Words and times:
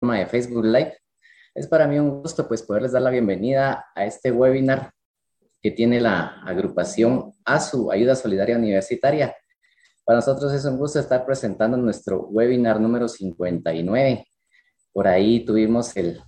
de 0.00 0.26
Facebook 0.26 0.64
Live. 0.64 0.96
Es 1.54 1.66
para 1.66 1.86
mí 1.86 1.98
un 1.98 2.22
gusto 2.22 2.48
pues 2.48 2.62
poderles 2.62 2.92
dar 2.92 3.02
la 3.02 3.10
bienvenida 3.10 3.84
a 3.94 4.06
este 4.06 4.32
webinar 4.32 4.92
que 5.60 5.70
tiene 5.70 6.00
la 6.00 6.40
agrupación 6.42 7.34
ASU, 7.44 7.92
Ayuda 7.92 8.16
Solidaria 8.16 8.56
Universitaria. 8.56 9.36
Para 10.02 10.20
nosotros 10.20 10.54
es 10.54 10.64
un 10.64 10.78
gusto 10.78 10.98
estar 10.98 11.26
presentando 11.26 11.76
nuestro 11.76 12.22
webinar 12.28 12.80
número 12.80 13.08
59. 13.08 14.26
Por 14.90 15.06
ahí 15.06 15.44
tuvimos 15.44 15.94
el, 15.98 16.18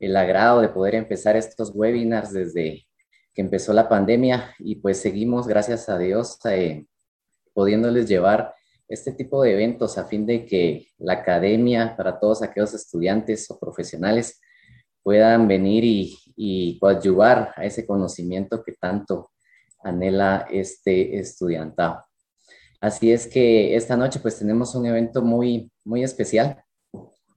el 0.00 0.16
agrado 0.16 0.60
de 0.60 0.68
poder 0.68 0.96
empezar 0.96 1.36
estos 1.36 1.70
webinars 1.72 2.32
desde 2.32 2.84
que 3.32 3.42
empezó 3.42 3.72
la 3.72 3.88
pandemia 3.88 4.56
y 4.58 4.74
pues 4.74 5.00
seguimos, 5.00 5.46
gracias 5.46 5.88
a 5.88 5.98
Dios, 5.98 6.36
eh, 6.46 6.84
pudiéndoles 7.54 8.08
llevar 8.08 8.54
este 8.88 9.12
tipo 9.12 9.42
de 9.42 9.52
eventos 9.52 9.98
a 9.98 10.04
fin 10.04 10.24
de 10.26 10.46
que 10.46 10.88
la 10.98 11.14
academia, 11.14 11.94
para 11.96 12.18
todos 12.18 12.42
aquellos 12.42 12.74
estudiantes 12.74 13.50
o 13.50 13.58
profesionales, 13.58 14.40
puedan 15.02 15.46
venir 15.46 15.84
y, 15.84 16.16
y 16.36 16.78
coadyuvar 16.78 17.52
a 17.56 17.64
ese 17.64 17.86
conocimiento 17.86 18.62
que 18.62 18.72
tanto 18.72 19.30
anhela 19.80 20.46
este 20.50 21.18
estudiantado. 21.18 22.04
Así 22.80 23.10
es 23.12 23.26
que 23.26 23.74
esta 23.74 23.96
noche 23.96 24.20
pues 24.20 24.38
tenemos 24.38 24.74
un 24.74 24.86
evento 24.86 25.22
muy, 25.22 25.70
muy 25.84 26.04
especial. 26.04 26.62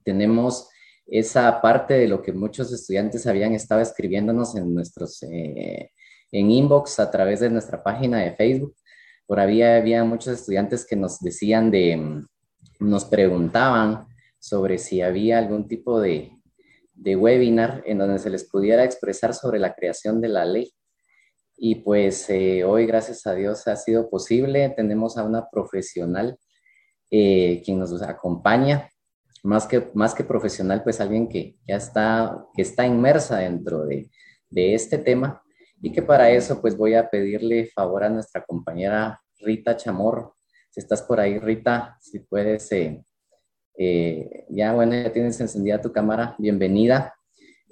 Tenemos 0.04 0.68
esa 1.06 1.60
parte 1.60 1.94
de 1.94 2.08
lo 2.08 2.22
que 2.22 2.32
muchos 2.32 2.72
estudiantes 2.72 3.26
habían 3.26 3.52
estado 3.52 3.80
escribiéndonos 3.80 4.54
en 4.56 4.72
nuestros, 4.72 5.22
eh, 5.24 5.90
en 6.30 6.50
inbox 6.50 7.00
a 7.00 7.10
través 7.10 7.40
de 7.40 7.50
nuestra 7.50 7.82
página 7.82 8.18
de 8.18 8.34
Facebook 8.36 8.76
por 9.32 9.40
ahí 9.40 9.62
había 9.62 10.04
muchos 10.04 10.40
estudiantes 10.40 10.84
que 10.84 10.94
nos 10.94 11.18
decían 11.20 11.70
de, 11.70 11.96
mm, 11.96 12.26
nos 12.80 13.06
preguntaban 13.06 14.06
sobre 14.38 14.76
si 14.76 15.00
había 15.00 15.38
algún 15.38 15.66
tipo 15.68 16.02
de, 16.02 16.32
de 16.92 17.16
webinar 17.16 17.82
en 17.86 17.96
donde 17.96 18.18
se 18.18 18.28
les 18.28 18.44
pudiera 18.44 18.84
expresar 18.84 19.32
sobre 19.32 19.58
la 19.58 19.72
creación 19.72 20.20
de 20.20 20.28
la 20.28 20.44
ley. 20.44 20.74
Y 21.56 21.76
pues 21.76 22.28
eh, 22.28 22.62
hoy, 22.64 22.84
gracias 22.84 23.26
a 23.26 23.34
Dios, 23.34 23.66
ha 23.68 23.76
sido 23.76 24.10
posible. 24.10 24.68
Tenemos 24.76 25.16
a 25.16 25.24
una 25.24 25.48
profesional 25.48 26.36
eh, 27.10 27.62
quien 27.64 27.78
nos 27.78 28.02
acompaña, 28.02 28.90
más 29.42 29.66
que, 29.66 29.90
más 29.94 30.14
que 30.14 30.24
profesional, 30.24 30.82
pues 30.82 31.00
alguien 31.00 31.26
que 31.26 31.56
ya 31.66 31.76
está, 31.76 32.36
que 32.54 32.60
está 32.60 32.86
inmersa 32.86 33.38
dentro 33.38 33.86
de, 33.86 34.10
de 34.50 34.74
este 34.74 34.98
tema 34.98 35.42
y 35.80 35.90
que 35.90 36.02
para 36.02 36.28
eso 36.28 36.60
pues 36.60 36.76
voy 36.76 36.92
a 36.92 37.08
pedirle 37.08 37.64
favor 37.74 38.04
a 38.04 38.10
nuestra 38.10 38.44
compañera 38.44 39.21
Rita 39.42 39.76
Chamorro. 39.76 40.36
Si 40.70 40.80
estás 40.80 41.02
por 41.02 41.20
ahí, 41.20 41.38
Rita, 41.38 41.98
si 42.00 42.20
puedes, 42.20 42.70
eh, 42.72 43.04
eh, 43.76 44.46
ya 44.48 44.72
bueno, 44.72 44.94
ya 44.94 45.12
tienes 45.12 45.40
encendida 45.40 45.80
tu 45.80 45.92
cámara, 45.92 46.34
bienvenida. 46.38 47.14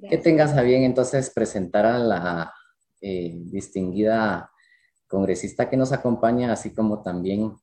Que 0.08 0.18
tengas 0.18 0.56
a 0.56 0.62
bien 0.62 0.82
entonces 0.82 1.30
presentar 1.30 1.84
a 1.84 1.98
la 1.98 2.54
eh, 3.02 3.32
distinguida 3.34 4.50
congresista 5.06 5.68
que 5.68 5.77
nos 5.77 5.92
acompaña, 5.92 6.52
así 6.52 6.74
como 6.74 7.02
también 7.02 7.54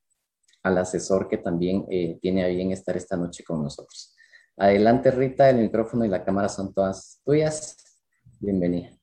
al 0.64 0.77
asesor 0.77 1.27
que 1.30 1.38
también 1.38 1.86
tiene 2.21 2.44
a 2.44 2.47
bien 2.47 2.71
estar 2.71 2.97
esta 2.97 3.16
noche 3.16 3.44
con 3.44 3.64
nosotros. 3.64 4.14
Adelante, 4.58 5.11
Rita, 5.11 5.49
el 5.49 5.58
micrófono 5.58 6.03
y 6.03 6.09
la 6.09 6.23
cámara 6.23 6.49
son 6.49 6.73
todas 6.73 7.21
tuyas. 7.23 7.77
Bienvenida. 8.39 8.97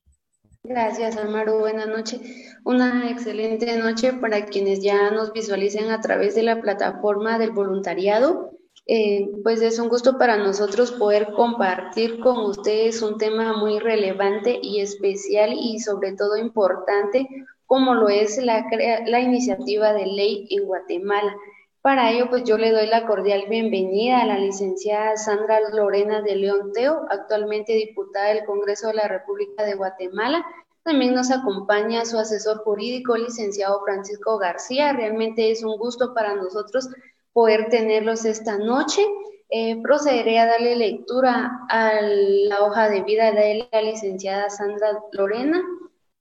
Gracias, 0.67 1.15
Amaru. 1.15 1.59
Buenas 1.59 1.87
noches. 1.87 2.19
Una 2.63 3.11
excelente 3.11 3.77
noche 3.77 4.13
para 4.13 4.45
quienes 4.45 4.81
ya 4.81 5.11
nos 5.11 5.31
visualicen 5.31 5.91
a 5.91 6.01
través 6.01 6.33
de 6.33 6.41
la 6.41 6.59
plataforma 6.59 7.37
del 7.37 7.51
voluntariado. 7.51 8.49
Eh, 8.87 9.29
pues 9.43 9.61
es 9.61 9.77
un 9.77 9.89
gusto 9.89 10.17
para 10.17 10.37
nosotros 10.37 10.91
poder 10.91 11.33
compartir 11.33 12.19
con 12.19 12.39
ustedes 12.45 13.03
un 13.03 13.19
tema 13.19 13.55
muy 13.55 13.77
relevante 13.77 14.57
y 14.59 14.79
especial 14.79 15.53
y 15.53 15.79
sobre 15.79 16.13
todo 16.13 16.35
importante 16.35 17.27
como 17.67 17.93
lo 17.93 18.09
es 18.09 18.37
la, 18.37 18.65
la 19.05 19.19
iniciativa 19.19 19.93
de 19.93 20.07
ley 20.07 20.47
en 20.49 20.65
Guatemala. 20.65 21.35
Para 21.85 22.09
ello, 22.09 22.31
pues 22.31 22.43
yo 22.45 22.57
le 22.57 22.71
doy 22.71 22.87
la 22.87 23.05
cordial 23.05 23.43
bienvenida 23.47 24.19
a 24.19 24.25
la 24.25 24.39
licenciada 24.39 25.17
Sandra 25.17 25.59
Lorena 25.69 26.23
de 26.23 26.35
León 26.35 26.71
Teo, 26.73 27.05
actualmente 27.11 27.73
diputada 27.73 28.29
del 28.29 28.43
Congreso 28.43 28.87
de 28.87 28.95
la 28.95 29.07
República 29.07 29.63
de 29.63 29.75
Guatemala. 29.75 30.43
También 30.81 31.13
nos 31.13 31.29
acompaña 31.29 32.03
su 32.05 32.17
asesor 32.17 32.63
jurídico, 32.63 33.15
licenciado 33.15 33.83
Francisco 33.85 34.39
García. 34.39 34.93
Realmente 34.93 35.51
es 35.51 35.63
un 35.63 35.77
gusto 35.77 36.15
para 36.15 36.33
nosotros 36.33 36.89
poder 37.33 37.69
tenerlos 37.69 38.25
esta 38.25 38.57
noche. 38.57 39.05
Eh, 39.49 39.79
procederé 39.83 40.39
a 40.39 40.47
darle 40.47 40.77
lectura 40.77 41.51
a 41.69 42.01
la 42.01 42.63
hoja 42.63 42.89
de 42.89 43.03
vida 43.03 43.31
de 43.31 43.69
la 43.71 43.81
licenciada 43.83 44.49
Sandra 44.49 44.87
Lorena. 45.11 45.61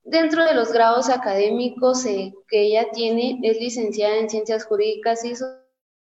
Dentro 0.04 0.44
de 0.44 0.52
los 0.52 0.70
grados 0.70 1.08
académicos 1.08 2.04
eh, 2.04 2.34
que 2.46 2.66
ella 2.66 2.90
tiene, 2.92 3.40
es 3.42 3.58
licenciada 3.58 4.18
en 4.18 4.28
Ciencias 4.28 4.66
Jurídicas 4.66 5.24
y 5.24 5.34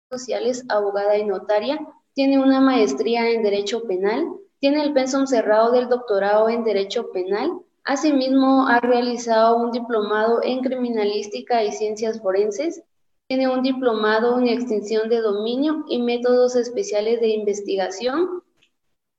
Sociales, 0.09 0.63
abogada 0.69 1.17
y 1.17 1.25
notaria, 1.25 1.77
tiene 2.13 2.39
una 2.39 2.61
maestría 2.61 3.29
en 3.29 3.43
Derecho 3.43 3.83
Penal, 3.83 4.25
tiene 4.59 4.81
el 4.81 4.93
pensum 4.93 5.27
cerrado 5.27 5.71
del 5.71 5.89
doctorado 5.89 6.47
en 6.47 6.63
Derecho 6.63 7.11
Penal, 7.11 7.51
asimismo 7.83 8.65
ha 8.67 8.79
realizado 8.79 9.57
un 9.57 9.71
diplomado 9.71 10.39
en 10.41 10.61
Criminalística 10.61 11.61
y 11.63 11.73
Ciencias 11.73 12.21
Forenses, 12.21 12.81
tiene 13.27 13.49
un 13.49 13.61
diplomado 13.61 14.39
en 14.39 14.47
Extinción 14.47 15.09
de 15.09 15.19
Dominio 15.19 15.83
y 15.89 16.01
Métodos 16.01 16.55
Especiales 16.55 17.19
de 17.19 17.27
Investigación, 17.27 18.41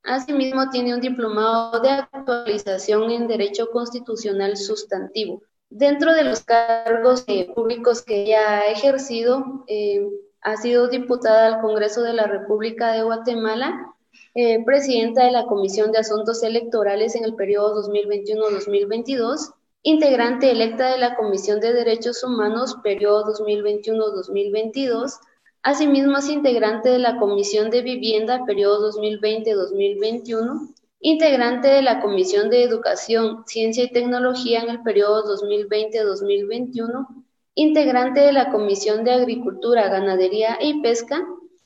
Asimismo, 0.05 0.69
tiene 0.71 0.95
un 0.95 1.01
diplomado 1.01 1.81
de 1.81 1.91
actualización 1.91 3.11
en 3.11 3.29
Derecho 3.29 3.71
Constitucional 3.71 4.57
Sustantivo. 4.57 5.43
Dentro 5.71 6.13
de 6.13 6.25
los 6.25 6.41
cargos 6.41 7.25
eh, 7.29 7.51
públicos 7.55 8.03
que 8.03 8.25
ella 8.25 8.59
ha 8.59 8.67
ejercido, 8.67 9.65
eh, 9.69 10.07
ha 10.43 10.57
sido 10.57 10.89
diputada 10.89 11.47
al 11.47 11.61
Congreso 11.61 12.03
de 12.03 12.13
la 12.13 12.27
República 12.27 12.93
de 12.93 13.03
Guatemala, 13.03 13.95
eh, 14.35 14.65
presidenta 14.65 15.25
de 15.25 15.31
la 15.31 15.47
Comisión 15.47 15.93
de 15.93 15.99
Asuntos 15.99 16.43
Electorales 16.43 17.15
en 17.15 17.25
el 17.25 17.34
periodo 17.37 17.83
2021-2022, 17.83 19.55
integrante 19.83 20.51
electa 20.51 20.91
de 20.91 20.99
la 20.99 21.17
Comisión 21.17 21.61
de 21.61 21.73
Derechos 21.73 22.25
Humanos, 22.25 22.77
periodo 22.83 23.33
2021-2022, 23.33 25.19
Asimismo, 25.65 26.19
es 26.19 26.28
integrante 26.28 26.89
de 26.89 26.99
la 26.99 27.19
Comisión 27.19 27.71
de 27.71 27.83
Vivienda, 27.83 28.45
periodo 28.45 28.91
2020-2021, 28.91 30.75
integrante 30.99 31.69
de 31.69 31.83
la 31.83 32.00
Comisión 32.00 32.50
de 32.50 32.65
Educación, 32.65 33.45
Ciencia 33.47 33.84
y 33.84 33.93
Tecnología 33.93 34.61
en 34.61 34.71
el 34.71 34.83
periodo 34.83 35.22
2020-2021, 35.37 37.06
integrante 37.55 38.22
de 38.22 38.33
la 38.33 38.51
Comisión 38.51 39.05
de 39.05 39.12
Agricultura, 39.12 39.89
Ganadería 39.89 40.59
y 40.61 40.83
Pesca. 40.83 41.25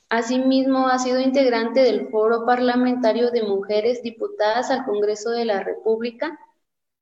Asimismo, 0.09 0.89
ha 0.89 0.99
sido 0.99 1.19
integrante 1.19 1.79
del 1.81 2.09
Foro 2.09 2.45
Parlamentario 2.45 3.31
de 3.31 3.41
Mujeres 3.41 4.03
Diputadas 4.03 4.69
al 4.69 4.85
Congreso 4.85 5.31
de 5.31 5.45
la 5.45 5.63
República. 5.63 6.37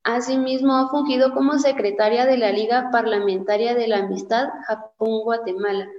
Asimismo, 0.04 0.78
ha 0.78 0.88
fungido 0.88 1.34
como 1.34 1.60
secretaria 1.60 2.26
de 2.26 2.38
la 2.38 2.54
Liga 2.54 2.88
Parlamentaria 2.90 3.76
de 3.76 3.90
la 3.90 3.98
Amistad 3.98 4.48
Japón-Guatemala 4.66 5.90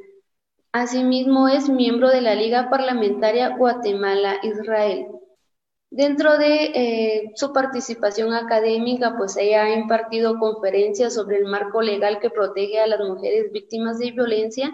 Asimismo, 0.76 1.48
es 1.48 1.70
miembro 1.70 2.10
de 2.10 2.20
la 2.20 2.34
Liga 2.34 2.68
Parlamentaria 2.68 3.56
Guatemala-Israel. 3.56 5.06
Dentro 5.88 6.36
de 6.36 6.64
eh, 6.74 7.32
su 7.34 7.54
participación 7.54 8.34
académica, 8.34 9.16
pues 9.16 9.38
ella 9.38 9.64
ha 9.64 9.72
impartido 9.72 10.38
conferencias 10.38 11.14
sobre 11.14 11.38
el 11.38 11.46
marco 11.46 11.80
legal 11.80 12.18
que 12.20 12.28
protege 12.28 12.78
a 12.78 12.86
las 12.86 13.00
mujeres 13.00 13.50
víctimas 13.52 13.98
de 13.98 14.10
violencia, 14.10 14.70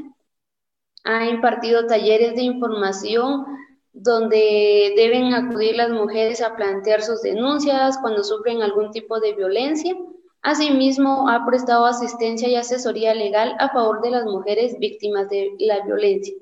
ha 1.05 1.29
impartido 1.29 1.87
talleres 1.87 2.35
de 2.35 2.43
información 2.43 3.45
donde 3.93 4.95
deben 4.97 5.35
acudir 5.35 5.77
las 5.77 5.91
mujeres 5.91 6.43
a 6.43 6.57
plantear 6.57 7.01
sus 7.03 7.23
denuncias 7.23 7.97
cuando 7.99 8.25
sufren 8.25 8.61
algún 8.61 8.91
tipo 8.91 9.21
de 9.21 9.35
violencia 9.35 9.97
Asimismo, 10.43 11.29
ha 11.29 11.47
prestado 11.47 11.87
asistencia 11.87 12.49
y 12.49 12.57
asesoría 12.57 13.15
legal 13.15 13.55
a 13.61 13.69
favor 13.69 14.03
de 14.03 14.11
las 14.11 14.25
mujeres 14.25 14.77
víctimas 14.81 15.29
de 15.29 15.53
la 15.61 15.85
violencia. 15.85 16.35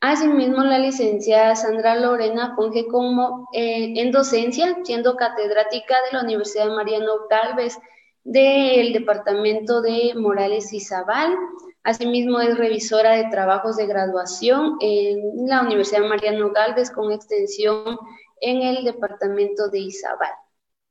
Asimismo, 0.00 0.62
la 0.62 0.78
licenciada 0.78 1.56
Sandra 1.56 1.96
Lorena 1.96 2.54
funge 2.54 2.86
como 2.86 3.48
eh, 3.52 3.92
en 3.96 4.12
docencia, 4.12 4.78
siendo 4.84 5.16
catedrática 5.16 5.96
de 6.04 6.16
la 6.16 6.22
Universidad 6.22 6.68
Mariano 6.68 7.12
Galvez 7.28 7.76
del 8.22 8.92
Departamento 8.92 9.82
de 9.82 10.12
Morales 10.14 10.72
y 10.72 10.78
Zabal. 10.78 11.36
Asimismo, 11.82 12.40
es 12.40 12.56
revisora 12.56 13.16
de 13.16 13.30
trabajos 13.30 13.76
de 13.76 13.86
graduación 13.86 14.76
en 14.80 15.48
la 15.48 15.62
Universidad 15.62 16.08
Mariano 16.08 16.52
Galvez 16.52 16.88
con 16.88 17.10
extensión 17.10 17.98
en 18.40 18.62
el 18.62 18.84
Departamento 18.84 19.68
de 19.70 19.80
Izabal 19.80 20.43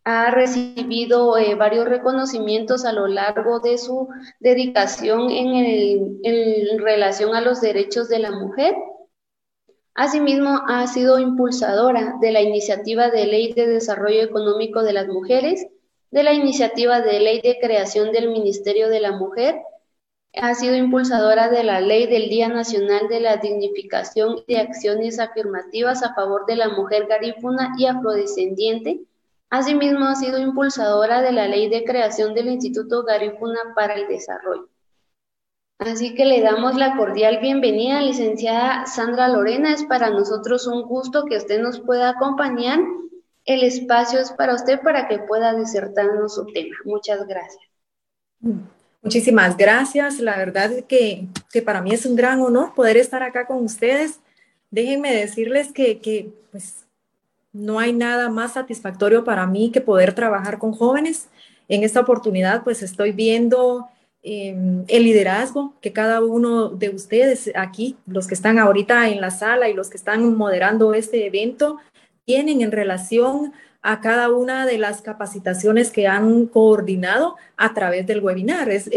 ha 0.05 0.31
recibido 0.31 1.37
eh, 1.37 1.55
varios 1.55 1.87
reconocimientos 1.87 2.85
a 2.85 2.91
lo 2.91 3.07
largo 3.07 3.59
de 3.59 3.77
su 3.77 4.09
dedicación 4.39 5.31
en, 5.31 6.79
relación 6.79 7.35
a 7.35 7.41
los 7.41 7.61
derechos 7.61 8.09
de 8.09 8.19
la 8.19 8.31
mujer. 8.31 8.75
Asimismo, 9.95 10.61
ha 10.67 10.87
sido 10.87 11.19
impulsadora 11.19 12.15
de 12.19 12.31
la 12.31 12.41
iniciativa 12.41 13.09
de 13.09 13.27
Ley 13.27 13.53
de 13.53 13.67
Desarrollo 13.67 14.23
Económico 14.23 14.83
de 14.83 14.93
las 14.93 15.07
Mujeres, 15.07 15.67
de 16.11 16.23
la 16.23 16.33
iniciativa 16.33 17.01
de 17.01 17.19
Ley 17.19 17.41
de 17.41 17.59
Creación 17.61 18.11
del 18.11 18.29
Ministerio 18.29 18.89
de 18.89 18.99
la 18.99 19.11
Mujer, 19.13 19.55
ha 20.35 20.55
sido 20.55 20.75
impulsadora 20.75 21.49
de 21.49 21.63
la 21.63 21.79
Ley 21.79 22.07
del 22.07 22.27
Día 22.27 22.47
Nacional 22.49 23.07
de 23.07 23.19
la 23.19 23.37
Dignificación 23.37 24.43
de 24.47 24.57
Acciones 24.57 25.19
Afirmativas 25.19 26.01
a 26.03 26.15
favor 26.15 26.45
de 26.47 26.55
la 26.55 26.69
mujer 26.69 27.05
garífuna 27.05 27.73
y 27.77 27.85
afrodescendiente. 27.85 29.01
Asimismo, 29.53 30.05
ha 30.05 30.15
sido 30.15 30.39
impulsadora 30.39 31.21
de 31.21 31.31
la 31.31 31.47
Ley 31.47 31.69
de 31.69 31.83
Creación 31.83 32.33
del 32.33 32.47
Instituto 32.47 33.03
Garífuna 33.03 33.59
para 33.75 33.93
el 33.93 34.07
Desarrollo. 34.07 34.67
Así 35.77 36.15
que 36.15 36.25
le 36.25 36.41
damos 36.41 36.75
la 36.75 36.97
cordial 36.97 37.37
bienvenida, 37.39 38.01
licenciada 38.01 38.87
Sandra 38.87 39.27
Lorena. 39.27 39.71
Es 39.71 39.83
para 39.83 40.09
nosotros 40.09 40.65
un 40.65 40.81
gusto 40.81 41.25
que 41.25 41.37
usted 41.37 41.61
nos 41.61 41.79
pueda 41.81 42.09
acompañar. 42.09 42.79
El 43.45 43.61
espacio 43.61 44.17
es 44.17 44.31
para 44.31 44.55
usted 44.55 44.81
para 44.81 45.07
que 45.07 45.19
pueda 45.19 45.53
disertarnos 45.53 46.33
su 46.33 46.47
tema. 46.47 46.75
Muchas 46.83 47.27
gracias. 47.27 47.63
Muchísimas 49.03 49.55
gracias. 49.55 50.19
La 50.19 50.35
verdad 50.35 50.71
es 50.71 50.85
que, 50.85 51.27
que 51.51 51.61
para 51.61 51.79
mí 51.83 51.91
es 51.91 52.07
un 52.07 52.15
gran 52.15 52.41
honor 52.41 52.73
poder 52.73 52.97
estar 52.97 53.21
acá 53.21 53.45
con 53.45 53.63
ustedes. 53.63 54.19
Déjenme 54.71 55.13
decirles 55.13 55.71
que, 55.71 55.99
que 55.99 56.33
pues, 56.49 56.82
no 57.53 57.79
hay 57.79 57.93
nada 57.93 58.29
más 58.29 58.53
satisfactorio 58.53 59.23
para 59.23 59.47
mí 59.47 59.71
que 59.71 59.81
poder 59.81 60.13
trabajar 60.13 60.57
con 60.59 60.73
jóvenes. 60.73 61.29
En 61.69 61.83
esta 61.83 62.01
oportunidad, 62.01 62.63
pues 62.63 62.83
estoy 62.83 63.11
viendo 63.13 63.87
Em, 64.25 64.85
el 64.87 65.03
liderazgo 65.03 65.73
que 65.81 65.91
cada 65.91 66.23
uno 66.23 66.69
de 66.69 66.89
ustedes 66.89 67.51
aquí, 67.55 67.97
los 68.07 68.25
que 68.25 68.35
están 68.35 68.57
ahorita 68.57 69.09
en 69.09 69.19
la 69.19 69.31
sala 69.31 69.67
y 69.67 69.73
los 69.73 69.89
que 69.89 69.97
están 69.97 70.37
moderando 70.37 70.93
este 70.93 71.25
evento, 71.25 71.79
tienen 72.23 72.61
en 72.61 72.71
relación 72.71 73.51
a 73.81 73.99
cada 73.99 74.31
una 74.31 74.65
de 74.65 74.77
las 74.77 75.01
capacitaciones 75.01 75.91
que 75.91 76.07
han 76.07 76.45
coordinado 76.45 77.35
a 77.57 77.73
través 77.73 78.07
del 78.07 78.23
webinar. 78.23 78.69
Es, 78.69 78.89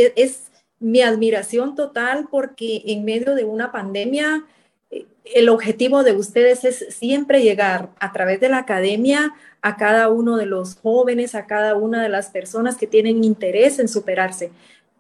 mi 0.78 1.00
admiración 1.00 1.74
total 1.74 2.28
porque 2.30 2.82
en 2.84 3.04
medio 3.04 3.34
de 3.34 3.44
una 3.44 3.72
pandemia, 3.72 4.44
el 5.34 5.48
objetivo 5.48 6.02
de 6.02 6.12
ustedes 6.14 6.64
es 6.64 6.86
siempre 6.94 7.42
llegar 7.42 7.90
a 7.98 8.12
través 8.12 8.40
de 8.40 8.48
la 8.48 8.58
academia 8.58 9.34
a 9.62 9.76
cada 9.76 10.08
uno 10.10 10.36
de 10.36 10.46
los 10.46 10.76
jóvenes, 10.76 11.34
a 11.34 11.46
cada 11.46 11.74
una 11.74 12.02
de 12.02 12.08
las 12.08 12.30
personas 12.30 12.76
que 12.76 12.86
tienen 12.86 13.24
interés 13.24 13.78
en 13.78 13.88
superarse. 13.88 14.50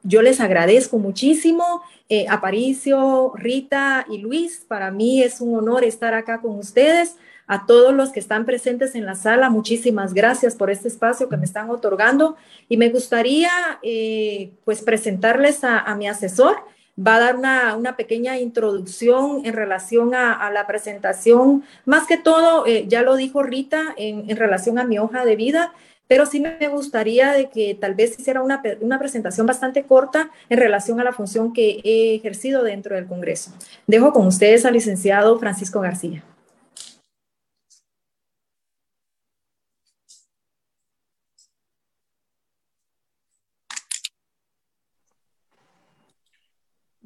Yo 0.02 0.22
les 0.22 0.40
agradezco 0.40 0.98
muchísimo, 0.98 1.82
eh, 2.08 2.26
Aparicio, 2.28 3.32
Rita 3.34 4.06
y 4.08 4.18
Luis. 4.18 4.64
Para 4.68 4.92
mí 4.92 5.22
es 5.22 5.40
un 5.40 5.56
honor 5.56 5.84
estar 5.84 6.14
acá 6.14 6.40
con 6.40 6.58
ustedes. 6.58 7.16
A 7.48 7.66
todos 7.66 7.94
los 7.94 8.10
que 8.10 8.20
están 8.20 8.44
presentes 8.44 8.94
en 8.94 9.06
la 9.06 9.14
sala, 9.14 9.50
muchísimas 9.50 10.14
gracias 10.14 10.56
por 10.56 10.70
este 10.70 10.88
espacio 10.88 11.28
que 11.28 11.36
me 11.36 11.44
están 11.44 11.70
otorgando. 11.70 12.36
Y 12.68 12.76
me 12.76 12.90
gustaría 12.90 13.50
eh, 13.82 14.50
pues 14.64 14.82
presentarles 14.82 15.62
a, 15.62 15.94
mi 15.96 16.08
asesor. 16.08 16.56
Va 16.98 17.16
a 17.16 17.20
dar 17.20 17.36
una, 17.36 17.96
pequeña 17.96 18.38
introducción 18.38 19.42
en 19.44 19.52
relación 19.52 20.14
a, 20.14 20.50
la 20.50 20.66
presentación. 20.66 21.64
Más 21.84 22.06
que 22.06 22.16
todo, 22.16 22.66
eh, 22.66 22.86
ya 22.88 23.02
lo 23.02 23.16
dijo 23.16 23.42
Rita, 23.42 23.94
en, 23.96 24.30
en 24.30 24.36
relación 24.36 24.78
a 24.78 24.84
mi 24.84 24.98
hoja 24.98 25.24
de 25.24 25.36
vida 25.36 25.72
pero 26.08 26.26
sí 26.26 26.40
me 26.40 26.68
gustaría 26.68 27.32
de 27.32 27.50
que 27.50 27.74
tal 27.74 27.94
vez 27.94 28.18
hiciera 28.18 28.42
una, 28.42 28.62
una, 28.80 28.98
presentación 28.98 29.46
bastante 29.46 29.84
corta 29.84 30.30
en 30.48 30.58
relación 30.58 31.00
a 31.00 31.04
la 31.04 31.12
función 31.12 31.52
que 31.52 31.80
he 31.84 32.14
ejercido 32.14 32.62
dentro 32.62 32.94
del 32.94 33.06
Congreso. 33.06 33.52
Dejo 33.86 34.12
con 34.12 34.26
ustedes 34.26 34.64
al 34.64 34.74
licenciado 34.74 35.38
Francisco 35.38 35.80
García. 35.80 36.22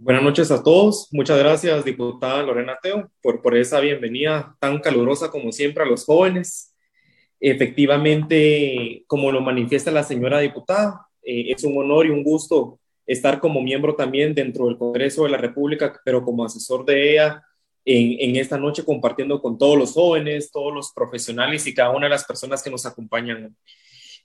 Buenas 0.02 0.22
noches 0.22 0.50
a 0.50 0.62
todos. 0.62 1.08
Muchas 1.12 1.38
gracias, 1.38 1.84
diputada 1.84 2.42
Lorena 2.42 2.78
Teo, 2.82 3.10
por, 3.22 3.42
por 3.42 3.56
esa 3.56 3.80
bienvenida 3.80 4.56
tan 4.58 4.80
calurosa 4.80 5.30
como 5.30 5.52
siempre 5.52 5.84
a 5.84 5.86
los 5.86 6.06
jóvenes 6.06 6.70
Efectivamente, 7.40 9.04
como 9.06 9.32
lo 9.32 9.40
manifiesta 9.40 9.90
la 9.90 10.02
señora 10.02 10.40
diputada, 10.40 11.06
eh, 11.22 11.46
es 11.48 11.64
un 11.64 11.76
honor 11.78 12.04
y 12.04 12.10
un 12.10 12.22
gusto 12.22 12.78
estar 13.06 13.40
como 13.40 13.62
miembro 13.62 13.96
también 13.96 14.34
dentro 14.34 14.66
del 14.66 14.76
Congreso 14.76 15.24
de 15.24 15.30
la 15.30 15.38
República, 15.38 15.98
pero 16.04 16.22
como 16.22 16.44
asesor 16.44 16.84
de 16.84 17.12
ella 17.12 17.42
en, 17.86 18.36
esta 18.36 18.58
noche 18.58 18.84
compartiendo 18.84 19.40
con 19.40 19.56
todos 19.56 19.78
los 19.78 19.92
jóvenes, 19.94 20.52
todos 20.52 20.72
los 20.72 20.92
profesionales 20.92 21.66
y 21.66 21.74
cada 21.74 21.90
una 21.90 22.06
de 22.06 22.10
las 22.10 22.24
personas 22.24 22.62
que 22.62 22.70
nos 22.70 22.84
acompañan. 22.84 23.56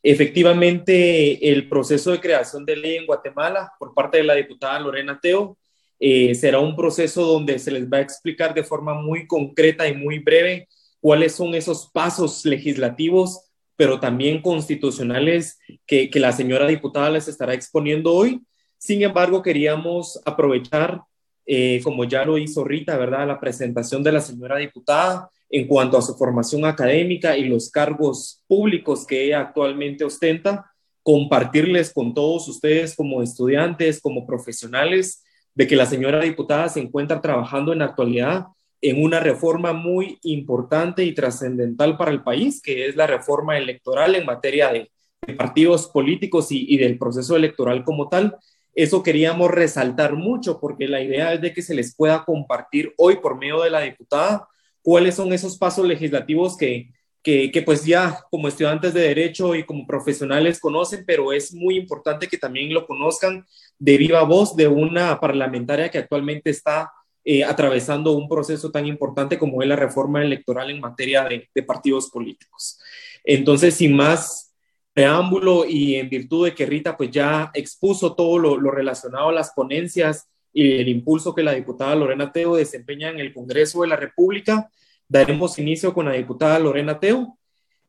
Efectivamente, 0.04 1.50
el 1.52 1.70
proceso 1.70 2.12
de 2.12 2.20
creación 2.20 2.66
de 2.66 2.76
ley 2.76 2.98
en 2.98 3.06
Guatemala 3.06 3.72
por 3.80 3.94
parte 3.94 4.18
de 4.18 4.24
la 4.26 4.36
diputada 4.36 4.80
Lorena 4.80 5.18
Teo 5.22 5.58
eh, 6.00 6.36
será 6.36 6.60
un 6.60 6.76
proceso 6.76 7.26
donde 7.26 7.58
se 7.60 7.72
les 7.72 7.90
va 7.90 7.98
a 7.98 8.02
explicar 8.02 8.54
de 8.54 8.64
forma 8.64 8.94
muy 8.94 9.28
concreta 9.28 9.88
y 9.88 9.96
muy 9.96 10.20
breve 10.20 10.68
cuáles 11.00 11.34
son 11.34 11.56
esos 11.56 11.90
pasos 11.92 12.46
legislativos, 12.46 13.42
pero 13.76 14.00
también 14.00 14.42
constitucionales 14.42 15.60
que, 15.86 16.10
la 16.16 16.32
señora 16.32 16.68
diputada 16.68 17.10
les 17.10 17.28
estará 17.28 17.54
exponiendo 17.54 18.14
hoy. 18.14 18.42
Sin 18.78 19.02
embargo, 19.04 19.42
queríamos 19.42 20.20
aprovechar, 20.26 21.02
eh, 21.46 21.80
como 21.84 22.06
ya 22.06 22.26
lo 22.26 22.38
hizo 22.38 22.64
Rita, 22.64 22.98
¿verdad?, 22.98 23.28
la 23.28 23.40
presentación 23.40 24.04
de 24.04 24.12
la 24.12 24.22
señora 24.22 24.58
diputada 24.58 25.30
en 25.50 25.68
cuanto 25.68 25.98
a 25.98 26.02
su 26.02 26.16
formación 26.16 26.66
académica 26.66 27.38
y 27.38 27.46
los 27.46 27.70
cargos 27.70 28.42
públicos 28.48 29.06
que 29.06 29.26
ella 29.26 29.42
actualmente 29.42 30.04
ostenta, 30.04 30.72
compartirles 31.04 31.94
con 31.94 32.14
todos 32.14 32.48
ustedes 32.48 32.96
como 32.96 33.22
estudiantes, 33.22 34.02
como 34.02 34.26
profesionales, 34.26 35.24
de 35.56 35.68
que 35.68 35.76
la 35.76 35.86
señora 35.86 36.22
diputada 36.22 36.70
se 36.70 36.82
encuentra 36.82 37.22
trabajando 37.22 37.74
en 37.74 37.80
la 37.80 37.86
actualidad 37.86 38.48
en 38.82 39.02
una 39.02 39.20
reforma 39.20 39.74
muy 39.74 40.20
importante 40.22 41.04
y 41.04 41.14
trascendental 41.14 41.98
para 41.98 42.12
el 42.12 42.22
país, 42.22 42.62
que 42.62 42.88
es 42.88 42.96
la 42.96 43.08
reforma 43.08 43.58
electoral 43.58 44.16
en 44.16 44.26
materia 44.26 44.72
de, 44.72 44.92
partidos 45.38 45.88
políticos 45.88 46.50
y, 46.52 46.78
del 46.78 47.00
proceso 47.00 47.36
electoral 47.36 47.84
como 47.84 48.10
tal. 48.10 48.38
Eso 48.76 49.02
queríamos 49.02 49.50
resaltar 49.50 50.14
mucho 50.14 50.60
porque 50.60 50.88
la 50.88 51.02
idea 51.02 51.34
es 51.34 51.42
de 51.42 51.52
que 51.52 51.64
se 51.64 51.74
les 51.74 51.96
pueda 51.96 52.24
compartir 52.26 52.94
hoy 52.98 53.16
por 53.16 53.36
medio 53.36 53.64
de 53.64 53.72
la 53.72 53.82
diputada 53.82 54.48
cuáles 54.84 55.16
son 55.16 55.34
esos 55.34 55.58
pasos 55.58 55.88
legislativos 55.88 56.56
que, 56.58 56.92
que, 57.26 57.64
pues 57.66 57.84
ya 57.84 58.24
como 58.30 58.48
estudiantes 58.48 58.94
de 58.94 59.02
derecho 59.02 59.56
y 59.56 59.64
como 59.64 59.88
profesionales 59.88 60.60
conocen, 60.60 61.04
pero 61.08 61.34
es 61.34 61.56
muy 61.56 61.76
importante 61.76 62.28
que 62.28 62.38
también 62.38 62.72
lo 62.72 62.86
conozcan 62.86 63.48
de 63.80 63.98
viva 63.98 64.22
voz 64.22 64.56
de 64.56 64.68
una 64.68 65.20
parlamentaria 65.20 65.90
que 65.90 65.98
actualmente 65.98 66.52
está 66.52 66.92
eh, 67.24 67.44
atravesando 67.44 68.12
un 68.12 68.30
proceso 68.30 68.70
tan 68.70 68.86
importante 68.86 69.40
como 69.40 69.64
es 69.64 69.68
la 69.68 69.76
reforma 69.76 70.24
electoral 70.24 70.70
en 70.70 70.80
materia 70.80 71.28
de, 71.28 71.64
partidos 71.64 72.12
políticos. 72.12 72.80
Entonces, 73.24 73.74
sin 73.74 73.96
más 73.96 74.54
preámbulo 74.94 75.66
y 75.68 75.96
en 75.96 76.08
virtud 76.08 76.46
de 76.46 76.54
que 76.54 76.68
Rita 76.68 76.96
pues 76.96 77.10
ya 77.10 77.50
expuso 77.56 78.14
todo 78.14 78.38
lo, 78.38 78.70
relacionado 78.70 79.30
a 79.30 79.34
las 79.34 79.52
ponencias 79.52 80.30
y 80.54 80.74
el 80.74 80.90
impulso 80.90 81.34
que 81.34 81.42
la 81.42 81.54
diputada 81.54 81.96
Lorena 81.96 82.32
Teo 82.32 82.56
desempeña 82.56 83.10
en 83.10 83.20
el 83.20 83.34
Congreso 83.34 83.82
de 83.82 83.88
la 83.88 83.96
República, 83.96 84.70
daremos 85.08 85.60
inicio 85.60 85.94
con 85.94 86.06
la 86.06 86.14
diputada 86.14 86.60
Lorena 86.60 87.00
Teo 87.00 87.38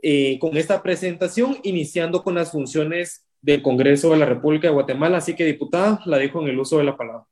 eh, 0.03 0.39
con 0.39 0.57
esta 0.57 0.83
presentación, 0.83 1.57
iniciando 1.63 2.23
con 2.23 2.35
las 2.35 2.53
funciones 2.53 3.25
del 3.41 3.63
Congreso 3.63 4.11
de 4.11 4.19
la 4.19 4.27
República 4.27 4.69
de 4.69 4.75
Guatemala. 4.75 5.19
Así 5.19 5.35
que, 5.35 5.45
diputada, 5.45 6.01
la 6.05 6.19
dejo 6.19 6.43
en 6.43 6.49
el 6.49 6.59
uso 6.59 6.79
de 6.79 6.85
la 6.85 6.97
palabra. 6.97 7.25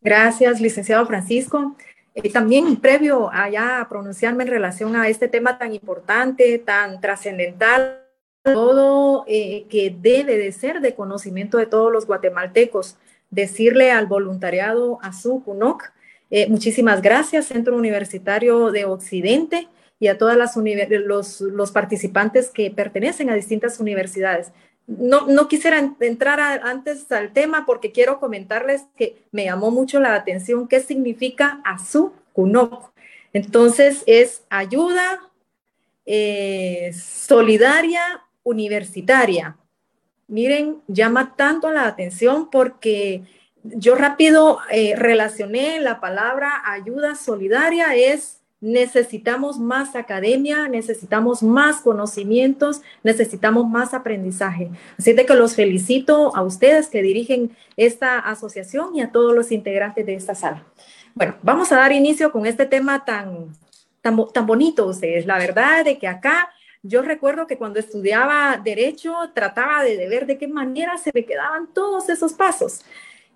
Gracias, 0.00 0.60
licenciado 0.60 1.06
Francisco. 1.06 1.76
Eh, 2.14 2.30
también 2.30 2.76
previo 2.76 3.30
a 3.32 3.50
ya 3.50 3.86
pronunciarme 3.88 4.44
en 4.44 4.50
relación 4.50 4.96
a 4.96 5.08
este 5.08 5.28
tema 5.28 5.58
tan 5.58 5.74
importante, 5.74 6.58
tan 6.58 7.00
trascendental, 7.00 8.00
todo 8.42 9.24
eh, 9.28 9.66
que 9.68 9.94
debe 9.96 10.38
de 10.38 10.50
ser 10.52 10.80
de 10.80 10.94
conocimiento 10.94 11.58
de 11.58 11.66
todos 11.66 11.92
los 11.92 12.06
guatemaltecos, 12.06 12.96
decirle 13.30 13.92
al 13.92 14.06
voluntariado 14.06 14.98
ASU 15.02 15.42
CUNOC, 15.44 15.92
eh, 16.30 16.48
muchísimas 16.48 17.02
gracias, 17.02 17.46
Centro 17.46 17.76
Universitario 17.76 18.70
de 18.70 18.84
Occidente, 18.84 19.68
y 19.98 20.08
a 20.08 20.16
todos 20.16 20.36
los, 20.36 21.40
los 21.40 21.72
participantes 21.72 22.48
que 22.48 22.70
pertenecen 22.70 23.28
a 23.28 23.34
distintas 23.34 23.80
universidades 23.80 24.52
no, 24.98 25.46
quisiera 25.48 25.78
entrar 26.00 26.40
antes 26.40 27.10
al 27.12 27.32
tema 27.32 27.64
porque 27.64 27.92
quiero 27.92 28.18
comentarles 28.18 28.82
que 28.96 29.22
me 29.30 29.44
llamó 29.44 29.70
mucho 29.70 30.00
la 30.00 30.14
atención 30.14 30.66
qué 30.66 30.80
significa 30.80 31.60
ASU 31.64 32.12
CUNOC. 32.32 32.90
Entonces 33.32 34.02
es 34.06 34.42
ayuda 34.50 35.20
eh, 36.06 36.92
solidaria 36.92 38.00
universitaria. 38.42 39.56
Miren, 40.26 40.78
llama 40.88 41.34
tanto 41.36 41.70
la 41.70 41.86
atención 41.86 42.50
porque 42.50 43.22
yo 43.62 43.94
rápido 43.94 44.58
eh, 44.70 44.94
relacioné 44.96 45.80
la 45.80 46.00
palabra 46.00 46.62
ayuda 46.64 47.14
solidaria 47.14 47.94
es 47.94 48.40
necesitamos 48.60 49.58
más 49.58 49.96
academia, 49.96 50.68
necesitamos 50.68 51.42
más 51.42 51.80
conocimientos, 51.80 52.82
necesitamos 53.02 53.66
más 53.66 53.94
aprendizaje. 53.94 54.70
Así 54.98 55.14
de 55.14 55.24
que 55.24 55.34
los 55.34 55.54
felicito 55.54 56.36
a 56.36 56.42
ustedes 56.42 56.88
que 56.88 57.02
dirigen 57.02 57.56
esta 57.76 58.18
asociación 58.18 58.94
y 58.94 59.00
a 59.00 59.12
todos 59.12 59.34
los 59.34 59.50
integrantes 59.50 60.04
de 60.04 60.14
esta 60.14 60.34
sala. 60.34 60.64
Bueno, 61.14 61.36
vamos 61.42 61.72
a 61.72 61.76
dar 61.76 61.92
inicio 61.92 62.30
con 62.32 62.44
este 62.44 62.66
tema 62.66 63.04
tan, 63.04 63.56
tan, 64.02 64.16
tan 64.32 64.46
bonito 64.46 64.86
ustedes. 64.86 65.24
La 65.26 65.38
verdad 65.38 65.84
de 65.84 65.98
que 65.98 66.06
acá 66.06 66.50
yo 66.82 67.02
recuerdo 67.02 67.46
que 67.46 67.58
cuando 67.58 67.78
estudiaba 67.78 68.58
derecho 68.62 69.14
trataba 69.34 69.82
de, 69.82 70.08
ver 70.08 70.26
de 70.26 70.38
qué 70.38 70.48
manera 70.48 70.96
se 70.96 71.10
me 71.14 71.24
quedaban 71.24 71.72
todos 71.74 72.08
esos 72.08 72.32
pasos. 72.32 72.82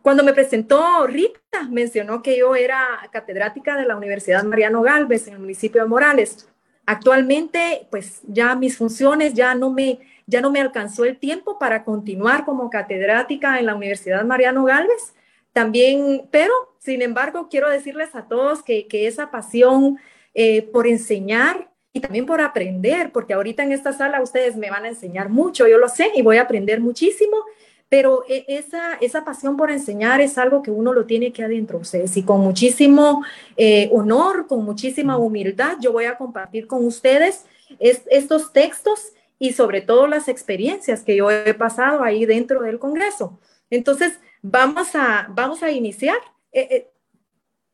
Cuando 0.04 0.22
me 0.22 0.34
presentó 0.34 1.06
Rita, 1.06 1.66
mencionó 1.70 2.22
que 2.22 2.36
yo 2.36 2.54
era 2.54 3.08
catedrática 3.10 3.74
de 3.74 3.86
la 3.86 3.96
Universidad 3.96 4.44
Mariano 4.44 4.82
Galvez 4.82 5.26
en 5.28 5.32
el 5.32 5.40
municipio 5.40 5.80
de 5.80 5.88
Morales. 5.88 6.46
Actualmente, 6.84 7.86
pues 7.90 8.20
ya 8.24 8.54
mis 8.54 8.76
funciones 8.76 9.32
ya 9.32 9.54
no 9.54 9.70
me 9.70 10.00
ya 10.26 10.42
no 10.42 10.50
me 10.50 10.60
alcanzó 10.60 11.06
el 11.06 11.16
tiempo 11.16 11.58
para 11.58 11.84
continuar 11.84 12.44
como 12.44 12.68
catedrática 12.68 13.58
en 13.58 13.64
la 13.64 13.74
Universidad 13.74 14.26
Mariano 14.26 14.64
Galvez. 14.64 15.14
También, 15.54 16.28
pero 16.30 16.52
sin 16.80 17.00
embargo, 17.00 17.48
quiero 17.48 17.70
decirles 17.70 18.14
a 18.14 18.28
todos 18.28 18.62
que, 18.62 18.86
que 18.86 19.06
esa 19.06 19.30
pasión 19.30 19.98
eh, 20.34 20.60
por 20.70 20.86
enseñar 20.86 21.70
y 21.94 22.00
también 22.00 22.26
por 22.26 22.42
aprender, 22.42 23.10
porque 23.10 23.32
ahorita 23.32 23.62
en 23.62 23.72
esta 23.72 23.94
sala 23.94 24.20
ustedes 24.20 24.54
me 24.54 24.68
van 24.68 24.84
a 24.84 24.88
enseñar 24.88 25.30
mucho, 25.30 25.66
yo 25.66 25.78
lo 25.78 25.88
sé, 25.88 26.10
y 26.14 26.20
voy 26.20 26.36
a 26.36 26.42
aprender 26.42 26.80
muchísimo 26.80 27.38
pero 27.88 28.24
e, 28.28 28.44
esa, 28.48 28.94
esa 28.94 29.24
pasión 29.24 29.56
por 29.56 29.70
enseñar 29.70 30.20
es 30.20 30.38
algo 30.38 30.62
que 30.62 30.70
uno 30.70 30.92
lo 30.92 31.06
tiene 31.06 31.32
que 31.32 31.44
adentro 31.44 31.78
ustedes 31.78 32.16
y 32.16 32.22
con 32.22 32.40
muchísimo 32.40 33.24
eh, 33.56 33.88
honor, 33.92 34.46
con 34.46 34.64
muchísima 34.64 35.16
humildad, 35.16 35.76
yo 35.80 35.92
voy 35.92 36.04
a 36.06 36.16
compartir 36.16 36.66
con 36.66 36.84
ustedes 36.84 37.44
estos 37.78 38.52
textos 38.52 39.12
y 39.38 39.52
sobre 39.52 39.80
todo 39.80 40.06
las 40.06 40.28
experiencias 40.28 41.02
que 41.02 41.16
yo 41.16 41.30
he 41.30 41.54
pasado 41.54 42.02
ahí 42.02 42.24
dentro 42.24 42.62
del 42.62 42.78
Congreso. 42.78 43.38
Entonces, 43.70 44.18
vamos 44.42 44.94
a, 44.94 45.26
vamos 45.30 45.62
a 45.62 45.70
iniciar 45.70 46.18
eh, 46.52 46.68
eh, 46.70 46.90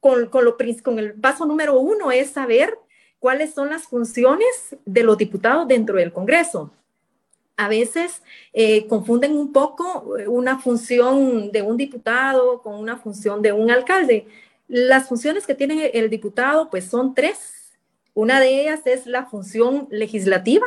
con, 0.01 0.27
con, 0.27 0.45
lo, 0.45 0.57
con 0.83 0.99
el 0.99 1.15
paso 1.15 1.45
número 1.45 1.79
uno, 1.79 2.11
es 2.11 2.31
saber 2.31 2.79
cuáles 3.19 3.53
son 3.53 3.71
las 3.71 3.83
funciones 3.85 4.77
de 4.87 5.03
los 5.03 5.19
diputados 5.19 5.69
dentro 5.69 5.97
del 5.97 6.13
Congreso 6.13 6.73
a 7.61 7.69
veces 7.69 8.23
eh, 8.55 8.87
confunden 8.87 9.37
un 9.37 9.53
poco 9.53 10.17
eh, 10.17 10.27
una 10.27 10.59
función 10.59 11.53
de 11.53 11.61
un 11.61 11.77
diputado 11.77 12.63
con 12.63 12.75
una 12.77 12.97
función 12.97 13.43
de 13.43 13.53
un 13.53 13.71
alcalde. 13.71 14.27
Las 14.67 15.09
funciones 15.09 15.47
que 15.47 15.55
tiene 15.55 15.89
el 15.89 16.09
diputado 16.09 16.71
pues 16.71 16.87
son 16.87 17.15
tres. 17.15 17.77
Una 18.15 18.41
de 18.41 18.63
ellas 18.63 18.81
es 18.87 19.05
la 19.05 19.27
función 19.27 19.89
legislativa, 19.91 20.67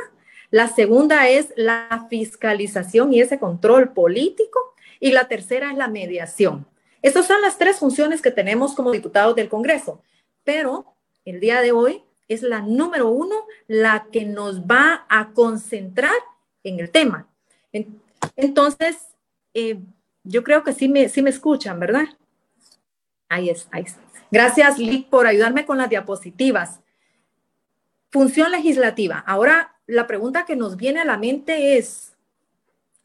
la 0.51 0.67
segunda 0.67 1.27
es 1.29 1.51
la 1.55 2.05
fiscalización 2.11 3.11
y 3.11 3.21
ese 3.21 3.39
control 3.39 3.91
político 3.93 4.59
y 4.99 5.13
la 5.13 5.27
tercera 5.27 5.71
es 5.71 5.77
la 5.77 5.87
mediación. 5.87 6.67
Estas 7.01 7.25
son 7.25 7.41
las 7.41 7.57
tres 7.57 7.79
funciones 7.79 8.21
que 8.21 8.29
tenemos 8.29 8.75
como 8.75 8.91
diputados 8.91 9.35
del 9.35 9.49
Congreso, 9.49 9.99
pero 10.43 10.93
el 11.25 11.39
día 11.39 11.61
de 11.61 11.71
hoy 11.71 12.03
es 12.27 12.43
la 12.43 12.61
número 12.61 13.09
uno 13.09 13.47
la 13.67 14.05
que 14.11 14.25
nos 14.25 14.61
va 14.61 15.07
a 15.09 15.31
concentrar 15.33 16.13
en 16.63 16.79
el 16.79 16.89
tema. 16.89 17.27
Entonces, 18.35 18.97
eh, 19.53 19.79
yo 20.23 20.43
creo 20.43 20.63
que 20.63 20.73
sí 20.73 20.87
me, 20.87 21.09
sí 21.09 21.21
me 21.21 21.29
escuchan, 21.29 21.79
¿verdad? 21.79 22.05
Ahí 23.29 23.49
está, 23.49 23.77
ahí. 23.77 23.85
Gracias, 24.31 24.79
Lick, 24.79 25.09
por 25.09 25.27
ayudarme 25.27 25.65
con 25.65 25.77
las 25.77 25.89
diapositivas. 25.89 26.79
Función 28.09 28.51
legislativa. 28.51 29.23
Ahora, 29.25 29.75
la 29.85 30.07
pregunta 30.07 30.45
que 30.45 30.55
nos 30.55 30.77
viene 30.77 31.01
a 31.01 31.05
la 31.05 31.17
mente 31.17 31.77
es, 31.77 32.15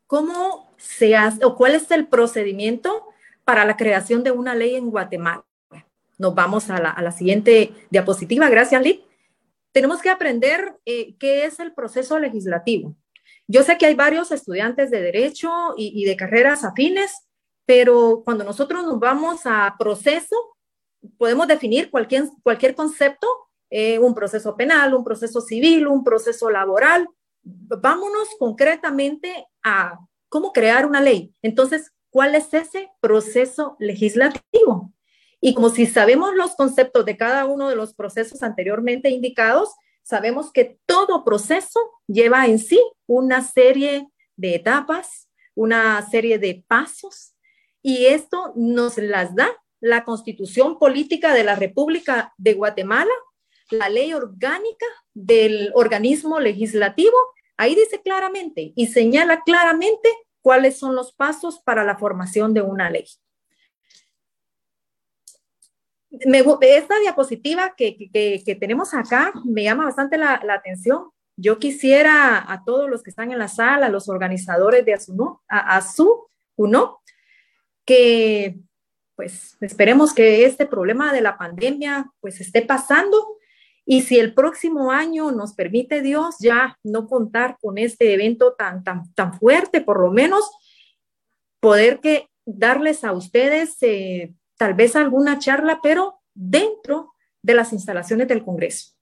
¿cómo 0.07 0.73
se 0.77 1.17
hace 1.17 1.45
o 1.45 1.57
cuál 1.57 1.75
es 1.75 1.91
el 1.91 2.07
procedimiento 2.07 3.05
para 3.45 3.65
la 3.65 3.77
creación 3.77 4.23
de 4.23 4.31
una 4.31 4.55
ley 4.55 4.77
en 4.77 4.91
Guatemala? 4.91 5.45
Nos 6.19 6.35
vamos 6.35 6.69
a 6.71 6.81
la, 6.81 7.13
siguiente 7.13 7.73
diapositiva. 7.91 8.49
Gracias, 8.49 8.83
Lick. 8.83 9.03
Tenemos 9.73 10.01
que 10.01 10.11
aprender 10.11 10.77
eh, 10.85 11.15
qué 11.19 11.45
es 11.45 11.61
el 11.61 11.73
proceso 11.73 12.19
legislativo. 12.19 12.95
Yo 13.51 13.63
sé 13.63 13.79
que 13.79 13.87
hay 13.87 13.95
varios 13.95 14.31
estudiantes 14.31 14.91
de 14.91 15.01
derecho 15.01 15.73
y, 15.75 16.05
de 16.05 16.17
carreras 16.17 16.65
afines, 16.65 17.27
pero 17.65 18.23
cuando 18.23 18.45
nosotros 18.45 18.85
nos 18.85 19.01
vamos 19.01 19.41
a 19.47 19.75
proceso, 19.79 20.37
podemos 21.17 21.49
definir 21.49 21.91
cualquier, 21.91 22.25
cualquier 22.43 22.75
concepto, 22.75 23.27
eh, 23.71 23.99
un 23.99 24.15
proceso 24.15 24.55
penal, 24.55 24.93
un 24.95 25.03
proceso 25.03 25.41
civil, 25.41 25.87
un 25.87 26.05
proceso 26.05 26.51
laboral. 26.51 27.09
Vámonos 27.43 28.29
concretamente 28.39 29.47
a 29.63 29.99
cómo 30.29 30.53
crear 30.53 30.85
una 30.85 31.01
ley. 31.01 31.33
Entonces, 31.41 31.93
¿cuál 32.11 32.35
es 32.35 32.53
ese 32.53 32.91
proceso 33.01 33.77
legislativo? 33.79 34.93
Y 35.41 35.55
como 35.55 35.71
si 35.71 35.87
sabemos 35.87 36.35
los 36.35 36.55
conceptos 36.55 37.07
de 37.07 37.17
cada 37.17 37.47
uno 37.47 37.71
de 37.71 37.77
los 37.77 37.95
procesos 37.95 38.43
anteriormente 38.43 39.09
indicados, 39.09 39.71
sabemos 40.09 40.51
que 40.53 40.79
todo 40.87 41.23
proceso 41.23 41.79
lleva 42.07 42.47
en 42.47 42.59
sí 42.59 42.81
una 43.07 43.43
serie 43.43 44.09
de 44.37 44.55
etapas, 44.55 45.29
una 45.55 46.01
serie 46.09 46.39
de 46.39 46.65
pasos, 46.67 47.35
y 47.83 48.07
esto 48.07 48.53
nos 48.57 48.97
las 48.97 49.35
da 49.35 49.51
la 49.81 50.05
Constitución 50.05 50.79
Política 50.79 51.35
de 51.35 51.45
la 51.45 51.57
República 51.57 52.33
de 52.39 52.55
Guatemala, 52.55 53.13
la 53.71 53.91
ley 53.91 54.15
orgánica 54.15 54.87
del 55.13 55.73
organismo 55.75 56.41
legislativo, 56.41 57.17
ahí 57.59 57.75
dice 57.75 58.01
claramente 58.01 58.73
y 58.75 58.87
señala 58.87 59.43
claramente 59.43 60.09
cuáles 60.41 60.79
son 60.79 60.95
los 60.95 61.13
pasos 61.13 61.61
para 61.61 61.85
la 61.85 61.99
formación 61.99 62.55
de 62.55 62.63
una 62.63 62.89
ley 62.89 63.05
me, 66.11 66.45
esta 66.63 66.99
diapositiva 67.01 67.75
que, 67.77 68.11
que, 68.13 68.57
tenemos 68.57 68.95
acá 68.95 69.33
me 69.45 69.65
llama 69.65 69.85
bastante 69.85 70.17
la, 70.17 70.41
atención. 70.49 71.11
Yo 71.37 71.59
quisiera 71.59 72.51
a 72.51 72.65
todos 72.65 72.89
los 72.91 73.03
que 73.03 73.11
están 73.11 73.31
en 73.31 73.39
la 73.39 73.49
sala, 73.49 73.89
los 73.89 74.09
organizadores 74.09 74.85
de 74.85 74.95
Azuno, 74.95 75.43
a, 75.49 75.81
uno, 76.57 77.01
que 77.85 78.57
pues 79.15 79.57
esperemos 79.61 80.15
que 80.15 80.45
este 80.45 80.67
problema 80.67 81.13
de 81.13 81.21
la 81.21 81.37
pandemia 81.37 82.11
pues 82.21 82.41
esté 82.41 82.63
pasando 82.63 83.37
y 83.85 84.03
si 84.03 84.19
el 84.19 84.33
próximo 84.33 84.93
año 84.93 85.33
nos 85.33 85.55
permite 85.55 86.03
Dios 86.03 86.37
ya 86.41 86.79
no 86.85 87.09
contar 87.09 87.57
con 87.61 87.79
este 87.79 88.13
evento 88.13 88.55
tan, 88.55 88.85
tan, 88.85 89.13
tan 89.15 89.35
fuerte, 89.35 89.81
por 89.81 90.01
lo 90.01 90.13
menos 90.13 90.49
poder 91.61 92.01
que 92.01 92.29
darles 92.45 93.03
a 93.03 93.13
ustedes 93.13 93.77
eh, 93.81 94.35
tal 94.59 94.75
vez 94.75 94.95
alguna 94.97 95.39
charla, 95.39 95.81
pero 95.83 96.21
dentro 96.35 97.15
de 97.43 97.55
las 97.55 97.73
instalaciones 97.73 98.29
del 98.29 98.45
Congreso. 98.45 98.93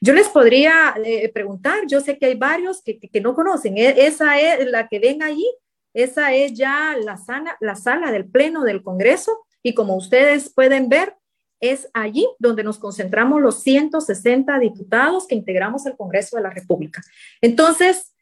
Yo 0.00 0.12
les 0.12 0.28
podría 0.28 0.94
eh, 1.02 1.30
preguntar, 1.32 1.86
yo 1.86 2.00
sé 2.00 2.18
que 2.18 2.26
hay 2.26 2.34
varios 2.34 2.82
que, 2.82 3.20
no 3.22 3.34
conocen, 3.34 3.78
e, 3.78 4.06
esa 4.06 4.38
es 4.38 4.70
la 4.70 4.88
que 4.88 4.98
ven 4.98 5.22
allí, 5.22 5.48
esa 5.94 6.34
es 6.34 6.52
ya 6.52 6.94
la, 7.02 7.18
la 7.60 7.76
sala 7.76 8.12
del 8.12 8.26
Pleno 8.26 8.64
del 8.64 8.82
Congreso 8.82 9.46
y 9.62 9.72
como 9.74 9.96
ustedes 9.96 10.52
pueden 10.52 10.90
ver, 10.90 11.16
es 11.60 11.88
allí 11.94 12.28
donde 12.38 12.64
nos 12.64 12.78
concentramos 12.78 13.40
los 13.40 13.62
160 13.62 14.58
diputados 14.58 15.26
que 15.26 15.34
integramos 15.34 15.86
el 15.86 15.96
Congreso 15.96 16.36
de 16.36 16.42
la 16.42 16.50
República. 16.50 17.00
Entonces, 17.40 18.14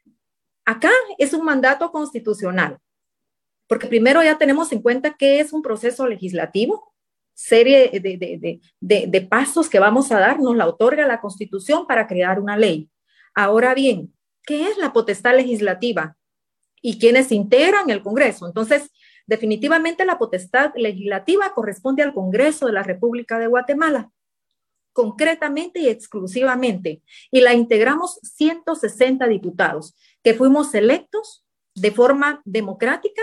acá 0.65 0.91
es 1.19 1.33
un 1.33 1.45
mandato 1.45 1.91
constitucional 1.91 2.79
porque 3.73 3.87
primero 3.87 4.23
ya 4.23 4.37
tenemos 4.37 4.71
en 4.73 4.83
cuenta 4.83 5.15
que 5.15 5.41
es 5.41 5.55
un 5.55 5.63
proceso 5.63 6.07
legislativo, 6.07 6.93
serie 7.33 7.89
de, 7.89 9.27
pasos 9.31 9.71
que 9.71 9.79
vamos 9.79 10.13
a 10.13 10.21
dar, 10.21 10.39
nos 10.41 10.55
la 10.55 10.67
otorga 10.67 11.07
la 11.07 11.23
Constitución 11.23 11.87
para 11.87 12.07
crear 12.07 12.39
una 12.39 12.59
ley. 12.59 12.91
Ahora 13.35 13.73
bien, 13.73 14.13
¿qué 14.43 14.69
es 14.69 14.77
la 14.77 14.93
potestad 14.93 15.35
legislativa? 15.37 16.19
¿Y 16.83 16.99
quiénes 16.99 17.33
integran 17.33 17.89
el 17.89 18.03
Congreso? 18.03 18.47
Entonces, 18.47 18.91
definitivamente 19.27 20.05
la 20.05 20.19
potestad 20.19 20.73
legislativa 20.77 21.55
corresponde 21.55 22.03
al 22.03 22.13
Congreso 22.13 22.67
de 22.67 22.73
la 22.73 22.83
República 22.83 23.39
de 23.39 23.47
Guatemala, 23.47 24.11
concretamente 24.93 25.81
y 25.81 25.89
exclusivamente. 25.89 27.01
Y 27.31 27.41
la 27.41 27.55
integramos 27.55 28.21
160 28.23 29.27
diputados 29.29 29.97
que 30.23 30.35
fuimos 30.35 30.75
electos 30.75 31.47
de 31.75 31.91
forma 31.91 32.43
democrática 32.45 33.23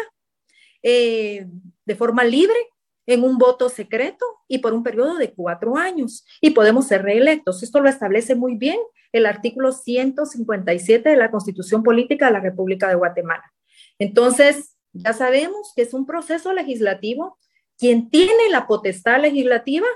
eh, 0.83 1.48
de 1.86 1.95
forma 1.95 2.24
libre 2.24 2.57
en 3.05 3.24
un 3.24 3.38
voto 3.38 3.69
secreto 3.69 4.25
y 4.48 4.59
por 4.59 4.74
un 4.74 4.83
periodo 4.83 5.15
de 5.15 5.33
cuatro 5.33 5.77
años 5.77 6.25
y 6.41 6.51
podemos 6.51 6.88
ser 6.88 7.03
reelectos. 7.03 7.63
Esto 7.63 7.79
lo 7.79 7.89
establece 7.89 8.36
muy 8.36 8.55
bien 8.55 8.77
el 9.12 9.25
artículo 9.25 9.71
157 9.71 11.09
de 11.09 11.15
la 11.15 11.31
Constitución 11.31 11.81
Política 11.81 12.27
de 12.27 12.33
la 12.33 12.39
República 12.39 12.88
de 12.88 12.95
Guatemala. 12.95 13.51
Entonces, 13.98 14.75
ya 14.93 15.13
sabemos 15.13 15.74
que 15.75 15.81
es 15.81 15.93
un 15.93 16.05
proceso 16.05 16.53
legislativo. 16.53 17.38
Quien 17.77 18.09
tiene 18.09 18.50
la 18.51 18.67
potestad 18.67 19.21
legislativa 19.21 19.88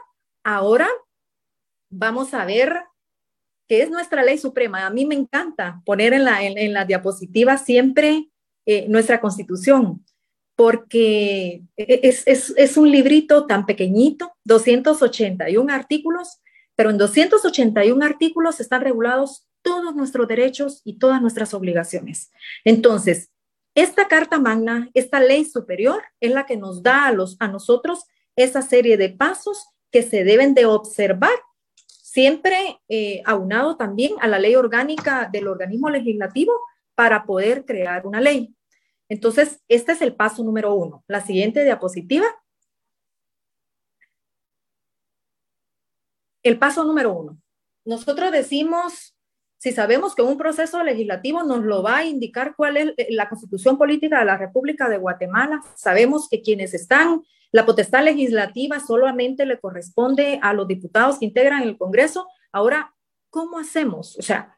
ahora 0.44 0.88
vamos 1.90 2.34
a 2.34 2.46
ver 2.46 2.84
qué 3.68 3.84
es 3.84 3.90
nuestra 3.90 4.24
ley 4.24 4.38
suprema. 4.38 4.86
A 4.86 4.90
mí 4.90 5.06
me 5.06 5.16
encanta 5.16 5.82
poner 5.86 6.14
en 6.14 6.26
la, 6.26 6.44
en, 6.44 6.74
la 6.74 6.86
diapositiva 6.86 7.58
siempre 7.58 8.30
eh, 8.66 8.88
nuestra 8.88 9.20
constitución, 9.22 10.04
porque 10.56 11.64
es, 11.78 12.24
es, 12.28 12.54
es 12.56 12.78
un 12.78 12.92
librito 12.92 13.46
tan 13.48 13.66
pequeñito, 13.66 14.34
281 14.46 15.74
artículos, 15.74 16.40
pero 16.76 16.90
en 16.90 16.98
281 16.98 18.06
artículos 18.06 18.60
están 18.60 18.82
regulados 18.82 19.48
todos 19.62 19.96
nuestros 19.96 20.28
derechos 20.28 20.82
y 20.84 21.00
todas 21.00 21.22
nuestras 21.22 21.54
obligaciones. 21.54 22.32
Entonces, 22.64 23.32
esta 23.76 24.08
Carta 24.08 24.40
Magna, 24.40 24.90
esta 24.94 25.20
ley 25.20 25.46
superior, 25.46 26.04
es 26.20 26.32
la 26.32 26.46
que 26.46 26.58
nos 26.58 26.84
da 26.84 27.08
a, 27.08 27.12
los, 27.12 27.38
a 27.40 27.48
nosotros 27.48 28.06
esa 28.36 28.62
serie 28.62 28.98
de 28.98 29.10
pasos 29.10 29.68
que 29.92 30.04
se 30.04 30.24
deben 30.24 30.54
de 30.54 30.66
observar, 30.66 31.34
siempre 31.88 32.80
eh, 32.90 33.24
aunado 33.26 33.76
también 33.76 34.14
a 34.20 34.28
la 34.28 34.38
ley 34.38 34.56
orgánica 34.56 35.30
del 35.32 35.48
organismo 35.48 35.90
legislativo 35.90 36.54
para 36.94 37.26
poder 37.26 37.66
crear 37.66 38.06
una 38.06 38.22
ley. 38.22 38.54
Entonces, 39.10 39.62
este 39.68 39.92
es 39.92 40.02
el 40.02 40.16
paso 40.16 40.44
número 40.44 40.74
uno. 40.74 41.04
La 41.08 41.22
siguiente 41.22 41.64
diapositiva. 41.64 42.26
El 46.42 46.60
paso 46.60 46.84
número 46.84 47.14
uno. 47.14 47.38
Nosotros 47.86 48.32
decimos 48.32 49.14
si 49.64 49.72
sabemos 49.72 50.14
que 50.14 50.22
un 50.22 50.38
proceso 50.38 50.84
legislativo 50.84 51.42
nos 51.42 51.64
lo 51.64 51.82
va 51.82 52.00
a 52.00 52.06
indicar 52.06 52.54
cuál 52.54 52.76
es 52.76 52.94
eh, 52.98 53.08
la 53.12 53.30
constitución 53.30 53.78
política 53.78 54.20
de 54.20 54.26
la 54.26 54.36
República 54.36 54.90
de 54.90 54.98
Guatemala, 54.98 55.62
sabemos 55.74 56.28
que 56.28 56.42
quienes 56.42 56.74
están, 56.74 57.24
la 57.54 57.66
potestad 57.66 58.04
legislativa 58.04 58.82
solamente 58.82 59.46
le 59.46 59.62
corresponde 59.62 60.38
a 60.42 60.52
los 60.52 60.68
diputados 60.68 61.18
que 61.18 61.28
integran 61.28 61.64
el 61.64 61.78
Congreso. 61.78 62.28
Ahora, 62.52 62.94
¿cómo 63.30 63.58
hacemos? 63.58 64.20
O 64.20 64.22
sea, 64.22 64.54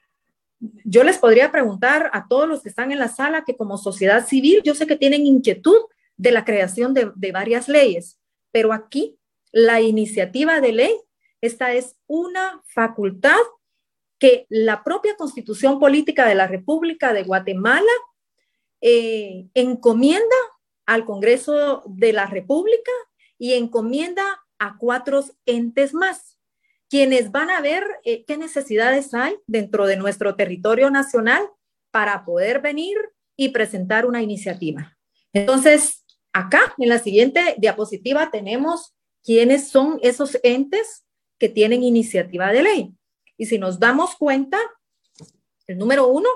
yo 0.59 1.03
les 1.03 1.17
podría 1.17 1.51
preguntar 1.51 2.09
a 2.13 2.27
todos 2.27 2.47
los 2.47 2.61
que 2.61 2.69
están 2.69 2.91
en 2.91 2.99
la 2.99 3.07
sala 3.07 3.43
que 3.45 3.57
como 3.57 3.77
sociedad 3.77 4.25
civil, 4.25 4.61
yo 4.63 4.75
sé 4.75 4.87
que 4.87 4.95
tienen 4.95 5.25
inquietud 5.25 5.81
de 6.17 6.31
la 6.31 6.45
creación 6.45 6.93
de, 6.93 7.31
varias 7.31 7.67
leyes, 7.67 8.19
pero 8.51 8.73
aquí 8.73 9.17
la 9.51 9.81
iniciativa 9.81 10.61
de 10.61 10.71
ley, 10.71 10.95
esta 11.41 11.73
es 11.73 11.97
una 12.07 12.61
facultad 12.67 13.37
que 14.17 14.45
la 14.49 14.83
propia 14.83 15.15
constitución 15.17 15.79
política 15.79 16.25
de 16.25 16.35
la 16.35 16.47
República 16.47 17.13
de 17.13 17.23
Guatemala 17.23 17.91
eh, 18.81 19.47
encomienda 19.53 20.35
al 20.85 21.05
Congreso 21.05 21.83
de 21.85 22.13
la 22.13 22.27
República 22.27 22.91
y 23.37 23.53
encomienda 23.53 24.23
a 24.57 24.77
cuatro 24.77 25.23
entes 25.45 25.93
más, 25.93 26.34
quienes 26.95 27.29
van 27.29 27.49
a 27.49 27.59
ver 27.59 27.83
eh, 28.05 28.23
qué 28.23 28.37
necesidades 28.37 29.13
hay 29.13 29.35
dentro 29.47 29.85
de 29.85 29.97
nuestro 29.97 30.37
territorio 30.37 30.89
nacional 30.89 31.45
para 31.91 32.23
poder 32.23 32.61
venir 32.61 32.95
y 33.35 33.49
presentar 33.49 34.05
una 34.05 34.21
iniciativa. 34.21 34.97
Entonces, 35.33 36.05
acá 36.31 36.73
en 36.77 36.87
la 36.87 36.99
siguiente 36.99 37.55
diapositiva 37.57 38.31
tenemos 38.31 38.95
quiénes 39.25 39.67
son 39.67 39.99
esos 40.03 40.37
entes 40.41 41.05
que 41.37 41.49
tienen 41.49 41.83
iniciativa 41.83 42.53
de 42.53 42.63
ley. 42.63 42.93
Y 43.35 43.47
si 43.47 43.59
nos 43.59 43.77
damos 43.77 44.15
cuenta, 44.15 44.57
el 45.67 45.77
número 45.77 46.07
uno 46.07 46.29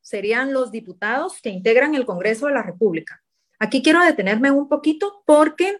serían 0.00 0.52
los 0.52 0.72
diputados 0.72 1.40
que 1.40 1.50
integran 1.50 1.94
el 1.94 2.06
Congreso 2.06 2.48
de 2.48 2.54
la 2.54 2.64
República. 2.64 3.22
Aquí 3.60 3.84
quiero 3.84 4.04
detenerme 4.04 4.50
un 4.50 4.68
poquito 4.68 5.22
porque 5.26 5.78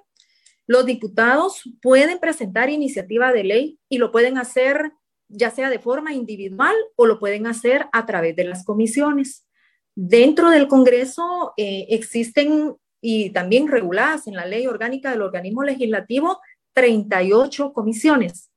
los 0.71 0.87
diputados 0.87 1.69
pueden 1.83 2.21
presentar 2.21 2.71
iniciativa 2.71 3.33
de 3.33 3.43
ley 3.43 3.81
y 3.89 3.99
lo 3.99 4.12
pueden 4.12 4.39
hacer 4.39 4.93
ya 5.27 5.50
sea 5.50 5.69
de 5.69 5.81
forma 5.81 6.15
individual 6.15 6.77
o 6.95 7.07
lo 7.07 7.19
pueden 7.19 7.49
hacer 7.49 7.87
a 7.93 8.07
través 8.07 8.37
de 8.37 8.45
las 8.45 8.65
comisiones. 8.65 9.49
Dentro 9.97 10.49
del 10.50 10.69
Congreso 10.69 11.55
eh, 11.57 11.87
existen 11.88 12.77
y 13.01 13.31
también 13.31 13.66
reguladas 13.66 14.29
en 14.29 14.35
la 14.35 14.47
ley 14.47 14.68
orgánica 14.68 15.11
del 15.11 15.23
organismo 15.23 15.64
legislativo 15.64 16.38
38 16.75 17.73
comisiones. 17.73 18.53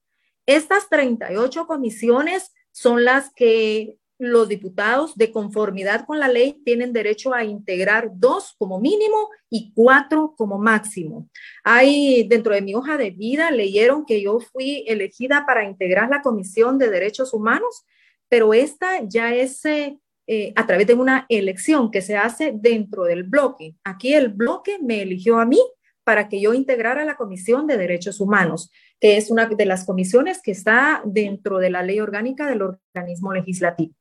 Estas 0.46 0.90
38 0.90 1.66
comisiones 1.66 2.54
son 2.72 3.06
las 3.06 3.34
que 3.34 3.98
los 4.32 4.48
diputados, 4.48 5.16
de 5.16 5.32
conformidad 5.32 6.06
con 6.06 6.20
la 6.20 6.28
ley, 6.28 6.62
tienen 6.64 6.94
derecho 6.94 7.34
a 7.34 7.44
integrar 7.44 8.12
dos 8.14 8.56
como 8.58 8.80
mínimo 8.80 9.30
y 9.50 9.72
cuatro 9.74 10.34
como 10.38 10.58
máximo. 10.58 11.30
Hay, 11.64 12.28
dentro 12.28 12.54
de 12.54 12.62
mi 12.62 12.76
hoja 12.76 12.98
de 12.98 13.12
vida, 13.12 13.52
leyeron 13.52 14.06
que 14.06 14.22
yo 14.22 14.40
fui 14.40 14.84
elegida 14.88 15.46
para 15.46 15.66
integrar 15.66 16.10
la 16.10 16.22
Comisión 16.22 16.78
de 16.78 16.90
Derechos 16.90 17.34
Humanos, 17.34 17.86
pero 18.30 18.54
esta 18.54 19.04
ya 19.04 19.34
es 19.34 19.64
eh, 19.66 20.00
eh, 20.26 20.54
a 20.56 20.66
través 20.66 20.88
de 20.88 20.94
una 20.94 21.26
elección 21.30 21.92
que 21.92 22.02
se 22.02 22.16
hace 22.16 22.54
dentro 22.56 23.04
del 23.04 23.24
bloque. 23.24 23.76
Aquí 23.84 24.14
el 24.14 24.30
bloque 24.30 24.80
me 24.80 25.02
eligió 25.02 25.38
a 25.38 25.46
mí 25.46 25.60
para 26.04 26.30
que 26.30 26.42
yo 26.42 26.54
integrara 26.54 27.06
la 27.06 27.16
Comisión 27.16 27.68
de 27.68 27.78
Derechos 27.78 28.20
Humanos, 28.20 28.72
que 29.00 29.18
es 29.18 29.30
una 29.30 29.48
de 29.48 29.66
las 29.66 29.86
comisiones 29.86 30.42
que 30.42 30.52
está 30.52 31.02
dentro 31.06 31.60
de 31.60 31.70
la 31.70 31.84
ley 31.84 32.00
orgánica 32.00 32.48
del 32.48 32.62
organismo 32.62 33.34
legislativo. 33.34 33.94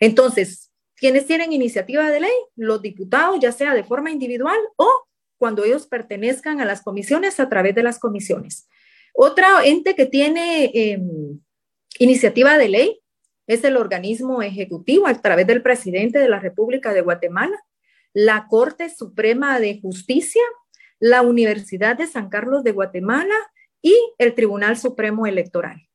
Entonces, 0.00 0.70
quienes 0.96 1.26
tienen 1.26 1.52
iniciativa 1.52 2.10
de 2.10 2.20
ley? 2.20 2.32
Los 2.56 2.82
diputados, 2.82 3.38
ya 3.40 3.52
sea 3.52 3.74
de 3.74 3.84
forma 3.84 4.10
individual 4.10 4.58
o 4.76 4.88
cuando 5.38 5.64
ellos 5.64 5.86
pertenezcan 5.86 6.60
a 6.60 6.66
las 6.66 6.82
comisiones 6.82 7.40
a 7.40 7.48
través 7.48 7.74
de 7.74 7.82
las 7.82 7.98
comisiones. 7.98 8.68
Otro 9.14 9.46
ente 9.64 9.94
que 9.94 10.06
tiene 10.06 10.70
em, 10.74 11.40
iniciativa 11.98 12.58
de 12.58 12.68
ley 12.68 13.00
es 13.46 13.64
el 13.64 13.76
organismo 13.76 14.42
ejecutivo 14.42 15.06
a 15.06 15.14
través 15.14 15.46
del 15.46 15.62
presidente 15.62 16.18
de 16.18 16.28
la 16.28 16.38
República 16.38 16.92
de 16.92 17.00
Guatemala, 17.00 17.58
la 18.12 18.46
Corte 18.48 18.90
Suprema 18.90 19.58
de 19.58 19.80
Justicia 19.80 20.42
la 21.00 21.22
Universidad 21.22 21.96
de 21.96 22.06
San 22.06 22.28
Carlos 22.28 22.62
de 22.62 22.72
Guatemala 22.72 23.34
y 23.82 23.96
el 24.18 24.34
Tribunal 24.34 24.76
Supremo 24.76 25.26
Electoral. 25.26 25.88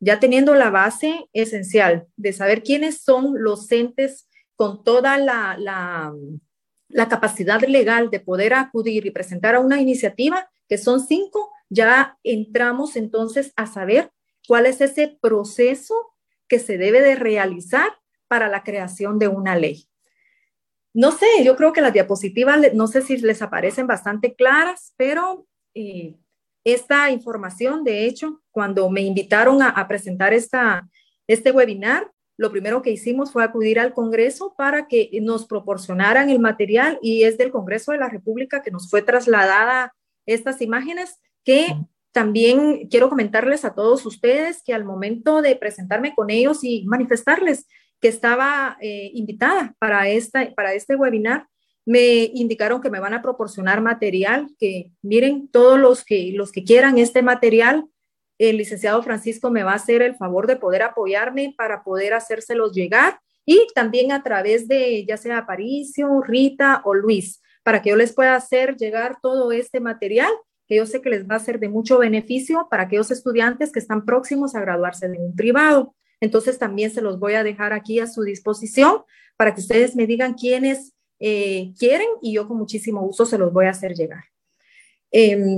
Ya 0.00 0.20
teniendo 0.20 0.54
la 0.54 0.70
base 0.70 1.28
esencial 1.32 2.08
de 2.16 2.32
saber 2.32 2.62
quiénes 2.62 3.00
son 3.00 3.42
los 3.42 3.70
entes 3.72 4.28
con 4.56 4.82
toda 4.82 5.16
la, 5.18 5.56
la, 5.58 7.08
capacidad 7.08 7.60
legal 7.62 8.10
de 8.10 8.20
poder 8.20 8.54
acudir 8.54 9.06
y 9.06 9.10
presentar 9.12 9.54
a 9.54 9.60
una 9.60 9.80
iniciativa, 9.80 10.50
que 10.68 10.78
son 10.78 11.00
cinco, 11.00 11.52
ya 11.68 12.18
entramos 12.24 12.96
entonces 12.96 13.52
a 13.56 13.66
saber 13.66 14.10
cuál 14.46 14.66
es 14.66 14.80
ese 14.80 15.16
proceso 15.20 15.94
que 16.48 16.58
se 16.58 16.78
debe 16.78 17.00
de 17.00 17.14
realizar 17.14 17.90
para 18.26 18.48
la 18.48 18.64
creación 18.64 19.18
de 19.18 19.28
una 19.28 19.54
ley. 19.56 19.88
No 20.94 21.12
sé, 21.12 21.26
yo 21.44 21.56
creo 21.56 21.72
que 21.72 21.80
las 21.80 21.92
diapositivas, 21.92 22.74
no 22.74 22.86
sé 22.86 23.02
si 23.02 23.16
les 23.18 23.42
aparecen 23.42 23.86
bastante 23.86 24.34
claras, 24.34 24.94
pero 24.96 25.46
eh, 25.74 26.16
esta 26.64 27.10
información, 27.10 27.84
de 27.84 28.06
hecho, 28.06 28.42
cuando 28.50 28.90
me 28.90 29.02
invitaron 29.02 29.62
a, 29.62 29.88
presentar 29.88 30.32
esta, 30.34 30.88
este 31.26 31.50
webinar, 31.50 32.10
lo 32.36 32.50
primero 32.50 32.82
que 32.82 32.90
hicimos 32.90 33.32
fue 33.32 33.42
acudir 33.44 33.80
al 33.80 33.94
Congreso 33.94 34.54
para 34.56 34.86
que 34.86 35.10
nos 35.22 35.46
proporcionaran 35.46 36.30
el 36.30 36.38
material 36.38 36.98
y 37.02 37.24
es 37.24 37.36
del 37.36 37.50
Congreso 37.50 37.92
de 37.92 37.98
la 37.98 38.08
República 38.08 38.62
que 38.62 38.70
nos 38.70 38.88
fue 38.88 39.02
trasladada 39.02 39.94
estas 40.26 40.60
imágenes 40.60 41.20
que 41.44 41.74
también 42.12 42.88
quiero 42.88 43.08
comentarles 43.08 43.64
a 43.64 43.74
todos 43.74 44.06
ustedes 44.06 44.62
que 44.62 44.74
al 44.74 44.84
momento 44.84 45.42
de 45.42 45.56
presentarme 45.56 46.14
con 46.14 46.30
ellos 46.30 46.62
y 46.62 46.84
manifestarles 46.86 47.66
que 48.00 48.08
estaba 48.08 48.76
eh, 48.80 49.10
invitada 49.14 49.74
para, 49.78 50.08
esta, 50.08 50.52
para 50.54 50.74
este 50.74 50.96
webinar, 50.96 51.46
me 51.84 52.30
indicaron 52.34 52.80
que 52.80 52.90
me 52.90 53.00
van 53.00 53.14
a 53.14 53.22
proporcionar 53.22 53.80
material, 53.80 54.48
que 54.58 54.92
miren, 55.02 55.48
todos 55.48 55.78
los 55.78 56.04
que, 56.04 56.32
los 56.34 56.52
que 56.52 56.62
quieran 56.62 56.98
este 56.98 57.22
material, 57.22 57.86
el 58.38 58.58
licenciado 58.58 59.02
Francisco 59.02 59.50
me 59.50 59.62
va 59.62 59.72
a 59.72 59.76
hacer 59.76 60.02
el 60.02 60.14
favor 60.14 60.46
de 60.46 60.56
poder 60.56 60.82
apoyarme 60.82 61.54
para 61.56 61.82
poder 61.82 62.14
hacérselos 62.14 62.72
llegar 62.72 63.18
y 63.44 63.66
también 63.74 64.12
a 64.12 64.22
través 64.22 64.68
de 64.68 65.04
ya 65.06 65.16
sea 65.16 65.38
Aparicio, 65.38 66.20
Rita 66.20 66.82
o 66.84 66.94
Luis, 66.94 67.40
para 67.62 67.80
que 67.80 67.90
yo 67.90 67.96
les 67.96 68.12
pueda 68.12 68.34
hacer 68.36 68.76
llegar 68.76 69.16
todo 69.22 69.50
este 69.50 69.80
material 69.80 70.30
que 70.68 70.76
yo 70.76 70.86
sé 70.86 71.00
que 71.00 71.08
les 71.08 71.26
va 71.26 71.36
a 71.36 71.40
ser 71.40 71.58
de 71.58 71.70
mucho 71.70 71.98
beneficio 71.98 72.68
para 72.70 72.84
aquellos 72.84 73.10
estudiantes 73.10 73.72
que 73.72 73.78
están 73.78 74.04
próximos 74.04 74.54
a 74.54 74.60
graduarse 74.60 75.08
de 75.08 75.18
un 75.18 75.34
privado. 75.34 75.96
Entonces 76.20 76.58
también 76.58 76.90
se 76.90 77.02
los 77.02 77.18
voy 77.18 77.34
a 77.34 77.44
dejar 77.44 77.72
aquí 77.72 78.00
a 78.00 78.06
su 78.06 78.22
disposición 78.22 79.04
para 79.36 79.54
que 79.54 79.60
ustedes 79.60 79.94
me 79.94 80.06
digan 80.06 80.34
quiénes 80.34 80.94
eh, 81.20 81.72
quieren 81.78 82.08
y 82.22 82.34
yo 82.34 82.46
con 82.46 82.58
muchísimo 82.58 83.00
gusto 83.02 83.24
se 83.26 83.38
los 83.38 83.52
voy 83.52 83.66
a 83.66 83.70
hacer 83.70 83.94
llegar. 83.94 84.24
Em, 85.10 85.56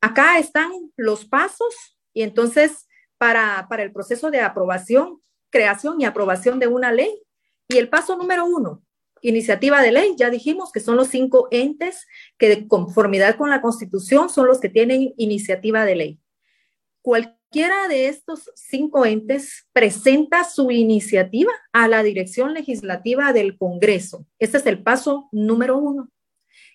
acá 0.00 0.38
están 0.38 0.70
los 0.96 1.24
pasos 1.24 1.98
y 2.12 2.22
entonces 2.22 2.86
para, 3.18 3.66
para 3.68 3.82
el 3.82 3.92
proceso 3.92 4.30
de 4.30 4.40
aprobación, 4.40 5.20
creación 5.50 6.00
y 6.00 6.04
aprobación 6.04 6.58
de 6.58 6.68
una 6.68 6.92
ley. 6.92 7.22
Y 7.68 7.76
el 7.76 7.88
paso 7.88 8.16
número 8.16 8.46
uno, 8.46 8.82
iniciativa 9.20 9.82
de 9.82 9.92
ley, 9.92 10.14
ya 10.16 10.30
dijimos 10.30 10.72
que 10.72 10.80
son 10.80 10.96
los 10.96 11.08
cinco 11.08 11.48
entes 11.50 12.06
que 12.38 12.48
de 12.48 12.68
conformidad 12.68 13.36
con 13.36 13.50
la 13.50 13.60
Constitución 13.60 14.30
son 14.30 14.46
los 14.46 14.60
que 14.60 14.68
tienen 14.68 15.12
iniciativa 15.16 15.84
de 15.84 15.96
ley. 15.96 16.20
Cualquier 17.02 17.37
cualquiera 17.48 17.88
de 17.88 18.08
estos 18.08 18.50
cinco 18.56 19.06
entes 19.06 19.66
presenta 19.72 20.44
su 20.44 20.70
iniciativa 20.70 21.52
a 21.72 21.88
la 21.88 22.02
dirección 22.02 22.52
legislativa 22.52 23.32
del 23.32 23.56
Congreso. 23.56 24.26
Este 24.38 24.58
es 24.58 24.66
el 24.66 24.82
paso 24.82 25.28
número 25.32 25.78
uno. 25.78 26.10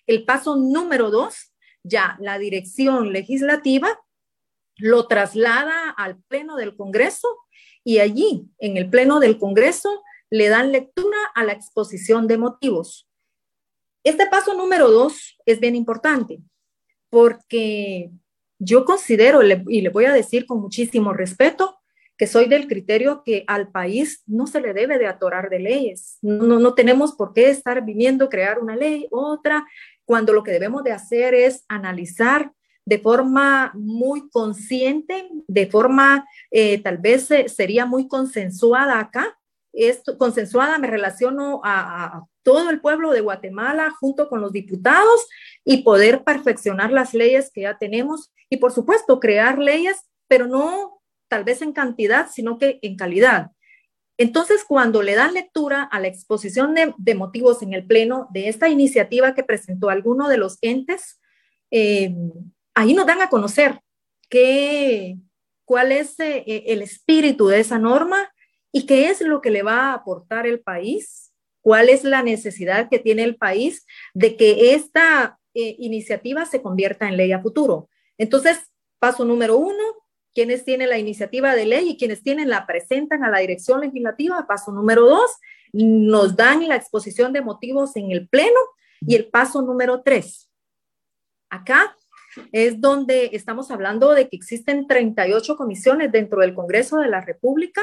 El 0.08 0.24
paso 0.24 0.56
número 0.56 1.10
dos, 1.10 1.52
ya 1.84 2.16
la 2.20 2.38
dirección 2.38 3.12
legislativa 3.12 4.00
lo 4.76 5.06
traslada 5.06 5.90
al 5.90 6.20
Pleno 6.24 6.56
del 6.56 6.76
Congreso 6.76 7.28
y 7.84 8.00
allí, 8.00 8.48
en 8.58 8.76
el 8.76 8.90
Pleno 8.90 9.20
del 9.20 9.38
Congreso, 9.38 10.02
le 10.28 10.48
dan 10.48 10.72
lectura 10.72 11.18
a 11.36 11.44
la 11.44 11.52
exposición 11.52 12.26
de 12.26 12.38
motivos. 12.38 13.08
Este 14.02 14.26
paso 14.26 14.54
número 14.54 14.90
dos 14.90 15.38
es 15.46 15.60
bien 15.60 15.76
importante 15.76 16.40
porque 17.10 18.10
yo 18.58 18.84
considero, 18.84 19.40
y 19.42 19.80
le 19.80 19.88
voy 19.88 20.04
a 20.04 20.12
decir 20.12 20.46
con 20.46 20.60
muchísimo 20.60 21.12
respeto, 21.12 21.78
que 22.16 22.26
soy 22.26 22.46
del 22.48 22.68
criterio 22.68 23.22
que 23.24 23.44
al 23.46 23.70
país 23.70 24.22
no 24.26 24.46
se 24.46 24.60
le 24.60 24.72
debe 24.72 24.98
de 24.98 25.06
atorar 25.06 25.50
de 25.50 25.58
leyes. 25.58 26.18
No, 26.22 26.60
no 26.60 26.74
tenemos 26.74 27.14
por 27.14 27.32
qué 27.32 27.50
estar 27.50 27.84
viniendo, 27.84 28.28
crear 28.28 28.60
una 28.60 28.76
ley, 28.76 29.08
otra, 29.10 29.66
cuando 30.04 30.32
lo 30.32 30.42
que 30.42 30.52
debemos 30.52 30.84
de 30.84 30.92
hacer 30.92 31.34
es 31.34 31.64
analizar 31.68 32.52
de 32.86 32.98
forma 32.98 33.72
muy 33.74 34.28
consciente, 34.28 35.28
de 35.48 35.66
forma 35.66 36.26
eh, 36.50 36.82
tal 36.82 36.98
vez 36.98 37.30
eh, 37.30 37.48
sería 37.48 37.86
muy 37.86 38.06
consensuada 38.06 39.00
acá. 39.00 39.38
Esto, 39.72 40.18
consensuada 40.18 40.78
me 40.78 40.86
relaciono 40.86 41.60
a, 41.64 42.04
a 42.04 42.24
todo 42.44 42.70
el 42.70 42.80
pueblo 42.80 43.10
de 43.10 43.22
Guatemala 43.22 43.90
junto 43.98 44.28
con 44.28 44.40
los 44.40 44.52
diputados 44.52 45.26
y 45.64 45.82
poder 45.82 46.24
perfeccionar 46.24 46.92
las 46.92 47.14
leyes 47.14 47.50
que 47.52 47.62
ya 47.62 47.78
tenemos 47.78 48.32
y 48.50 48.58
por 48.58 48.72
supuesto 48.72 49.18
crear 49.18 49.58
leyes, 49.58 49.96
pero 50.28 50.46
no 50.46 51.00
tal 51.28 51.44
vez 51.44 51.62
en 51.62 51.72
cantidad, 51.72 52.28
sino 52.30 52.58
que 52.58 52.78
en 52.82 52.96
calidad. 52.96 53.50
Entonces, 54.16 54.64
cuando 54.64 55.02
le 55.02 55.14
dan 55.14 55.34
lectura 55.34 55.82
a 55.82 55.98
la 55.98 56.06
exposición 56.06 56.74
de, 56.74 57.14
motivos 57.14 57.62
en 57.62 57.72
el 57.74 57.84
Pleno 57.84 58.28
de 58.30 58.48
esta 58.48 58.68
iniciativa 58.68 59.34
que 59.34 59.42
presentó 59.42 59.90
alguno 59.90 60.28
de 60.28 60.36
los 60.36 60.58
entes, 60.60 61.20
eh, 61.72 62.14
ahí 62.74 62.94
nos 62.94 63.06
dan 63.06 63.22
a 63.22 63.28
conocer 63.28 63.80
qué, 64.28 65.16
cuál 65.64 65.90
es 65.90 66.20
eh, 66.20 66.44
el 66.46 66.82
espíritu 66.82 67.48
de 67.48 67.58
esa 67.60 67.78
norma 67.78 68.30
y 68.70 68.86
qué 68.86 69.08
es 69.08 69.20
lo 69.20 69.40
que 69.40 69.50
le 69.50 69.62
va 69.62 69.90
a 69.90 69.94
aportar 69.94 70.46
el 70.46 70.60
país, 70.60 71.32
cuál 71.60 71.88
es 71.88 72.04
la 72.04 72.22
necesidad 72.22 72.88
que 72.88 73.00
tiene 73.00 73.24
el 73.24 73.36
país 73.36 73.84
de 74.12 74.36
que 74.36 74.74
esta 74.74 75.40
eh, 75.54 75.76
iniciativa 75.78 76.44
se 76.44 76.60
convierta 76.60 77.08
en 77.08 77.16
ley 77.16 77.32
a 77.32 77.40
futuro. 77.40 77.88
Entonces, 78.18 78.58
paso 78.98 79.24
número 79.24 79.56
uno, 79.56 79.82
quienes 80.34 80.64
tienen 80.64 80.88
la 80.88 80.98
iniciativa 80.98 81.54
de 81.54 81.64
ley 81.64 81.90
y 81.90 81.96
quienes 81.96 82.22
tienen 82.22 82.48
la 82.48 82.66
presentan 82.66 83.24
a 83.24 83.30
la 83.30 83.38
dirección 83.38 83.80
legislativa. 83.80 84.46
Paso 84.46 84.72
número 84.72 85.06
dos, 85.06 85.30
nos 85.72 86.36
dan 86.36 86.66
la 86.66 86.76
exposición 86.76 87.32
de 87.32 87.40
motivos 87.40 87.96
en 87.96 88.10
el 88.10 88.28
pleno. 88.28 88.58
Y 89.00 89.14
el 89.14 89.26
paso 89.26 89.62
número 89.62 90.02
tres, 90.02 90.50
acá 91.50 91.96
es 92.52 92.80
donde 92.80 93.30
estamos 93.32 93.70
hablando 93.70 94.12
de 94.12 94.28
que 94.28 94.36
existen 94.36 94.86
38 94.86 95.56
comisiones 95.56 96.10
dentro 96.10 96.40
del 96.40 96.54
Congreso 96.54 96.98
de 96.98 97.08
la 97.08 97.20
República. 97.20 97.82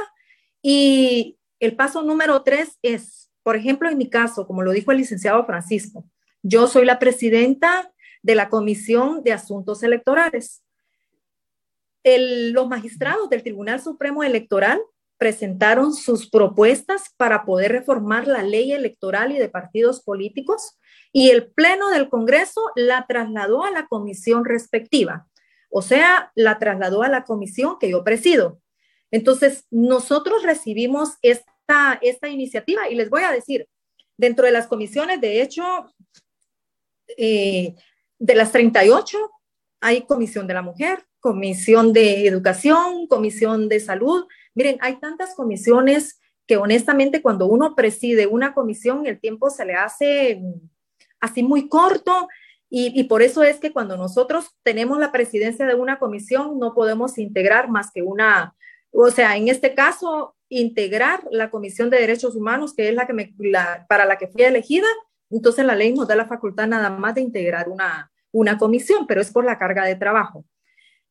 Y 0.62 1.38
el 1.60 1.76
paso 1.76 2.02
número 2.02 2.42
tres 2.44 2.78
es, 2.82 3.32
por 3.44 3.56
ejemplo, 3.56 3.90
en 3.90 3.98
mi 3.98 4.10
caso, 4.10 4.46
como 4.46 4.62
lo 4.62 4.72
dijo 4.72 4.92
el 4.92 4.98
licenciado 4.98 5.46
Francisco, 5.46 6.06
yo 6.44 6.68
soy 6.68 6.86
la 6.86 7.00
presidenta 7.00 7.92
de 8.22 8.36
la 8.36 8.50
Comisión 8.50 9.24
de 9.24 9.34
Asuntos 9.34 9.84
Electorales. 9.84 10.64
los 12.04 12.68
magistrados 12.68 13.30
del 13.30 13.44
Tribunal 13.44 13.80
Supremo 13.80 14.24
Electoral 14.24 14.82
presentaron 15.18 15.94
sus 15.94 16.28
propuestas 16.28 17.14
para 17.16 17.46
poder 17.46 17.72
reformar 17.72 18.28
la 18.28 18.42
ley 18.42 18.72
electoral 18.72 19.32
y 19.32 19.38
de 19.38 19.50
partidos 19.50 20.02
políticos 20.02 20.80
y 21.14 21.30
el 21.30 21.52
Pleno 21.52 21.90
del 21.92 22.10
Congreso 22.10 22.62
la 22.76 23.06
trasladó 23.06 23.64
a 23.64 23.70
la 23.70 23.86
comisión 23.86 24.46
respectiva, 24.46 25.28
o 25.70 25.84
sea, 25.84 26.32
la 26.34 26.58
trasladó 26.58 27.04
a 27.04 27.10
la 27.10 27.24
comisión 27.24 27.78
que 27.80 27.92
yo 27.92 28.04
presido. 28.04 28.60
Entonces, 29.12 29.68
nosotros 29.70 30.42
recibimos 30.42 31.18
esta, 31.22 32.00
esta 32.02 32.30
iniciativa 32.30 32.90
y 32.90 32.96
les 32.96 33.12
voy 33.12 33.22
a 33.22 33.32
decir, 33.32 33.68
dentro 34.18 34.46
de 34.46 34.52
las 34.52 34.68
comisiones, 34.68 35.22
de 35.22 35.42
hecho, 35.42 35.64
eh, 37.18 37.76
de 38.20 38.36
las 38.36 38.52
38 38.52 39.18
hay 39.82 40.02
comisión 40.04 40.48
de 40.48 40.54
la 40.54 40.62
mujer, 40.62 41.06
comisión 41.20 41.92
de 41.94 42.28
educación, 42.28 43.08
comisión 43.08 43.68
de 43.68 43.80
salud. 43.80 44.26
Miren, 44.54 44.78
hay 44.82 45.00
tantas 45.00 45.34
comisiones 45.36 46.20
que 46.46 46.58
honestamente 46.58 47.22
cuando 47.22 47.48
uno 47.48 47.76
preside 47.76 48.28
una 48.28 48.54
comisión 48.54 49.06
el 49.06 49.20
tiempo 49.20 49.50
se 49.50 49.66
le 49.66 49.74
hace 49.74 50.38
mm, 50.42 50.70
así 51.20 51.44
muy 51.44 51.70
corto 51.70 52.28
y, 52.74 53.04
por 53.04 53.22
eso 53.22 53.44
es 53.44 53.58
que 53.60 53.74
cuando 53.74 53.98
nosotros 53.98 54.56
tenemos 54.64 54.98
la 54.98 55.12
presidencia 55.12 55.66
de 55.66 55.76
una 55.76 56.00
comisión 56.00 56.58
no 56.58 56.74
podemos 56.74 57.18
integrar 57.18 57.70
más 57.70 57.92
que 57.92 58.02
una, 58.02 58.56
o 58.92 59.12
sea, 59.12 59.36
en 59.36 59.50
este 59.50 59.76
caso, 59.76 60.38
integrar 60.48 61.22
la 61.32 61.52
Comisión 61.52 61.90
de 61.90 62.00
Derechos 62.00 62.34
Humanos, 62.34 62.74
que 62.74 62.88
es 62.88 62.96
la 62.96 63.06
que 63.06 63.12
me, 63.12 63.34
la, 63.40 63.86
para 63.90 64.06
la 64.06 64.18
que 64.18 64.30
fui 64.30 64.44
elegida, 64.44 64.88
entonces 65.32 65.66
la 65.66 65.76
ley 65.76 65.94
nos 65.94 66.08
da 66.08 66.16
la 66.16 66.26
facultad 66.26 66.68
nada 66.68 66.90
más 66.90 67.16
de 67.16 67.22
integrar 67.22 67.70
una, 67.70 68.12
una 68.32 68.58
comisión, 68.58 69.08
pero 69.08 69.22
es 69.22 69.32
por 69.32 69.46
la 69.46 69.58
carga 69.58 69.86
de 69.86 69.96
trabajo. 69.96 70.46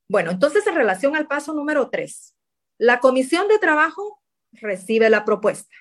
Bueno, 0.08 0.30
entonces 0.30 0.66
en 0.66 0.74
relación 0.74 1.16
al 1.16 1.26
paso 1.26 1.54
número 1.54 1.88
tres, 1.90 2.34
la 2.78 3.00
comisión 3.00 3.48
de 3.48 3.58
trabajo 3.58 4.20
recibe 4.52 5.10
la 5.10 5.24
propuesta. 5.24 5.74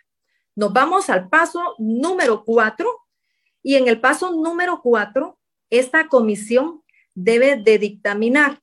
Nos 0.56 0.74
vamos 0.74 1.10
al 1.10 1.30
paso 1.30 1.76
número 1.78 2.44
cuatro 2.44 2.90
y 3.64 3.76
en 3.76 3.88
el 3.88 4.00
paso 4.00 4.32
número 4.32 4.82
cuatro, 4.82 5.40
esta 5.70 6.08
comisión 6.08 6.84
debe 7.16 7.56
de 7.56 7.78
dictaminar. 7.78 8.62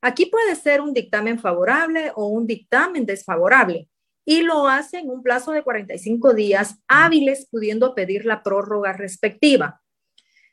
Aquí 0.00 0.26
puede 0.26 0.56
ser 0.56 0.80
un 0.80 0.94
dictamen 0.94 1.38
favorable 1.38 2.12
o 2.14 2.26
un 2.28 2.46
dictamen 2.46 3.04
desfavorable 3.04 3.88
y 4.24 4.42
lo 4.42 4.68
hace 4.68 4.98
en 4.98 5.10
un 5.10 5.22
plazo 5.22 5.52
de 5.52 5.62
45 5.62 6.34
días 6.34 6.76
hábiles, 6.88 7.48
pudiendo 7.50 7.94
pedir 7.94 8.24
la 8.24 8.42
prórroga 8.42 8.92
respectiva. 8.92 9.80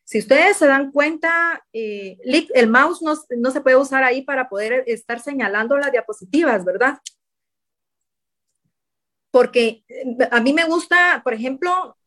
Si 0.03 0.19
ustedes 0.19 0.57
se 0.57 0.67
dan 0.67 0.91
cuenta, 0.91 1.65
eh, 1.73 2.17
el 2.23 2.69
mouse 2.69 3.01
no, 3.01 3.15
no, 3.37 3.51
se 3.51 3.61
puede 3.61 3.75
usar 3.75 4.03
ahí 4.03 4.21
para 4.21 4.47
poder 4.47 4.83
estar 4.87 5.19
señalando 5.19 5.77
las 5.77 5.91
diapositivas, 5.91 6.63
¿verdad? 6.63 6.99
Porque 9.31 9.83
eh, 9.89 10.05
a 10.31 10.39
mí 10.39 10.53
me 10.53 10.63
gusta, 10.63 11.21
por 11.23 11.33
ejemplo, 11.33 11.97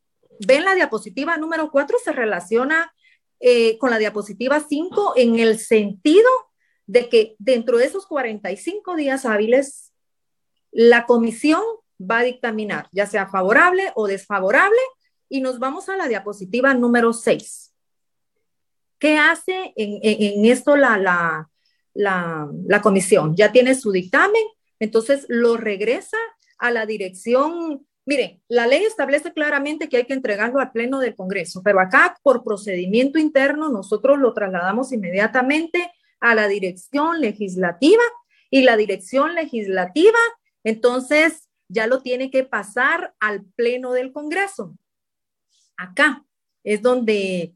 ven 0.46 0.64
la 0.64 0.74
diapositiva 0.74 1.36
número 1.36 1.70
4, 1.70 1.98
se 2.02 2.12
relaciona 2.12 2.92
eh, 3.38 3.78
con 3.78 3.90
la 3.90 3.98
diapositiva 3.98 4.60
5 4.60 5.14
en 5.16 5.38
el 5.38 5.58
sentido 5.58 6.30
de 6.86 7.08
que 7.08 7.36
dentro 7.38 7.78
de 7.78 7.84
esos 7.84 8.06
45 8.06 8.96
días 8.96 9.24
hábiles 9.26 9.89
la 10.72 11.06
comisión 11.06 11.62
va 12.00 12.18
a 12.18 12.24
dictaminar, 12.24 12.88
ya 12.92 13.06
sea 13.06 13.26
favorable 13.26 13.92
o 13.94 14.06
desfavorable, 14.06 14.80
y 15.28 15.40
nos 15.40 15.58
vamos 15.58 15.88
a 15.88 15.96
la 15.96 16.08
diapositiva 16.08 16.74
número 16.74 17.12
6. 17.12 17.72
¿Qué 18.98 19.16
hace 19.16 19.72
en, 19.76 20.44
esto 20.44 20.76
la, 20.76 21.48
la, 21.94 22.82
comisión? 22.82 23.34
Ya 23.36 23.52
tiene 23.52 23.74
su 23.74 23.92
dictamen, 23.92 24.42
entonces 24.78 25.24
lo 25.28 25.56
regresa 25.56 26.18
a 26.58 26.70
la 26.70 26.84
dirección. 26.84 27.86
Mire, 28.04 28.42
la 28.48 28.66
ley 28.66 28.84
establece 28.84 29.32
claramente 29.32 29.88
que 29.88 29.98
hay 29.98 30.04
que 30.04 30.14
entregarlo 30.14 30.60
al 30.60 30.72
Pleno 30.72 30.98
del 30.98 31.14
Congreso, 31.14 31.62
pero 31.62 31.80
acá 31.80 32.18
por 32.22 32.42
procedimiento 32.42 33.18
interno 33.18 33.70
nosotros 33.70 34.18
lo 34.18 34.34
trasladamos 34.34 34.92
inmediatamente 34.92 35.90
a 36.18 36.34
la 36.34 36.48
dirección 36.48 37.20
legislativa 37.20 38.02
y 38.50 38.62
la 38.62 38.76
dirección 38.76 39.34
legislativa 39.34 40.18
entonces, 40.64 41.48
ya 41.68 41.86
lo 41.86 42.02
tiene 42.02 42.30
que 42.30 42.44
pasar 42.44 43.14
al 43.20 43.44
Pleno 43.44 43.92
del 43.92 44.12
Congreso. 44.12 44.76
Acá 45.76 46.24
es 46.64 46.82
donde 46.82 47.54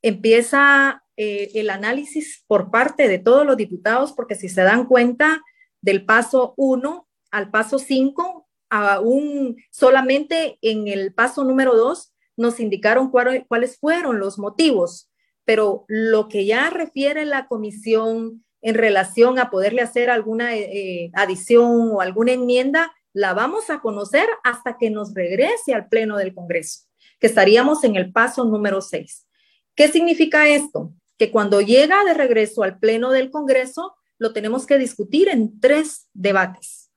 empieza 0.00 1.04
eh, 1.16 1.50
el 1.54 1.70
análisis 1.70 2.44
por 2.46 2.70
parte 2.70 3.08
de 3.08 3.18
todos 3.18 3.44
los 3.44 3.56
diputados, 3.56 4.12
porque 4.12 4.36
si 4.36 4.48
se 4.48 4.62
dan 4.62 4.86
cuenta 4.86 5.42
del 5.80 6.04
paso 6.04 6.54
1 6.56 7.08
al 7.30 7.50
paso 7.50 7.78
5, 7.78 8.46
aún 8.70 9.56
solamente 9.70 10.58
en 10.62 10.88
el 10.88 11.12
paso 11.12 11.44
número 11.44 11.74
2 11.74 12.12
nos 12.36 12.60
indicaron 12.60 13.10
cuáles 13.10 13.78
fueron 13.78 14.18
los 14.18 14.38
motivos, 14.38 15.10
pero 15.44 15.84
lo 15.88 16.28
que 16.28 16.44
ya 16.46 16.70
refiere 16.70 17.24
la 17.24 17.46
comisión 17.46 18.44
en 18.62 18.74
relación 18.74 19.38
a 19.38 19.50
poderle 19.50 19.82
hacer 19.82 20.10
alguna 20.10 20.54
eh, 20.56 20.70
eh, 20.72 21.10
adición 21.14 21.90
o 21.92 22.00
alguna 22.00 22.32
enmienda, 22.32 22.92
la 23.12 23.32
vamos 23.32 23.70
a 23.70 23.80
conocer 23.80 24.28
hasta 24.44 24.76
que 24.76 24.90
nos 24.90 25.14
regrese 25.14 25.74
al 25.74 25.88
Pleno 25.88 26.16
del 26.16 26.34
Congreso, 26.34 26.80
que 27.18 27.26
estaríamos 27.26 27.84
en 27.84 27.96
el 27.96 28.12
paso 28.12 28.44
número 28.44 28.80
6. 28.80 29.26
¿Qué 29.74 29.88
significa 29.88 30.48
esto? 30.48 30.92
Que 31.18 31.30
cuando 31.30 31.60
llega 31.60 32.04
de 32.04 32.14
regreso 32.14 32.62
al 32.62 32.78
Pleno 32.78 33.10
del 33.12 33.30
Congreso, 33.30 33.94
lo 34.18 34.32
tenemos 34.32 34.66
que 34.66 34.78
discutir 34.78 35.28
en 35.28 35.60
tres 35.60 36.08
debates. 36.12 36.90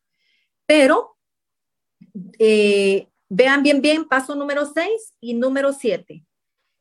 Pero 0.65 1.17
eh, 2.37 3.07
vean 3.27 3.63
bien, 3.63 3.81
bien, 3.81 4.07
paso 4.07 4.35
número 4.35 4.65
6 4.65 5.15
y 5.19 5.33
número 5.33 5.73
7. 5.73 6.23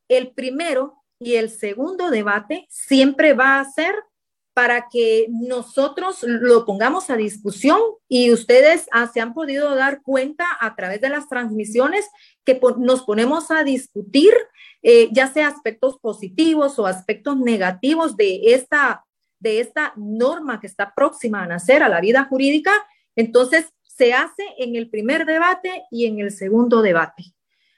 El 0.09 0.33
primero 0.33 1.05
y 1.19 1.35
el 1.35 1.51
segundo 1.51 2.11
debate 2.11 2.67
siempre 2.71 3.35
va 3.35 3.61
a 3.61 3.65
ser 3.65 3.95
para 4.59 4.89
que 4.91 5.29
nosotros 5.31 6.25
lo 6.25 6.67
pongamos 6.67 7.11
a 7.11 7.17
discusión 7.17 7.79
y 8.09 8.33
ustedes 8.33 8.89
ah, 8.91 9.07
se 9.07 9.21
han 9.21 9.33
podido 9.33 9.73
dar 9.77 10.03
cuenta 10.03 10.47
a 10.61 10.75
través 10.75 11.01
de 11.01 11.09
las 11.09 11.29
transmisiones 11.29 12.05
que 12.45 12.61
nos 12.79 13.05
ponemos 13.05 13.53
a 13.53 13.63
discutir 13.63 14.33
eh, 14.83 15.11
ya 15.13 15.29
sea 15.29 15.47
aspectos 15.47 16.01
positivos 16.01 16.77
o 16.81 16.87
aspectos 16.87 17.37
negativos 17.39 18.17
de 18.17 18.53
esta, 18.53 19.05
de 19.39 19.61
esta 19.61 19.93
norma 19.95 20.59
que 20.59 20.67
está 20.67 20.93
próxima 20.93 21.45
a 21.45 21.47
nacer 21.47 21.85
a 21.85 21.89
la 21.89 22.01
vida 22.01 22.25
jurídica. 22.25 22.73
Entonces, 23.15 23.73
se 23.85 24.13
hace 24.13 24.43
en 24.59 24.75
el 24.75 24.91
primer 24.91 25.25
debate 25.25 25.85
y 25.93 26.07
en 26.07 26.19
el 26.19 26.33
segundo 26.33 26.83
debate. 26.83 27.27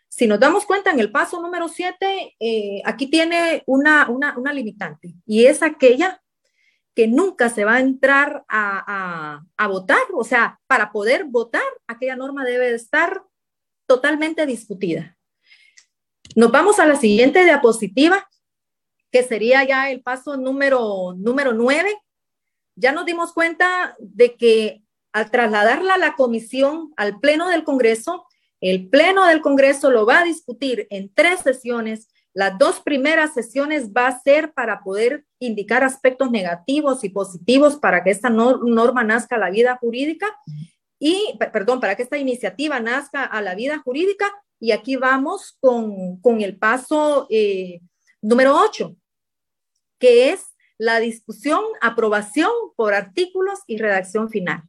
Si 0.08 0.26
nos 0.26 0.40
damos 0.40 0.64
cuenta, 0.64 0.90
en 0.90 1.00
el 1.00 1.12
paso 1.12 1.42
número 1.42 1.68
7, 1.68 2.36
eh, 2.40 2.80
aquí 2.86 3.08
tiene 3.08 3.64
una, 3.66 4.08
una, 4.08 4.38
una 4.38 4.54
limitante 4.54 5.14
y 5.26 5.44
es 5.44 5.62
aquella 5.62 6.19
nunca 7.08 7.50
se 7.50 7.64
va 7.64 7.74
a 7.74 7.80
entrar 7.80 8.44
a, 8.48 9.42
a, 9.56 9.66
votar, 9.66 10.02
o 10.14 10.24
sea, 10.24 10.60
para 10.66 10.92
poder 10.92 11.24
votar, 11.24 11.62
aquella 11.86 12.16
norma 12.16 12.44
debe 12.44 12.74
estar 12.74 13.22
totalmente 13.86 14.46
discutida. 14.46 15.16
Nos 16.36 16.50
vamos 16.50 16.78
a 16.78 16.86
la 16.86 16.96
siguiente 16.96 17.44
diapositiva, 17.44 18.28
que 19.10 19.22
sería 19.22 19.64
ya 19.64 19.90
el 19.90 20.02
paso 20.02 20.36
número, 20.36 21.14
número 21.16 21.52
9. 21.52 21.94
Ya 22.76 22.92
nos 22.92 23.04
dimos 23.04 23.32
cuenta 23.32 23.96
de 23.98 24.36
que 24.36 24.82
al 25.12 25.30
trasladarla 25.30 25.94
a 25.94 25.98
la 25.98 26.14
comisión, 26.14 26.92
al 26.96 27.18
Pleno 27.18 27.48
del 27.48 27.64
Congreso, 27.64 28.26
el 28.60 28.88
Pleno 28.88 29.26
del 29.26 29.40
Congreso 29.40 29.90
lo 29.90 30.06
va 30.06 30.20
a 30.20 30.24
discutir 30.24 30.86
en 30.90 31.12
tres 31.12 31.40
sesiones 31.40 32.08
las 32.32 32.58
dos 32.58 32.80
primeras 32.80 33.34
sesiones 33.34 33.90
va 33.92 34.06
a 34.06 34.20
ser 34.20 34.52
para 34.52 34.82
poder 34.82 35.24
indicar 35.40 35.83
aspectos 35.83 36.31
negativos 36.31 37.03
y 37.03 37.09
positivos 37.09 37.76
para 37.76 38.05
que 38.05 38.11
esta 38.11 38.31
norma 38.31 39.03
nazca 39.03 39.37
a 39.37 39.38
la 39.38 39.50
vida 39.50 39.76
jurídica 39.76 40.26
y, 40.98 41.37
perdón, 41.53 41.81
para 41.81 41.96
que 41.96 42.03
esta 42.03 42.18
iniciativa 42.18 42.79
nazca 42.79 43.24
a 43.24 43.42
la 43.42 43.55
vida 43.55 43.79
jurídica. 43.79 44.31
Y 44.61 44.72
aquí 44.72 44.96
vamos 44.96 45.57
con, 45.61 46.20
el 46.40 46.59
paso 46.59 47.26
eh, 47.31 47.81
número 48.20 48.55
8, 48.55 48.94
que 49.98 50.31
es 50.31 50.44
la 50.76 51.00
discusión, 51.00 51.61
aprobación 51.81 52.50
por 52.76 52.94
artículos 52.94 53.61
y 53.66 53.79
redacción 53.79 54.29
final. 54.29 54.62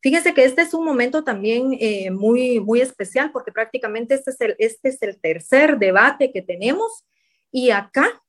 Fíjense 0.00 0.32
que 0.32 0.44
este 0.44 0.62
es 0.62 0.74
un 0.74 0.84
momento 0.84 1.24
también 1.24 1.76
eh, 1.80 2.10
muy, 2.10 2.60
muy 2.60 2.80
especial 2.80 3.32
porque 3.32 3.52
prácticamente 3.52 4.14
este 4.14 4.30
es, 4.30 4.40
el, 4.40 4.56
este 4.58 4.88
es 4.88 5.02
el 5.02 5.20
tercer 5.20 5.78
debate 5.78 6.32
que 6.32 6.40
tenemos 6.40 7.04
y 7.50 7.70
acá, 7.70 8.22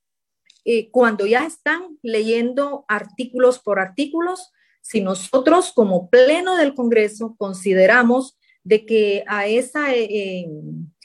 eh, 0.65 0.89
cuando 0.91 1.25
ya 1.25 1.45
están 1.45 1.97
leyendo 2.01 2.85
artículos 2.87 3.59
por 3.59 3.79
artículos, 3.79 4.51
si 4.81 5.01
nosotros 5.01 5.71
como 5.73 6.09
pleno 6.09 6.55
del 6.55 6.73
Congreso 6.73 7.35
consideramos 7.37 8.37
de 8.63 8.85
que 8.85 9.23
a 9.27 9.47
esa, 9.47 9.93
eh, 9.95 10.47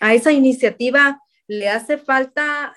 a 0.01 0.14
esa 0.14 0.33
iniciativa 0.33 1.21
le 1.47 1.69
hace 1.69 1.99
falta, 1.99 2.75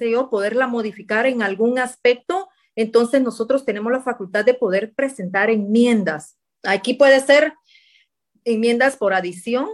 yo, 0.00 0.30
poderla 0.30 0.66
modificar 0.66 1.26
en 1.26 1.42
algún 1.42 1.78
aspecto, 1.78 2.48
entonces 2.74 3.22
nosotros 3.22 3.64
tenemos 3.64 3.92
la 3.92 4.02
facultad 4.02 4.44
de 4.44 4.54
poder 4.54 4.94
presentar 4.94 5.50
enmiendas. 5.50 6.36
Aquí 6.64 6.94
puede 6.94 7.20
ser 7.20 7.54
enmiendas 8.44 8.96
por 8.96 9.14
adición 9.14 9.68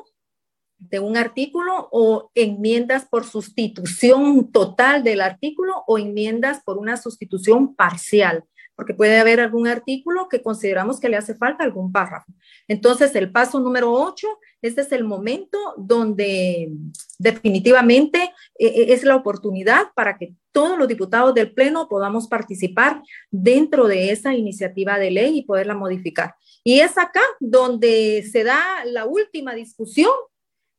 de 0.79 1.01
un 1.01 1.17
artículo 1.17 1.89
o 1.93 2.31
enmiendas 2.35 3.07
por 3.07 3.25
sustitución 3.25 4.51
total 4.53 5.03
del 5.03 5.21
artículo 5.21 5.85
o 5.87 5.99
enmiendas 5.99 6.63
por 6.65 6.79
una 6.79 6.97
sustitución 6.97 7.75
parcial, 7.75 8.45
porque 8.77 8.95
puede 8.95 9.19
haber 9.19 9.41
algún 9.41 9.69
artículo 9.69 10.29
que 10.29 10.43
consideramos 10.43 11.01
que 11.01 11.09
le 11.09 11.17
hace 11.17 11.35
falta 11.35 11.65
algún 11.65 11.93
párrafo. 11.93 12.33
Entonces, 12.69 13.15
el 13.15 13.31
paso 13.31 13.61
número 13.61 13.93
8, 13.93 14.27
este 14.63 14.81
es 14.81 14.93
el 14.93 15.05
momento 15.05 15.59
donde 15.77 16.71
definitivamente 17.19 18.33
eh, 18.59 18.67
eh, 18.67 18.87
es 18.89 19.05
la 19.05 19.17
oportunidad 19.17 19.89
para 19.95 20.19
que 20.19 20.35
todos 20.53 20.79
los 20.79 20.89
diputados 20.89 21.35
del 21.35 21.53
Pleno 21.53 21.89
podamos 21.89 22.29
participar 22.29 23.03
dentro 23.31 23.87
de 23.89 24.11
esa 24.11 24.35
iniciativa 24.35 24.99
de 24.99 25.11
ley 25.11 25.39
y 25.39 25.43
poderla 25.43 25.75
modificar. 25.75 26.35
Y 26.63 26.81
es 26.81 26.97
acá 26.97 27.21
donde 27.41 28.27
se 28.31 28.45
da 28.45 28.85
la 28.87 29.05
última 29.05 29.55
discusión, 29.55 30.13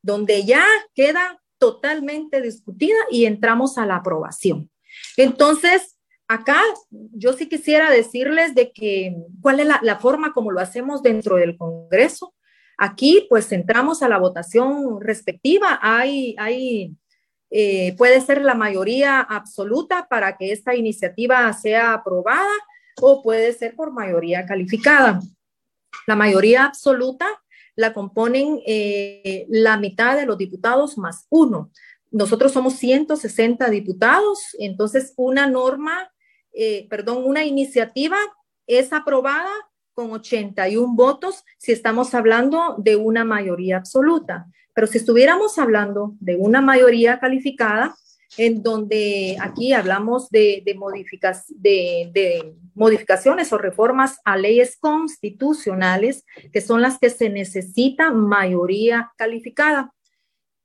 donde 0.06 0.44
ya 0.44 0.64
queda 0.94 1.42
totalmente 1.58 2.40
discutida 2.40 2.96
y 3.10 3.26
entramos 3.26 3.76
a 3.76 3.86
la 3.86 3.96
aprobación. 3.96 4.70
Entonces, 5.16 5.98
acá 6.28 6.62
yo 6.90 7.32
sí 7.32 7.48
quisiera 7.48 7.90
decirles 7.90 8.54
de 8.54 8.72
que 8.72 9.16
cuál 9.42 9.60
es 9.60 9.66
la, 9.66 9.98
forma 9.98 10.32
como 10.32 10.52
lo 10.52 10.60
hacemos 10.60 11.02
dentro 11.02 11.36
del 11.36 11.56
Congreso. 11.56 12.34
Aquí 12.78 13.26
pues 13.28 13.50
entramos 13.50 14.02
a 14.02 14.08
la 14.08 14.18
votación 14.18 15.00
respectiva. 15.00 15.80
Hay, 15.82 16.36
hay 16.38 16.94
eh, 17.50 17.94
puede 17.96 18.20
ser 18.20 18.42
la 18.42 18.54
mayoría 18.54 19.20
absoluta 19.20 20.06
para 20.08 20.36
que 20.36 20.52
esta 20.52 20.76
iniciativa 20.76 21.52
sea 21.52 21.94
aprobada 21.94 22.52
o 23.00 23.22
puede 23.22 23.52
ser 23.52 23.74
por 23.74 23.92
mayoría 23.92 24.46
calificada. 24.46 25.20
La 26.06 26.14
mayoría 26.14 26.64
absoluta 26.64 27.26
la 27.76 27.92
componen 27.92 28.60
eh, 28.66 29.46
la 29.48 29.76
mitad 29.76 30.16
de 30.16 30.26
los 30.26 30.38
diputados 30.38 30.98
más 30.98 31.26
uno. 31.28 31.70
Nosotros 32.10 32.52
somos 32.52 32.74
160 32.74 33.68
diputados, 33.68 34.56
entonces 34.58 35.12
una 35.16 35.46
norma, 35.46 36.10
eh, 36.52 36.86
perdón, 36.88 37.22
una 37.24 37.44
iniciativa 37.44 38.16
es 38.66 38.92
aprobada 38.92 39.50
con 39.92 40.10
81 40.10 40.94
votos 40.94 41.44
si 41.58 41.72
estamos 41.72 42.14
hablando 42.14 42.76
de 42.78 42.96
una 42.96 43.24
mayoría 43.24 43.76
absoluta. 43.76 44.46
Pero 44.74 44.86
si 44.86 44.98
estuviéramos 44.98 45.58
hablando 45.58 46.14
de 46.20 46.36
una 46.36 46.60
mayoría 46.60 47.18
calificada, 47.18 47.94
en 48.36 48.62
donde 48.62 49.36
aquí 49.40 49.72
hablamos 49.72 50.28
de, 50.30 50.62
de, 50.64 50.74
modificaciones 52.76 53.52
o 53.52 53.58
reformas 53.58 54.20
a 54.24 54.36
leyes 54.36 54.76
constitucionales, 54.78 56.24
que 56.52 56.60
son 56.60 56.82
las 56.82 56.98
que 56.98 57.10
se 57.10 57.30
necesita 57.30 58.10
mayoría 58.12 59.12
calificada. 59.16 59.92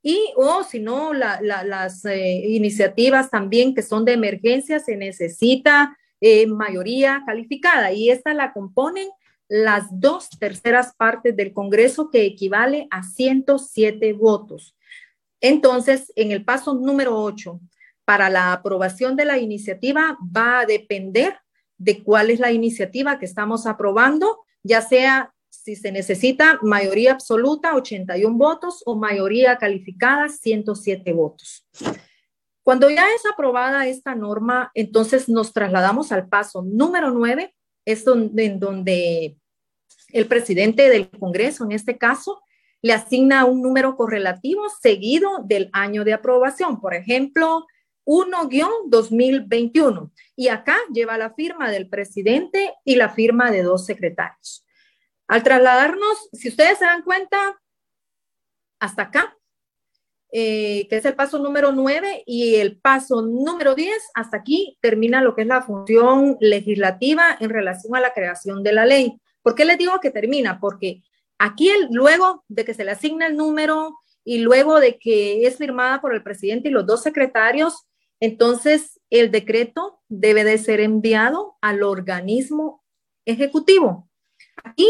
Y 0.04 0.20
o 0.36 0.64
si 0.64 0.80
no, 0.80 1.14
las 1.14 2.06
eh, 2.06 2.44
iniciativas 2.48 3.30
también 3.30 3.74
que 3.74 3.82
son 3.82 4.04
de 4.04 4.14
emergencia, 4.14 4.80
se 4.80 4.98
necesita 4.98 5.98
eh, 6.20 6.48
mayoría 6.48 7.24
calificada 7.26 7.92
y 7.92 8.10
esta 8.10 8.34
la 8.34 8.52
componen 8.54 9.08
las 9.48 9.86
dos 9.92 10.30
terceras 10.30 10.94
partes 10.96 11.36
del 11.36 11.54
Congreso, 11.54 12.10
que 12.10 12.26
equivale 12.26 12.88
a 12.90 13.04
107 13.04 14.14
votos. 14.14 14.76
Entonces, 15.42 16.12
en 16.16 16.32
el 16.32 16.46
paso 16.46 16.74
número 16.74 17.22
8, 17.22 17.60
para 18.06 18.30
la 18.30 18.54
aprobación 18.54 19.16
de 19.16 19.26
la 19.26 19.38
iniciativa 19.38 20.18
va 20.36 20.60
a 20.60 20.66
depender 20.66 21.38
de 21.82 22.04
cuál 22.04 22.30
es 22.30 22.40
la 22.40 22.52
iniciativa 22.52 23.18
que 23.18 23.26
estamos 23.26 23.66
aprobando, 23.66 24.46
ya 24.62 24.82
sea 24.82 25.34
si 25.50 25.76
se 25.76 25.92
necesita 25.92 26.60
mayoría 26.62 27.12
absoluta, 27.12 27.76
81 27.76 28.38
votos, 28.38 28.84
o 28.86 28.96
mayoría 28.96 29.58
calificada, 29.58 30.30
107 30.30 31.12
votos. 31.14 31.68
Cuando 32.62 32.88
ya 32.90 33.08
es 33.16 33.26
aprobada 33.26 33.88
esta 33.88 34.14
norma, 34.14 34.72
entonces 34.76 35.28
nos 35.28 35.54
trasladamos 35.54 36.12
al 36.12 36.28
paso 36.30 36.62
número 36.62 37.10
9, 37.10 37.54
es 37.86 38.06
donde, 38.06 38.50
donde 38.50 39.38
el 40.10 40.28
presidente 40.28 40.88
del 40.88 41.10
Congreso, 41.10 41.64
en 41.64 41.72
este 41.72 41.98
caso, 41.98 42.44
le 42.84 42.94
asigna 42.94 43.46
un 43.46 43.64
número 43.64 43.96
correlativo 43.96 44.64
seguido 44.82 45.44
del 45.46 45.72
año 45.74 46.04
de 46.04 46.14
aprobación. 46.14 46.80
Por 46.80 46.94
ejemplo, 46.94 47.66
1-2021. 48.06 50.12
Y 50.36 50.50
acá 50.50 50.78
lleva 50.94 51.18
la 51.18 51.34
firma 51.34 51.72
del 51.72 51.90
presidente 51.90 52.74
y 52.84 52.96
la 52.96 53.10
firma 53.10 53.52
de 53.52 53.64
dos 53.64 53.86
secretarios. 53.86 54.66
Al 55.28 55.44
trasladarnos, 55.44 56.30
si 56.34 56.50
ustedes 56.50 56.78
se 56.78 56.86
dan 56.86 57.04
cuenta, 57.04 57.62
hasta 58.80 59.04
acá, 59.04 59.38
eh, 60.34 60.88
que 60.90 60.98
es 60.98 61.06
el 61.06 61.16
paso 61.16 61.40
número 61.40 61.72
9 61.72 62.24
y 62.26 62.56
el 62.56 62.80
paso 62.80 63.22
número 63.22 63.76
10, 63.76 64.12
hasta 64.14 64.38
aquí 64.38 64.78
termina 64.82 65.22
lo 65.22 65.36
que 65.36 65.42
es 65.42 65.48
la 65.48 65.62
función 65.62 66.38
legislativa 66.40 67.38
en 67.40 67.50
relación 67.50 67.96
a 67.96 68.00
la 68.00 68.14
creación 68.14 68.64
de 68.64 68.74
la 68.74 68.86
ley. 68.86 69.20
¿Por 69.42 69.56
qué 69.56 69.66
les 69.66 69.78
digo 69.78 70.00
que 70.00 70.12
termina? 70.12 70.60
Porque 70.60 71.04
Aquí, 71.44 71.72
luego 71.90 72.46
de 72.50 72.66
que 72.66 72.76
se 72.76 72.86
le 72.86 72.92
asigna 72.92 73.26
el 73.26 73.36
número 73.36 73.98
y 74.24 74.38
luego 74.38 74.80
de 74.80 75.00
que 75.00 75.48
es 75.48 75.58
firmada 75.58 76.00
por 76.00 76.14
el 76.14 76.22
presidente 76.22 76.70
y 76.70 76.72
los 76.72 76.86
dos 76.86 77.02
secretarios, 77.02 77.88
entonces 78.22 79.02
el 79.10 79.32
decreto 79.32 80.00
debe 80.08 80.46
de 80.46 80.58
ser 80.58 80.80
enviado 80.80 81.58
al 81.60 81.84
organismo 81.84 82.84
ejecutivo. 83.26 84.10
Aquí 84.64 84.88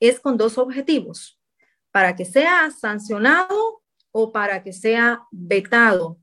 es 0.00 0.20
con 0.20 0.36
dos 0.36 0.58
objetivos, 0.58 1.40
para 1.92 2.16
que 2.16 2.24
sea 2.24 2.70
sancionado 2.70 3.82
o 4.10 4.32
para 4.32 4.62
que 4.62 4.72
sea 4.72 5.22
vetado. 5.30 6.18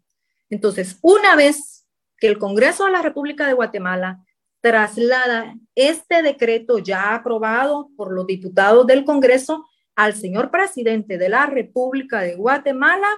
Entonces, 0.50 1.00
una 1.02 1.36
vez 1.36 1.88
que 2.18 2.28
el 2.28 2.38
Congreso 2.38 2.86
de 2.86 2.92
la 2.92 3.02
República 3.02 3.48
de 3.48 3.54
Guatemala 3.54 4.24
traslada 4.60 5.56
este 5.74 6.22
decreto 6.22 6.78
ya 6.78 7.16
aprobado 7.16 7.90
por 7.98 8.14
los 8.14 8.28
diputados 8.28 8.86
del 8.86 9.06
Congreso 9.06 9.66
al 9.96 10.14
señor 10.14 10.52
presidente 10.52 11.18
de 11.18 11.30
la 11.30 11.48
República 11.48 12.22
de 12.22 12.36
Guatemala, 12.36 13.10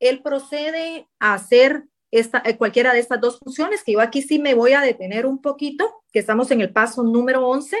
él 0.00 0.22
procede 0.22 1.08
a 1.18 1.34
hacer 1.34 1.84
esta, 2.10 2.42
eh, 2.44 2.56
cualquiera 2.56 2.92
de 2.92 3.00
estas 3.00 3.20
dos 3.20 3.38
funciones, 3.38 3.82
que 3.84 3.92
yo 3.92 4.00
aquí 4.00 4.22
sí 4.22 4.38
me 4.38 4.54
voy 4.54 4.72
a 4.72 4.80
detener 4.80 5.26
un 5.26 5.40
poquito, 5.40 6.02
que 6.12 6.18
estamos 6.18 6.50
en 6.50 6.60
el 6.60 6.72
paso 6.72 7.02
número 7.02 7.46
11, 7.46 7.76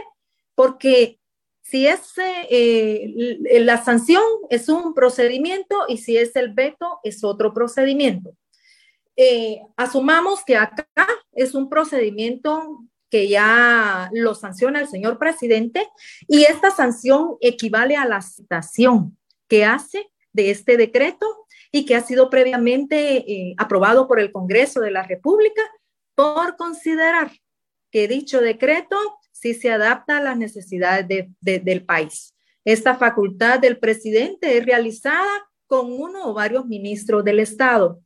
porque 0.54 1.18
si 1.62 1.86
es 1.86 2.12
eh, 2.18 3.38
la 3.60 3.82
sanción 3.84 4.22
es 4.48 4.68
un 4.68 4.94
procedimiento 4.94 5.84
y 5.86 5.98
si 5.98 6.16
es 6.16 6.34
el 6.36 6.54
veto 6.54 7.00
es 7.02 7.22
otro 7.24 7.52
procedimiento. 7.52 8.34
Eh, 9.16 9.60
asumamos 9.76 10.44
que 10.44 10.56
acá 10.56 10.86
es 11.32 11.54
un 11.54 11.68
procedimiento 11.68 12.84
que 13.10 13.28
ya 13.28 14.10
lo 14.12 14.34
sanciona 14.34 14.80
el 14.80 14.88
señor 14.88 15.18
presidente 15.18 15.88
y 16.26 16.44
esta 16.44 16.70
sanción 16.70 17.36
equivale 17.40 17.96
a 17.96 18.06
la 18.06 18.22
citación 18.22 19.18
que 19.48 19.64
hace 19.64 20.10
de 20.32 20.50
este 20.50 20.76
decreto 20.76 21.26
y 21.72 21.84
que 21.84 21.94
ha 21.94 22.00
sido 22.00 22.30
previamente 22.30 23.18
eh, 23.18 23.54
aprobado 23.58 24.08
por 24.08 24.20
el 24.20 24.32
Congreso 24.32 24.80
de 24.80 24.90
la 24.90 25.02
República 25.02 25.62
por 26.14 26.56
considerar 26.56 27.30
que 27.90 28.08
dicho 28.08 28.40
decreto 28.40 28.96
sí 29.32 29.54
se 29.54 29.70
adapta 29.70 30.18
a 30.18 30.22
las 30.22 30.36
necesidades 30.36 31.06
del 31.40 31.84
país. 31.84 32.34
Esta 32.64 32.96
facultad 32.96 33.60
del 33.60 33.78
presidente 33.78 34.58
es 34.58 34.66
realizada 34.66 35.48
con 35.66 35.92
uno 35.92 36.26
o 36.26 36.34
varios 36.34 36.66
ministros 36.66 37.24
del 37.24 37.40
Estado. 37.40 38.00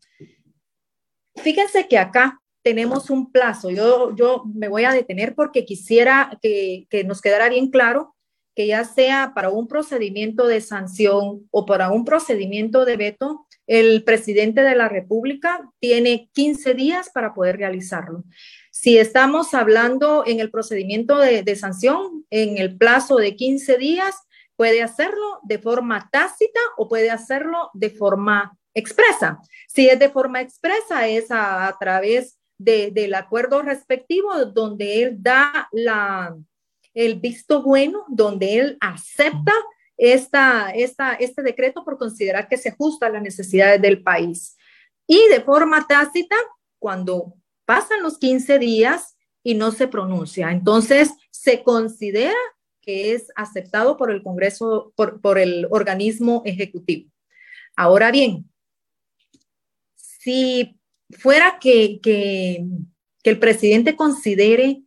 Fíjense 1.36 1.88
que 1.88 1.98
acá 1.98 2.40
tenemos 2.62 3.10
un 3.10 3.32
plazo. 3.32 3.70
Yo, 3.70 4.14
yo 4.14 4.44
me 4.54 4.68
voy 4.68 4.84
a 4.84 4.92
detener 4.92 5.34
porque 5.34 5.64
quisiera 5.64 6.38
que, 6.42 6.86
que 6.90 7.02
nos 7.04 7.20
quedara 7.20 7.48
bien 7.48 7.70
claro 7.70 8.14
que 8.54 8.66
ya 8.66 8.84
sea 8.84 9.32
para 9.34 9.50
un 9.50 9.66
procedimiento 9.66 10.46
de 10.46 10.60
sanción 10.60 11.48
o 11.50 11.66
para 11.66 11.90
un 11.90 12.04
procedimiento 12.04 12.84
de 12.84 12.96
veto, 12.96 13.46
el 13.72 14.04
presidente 14.04 14.60
de 14.60 14.74
la 14.74 14.90
República 14.90 15.66
tiene 15.80 16.28
15 16.34 16.74
días 16.74 17.08
para 17.08 17.32
poder 17.32 17.56
realizarlo. 17.56 18.22
Si 18.70 18.98
estamos 18.98 19.54
hablando 19.54 20.24
en 20.26 20.40
el 20.40 20.50
procedimiento 20.50 21.16
de, 21.16 21.56
sanción, 21.56 22.26
en 22.28 22.58
el 22.58 22.76
plazo 22.76 23.16
de 23.16 23.34
15 23.34 23.78
días, 23.78 24.14
puede 24.56 24.82
hacerlo 24.82 25.40
de 25.44 25.58
forma 25.58 26.10
tácita 26.12 26.60
o 26.76 26.86
puede 26.86 27.10
hacerlo 27.10 27.70
de 27.72 27.88
forma 27.88 28.58
expresa. 28.74 29.40
Si 29.68 29.88
es 29.88 29.98
de 29.98 30.10
forma 30.10 30.42
expresa, 30.42 31.08
es 31.08 31.30
a, 31.30 31.74
través 31.80 32.38
de, 32.58 32.90
del 32.90 33.14
acuerdo 33.14 33.62
respectivo 33.62 34.44
donde 34.44 35.02
él 35.02 35.16
da 35.22 35.70
la, 35.72 36.36
el 36.92 37.18
visto 37.18 37.62
bueno, 37.62 38.04
donde 38.08 38.58
él 38.58 38.76
acepta 38.82 39.54
esta, 40.10 40.70
este 40.70 41.42
decreto 41.42 41.84
por 41.84 41.96
considerar 41.96 42.48
que 42.48 42.56
se 42.56 42.70
ajusta 42.70 43.06
a 43.06 43.10
las 43.10 43.22
necesidades 43.22 43.80
del 43.80 44.02
país. 44.02 44.56
Y 45.06 45.28
de 45.28 45.40
forma 45.40 45.86
tácita, 45.86 46.34
cuando 46.80 47.34
pasan 47.64 48.02
los 48.02 48.18
15 48.18 48.58
días 48.58 49.16
y 49.44 49.54
no 49.54 49.70
se 49.70 49.86
pronuncia, 49.86 50.50
entonces 50.50 51.12
se 51.30 51.62
considera 51.62 52.34
que 52.80 53.12
es 53.12 53.28
aceptado 53.36 53.96
por 53.96 54.10
el 54.10 54.24
Congreso, 54.24 54.92
por, 54.96 55.20
por 55.20 55.38
el 55.38 55.68
organismo 55.70 56.42
ejecutivo. 56.44 57.08
Ahora 57.76 58.10
bien, 58.10 58.50
si 59.94 60.80
fuera 61.10 61.60
que, 61.60 62.00
que, 62.00 62.64
que 63.22 63.30
el 63.30 63.38
presidente 63.38 63.94
considere 63.94 64.82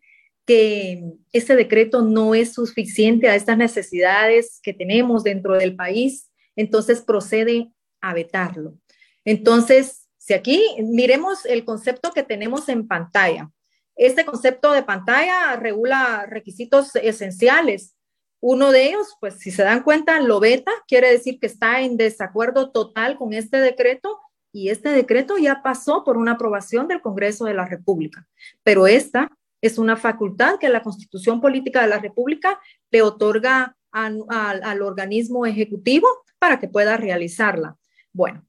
que 0.45 1.03
este 1.31 1.55
decreto 1.55 2.01
no 2.01 2.35
es 2.35 2.53
suficiente 2.53 3.27
a 3.27 3.35
estas 3.35 3.57
necesidades 3.57 4.59
que 4.61 4.73
tenemos 4.73 5.23
dentro 5.23 5.55
del 5.55 5.75
país, 5.75 6.29
entonces 6.55 7.01
procede 7.01 7.71
a 8.01 8.13
vetarlo. 8.13 8.77
Entonces, 9.25 10.07
si 10.17 10.33
aquí 10.33 10.63
miremos 10.83 11.45
el 11.45 11.65
concepto 11.65 12.11
que 12.11 12.23
tenemos 12.23 12.69
en 12.69 12.87
pantalla, 12.87 13.51
este 13.95 14.25
concepto 14.25 14.71
de 14.73 14.83
pantalla 14.83 15.55
regula 15.55 16.25
requisitos 16.27 16.95
esenciales. 16.95 17.95
Uno 18.41 18.71
de 18.71 18.87
ellos, 18.87 19.15
pues 19.19 19.39
si 19.39 19.51
se 19.51 19.63
dan 19.63 19.83
cuenta, 19.83 20.19
lo 20.19 20.39
veta, 20.39 20.71
quiere 20.87 21.09
decir 21.09 21.39
que 21.39 21.47
está 21.47 21.81
en 21.81 21.97
desacuerdo 21.97 22.71
total 22.71 23.17
con 23.17 23.33
este 23.33 23.57
decreto 23.57 24.19
y 24.51 24.69
este 24.69 24.89
decreto 24.89 25.37
ya 25.37 25.63
pasó 25.63 26.03
por 26.03 26.17
una 26.17 26.33
aprobación 26.33 26.87
del 26.87 27.01
Congreso 27.01 27.45
de 27.45 27.53
la 27.53 27.65
República, 27.65 28.27
pero 28.63 28.87
esta 28.87 29.31
es 29.67 29.77
una 29.77 29.97
facultad 29.97 30.57
que 30.59 30.69
la 30.69 30.83
Constitución 30.83 31.41
Política 31.41 31.81
de 31.81 31.87
la 31.87 31.99
República 31.99 32.59
le 32.91 33.01
otorga 33.01 33.75
al 33.91 34.81
organismo 34.81 35.45
ejecutivo 35.45 36.07
para 36.37 36.59
que 36.59 36.67
pueda 36.67 36.97
realizarla. 36.97 37.77
Bueno, 38.11 38.45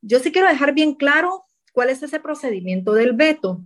yo 0.00 0.18
sí 0.20 0.32
quiero 0.32 0.48
dejar 0.48 0.72
bien 0.72 0.94
claro 0.94 1.44
cuál 1.72 1.90
es 1.90 2.02
ese 2.02 2.20
procedimiento 2.20 2.92
del 2.92 3.12
veto. 3.12 3.62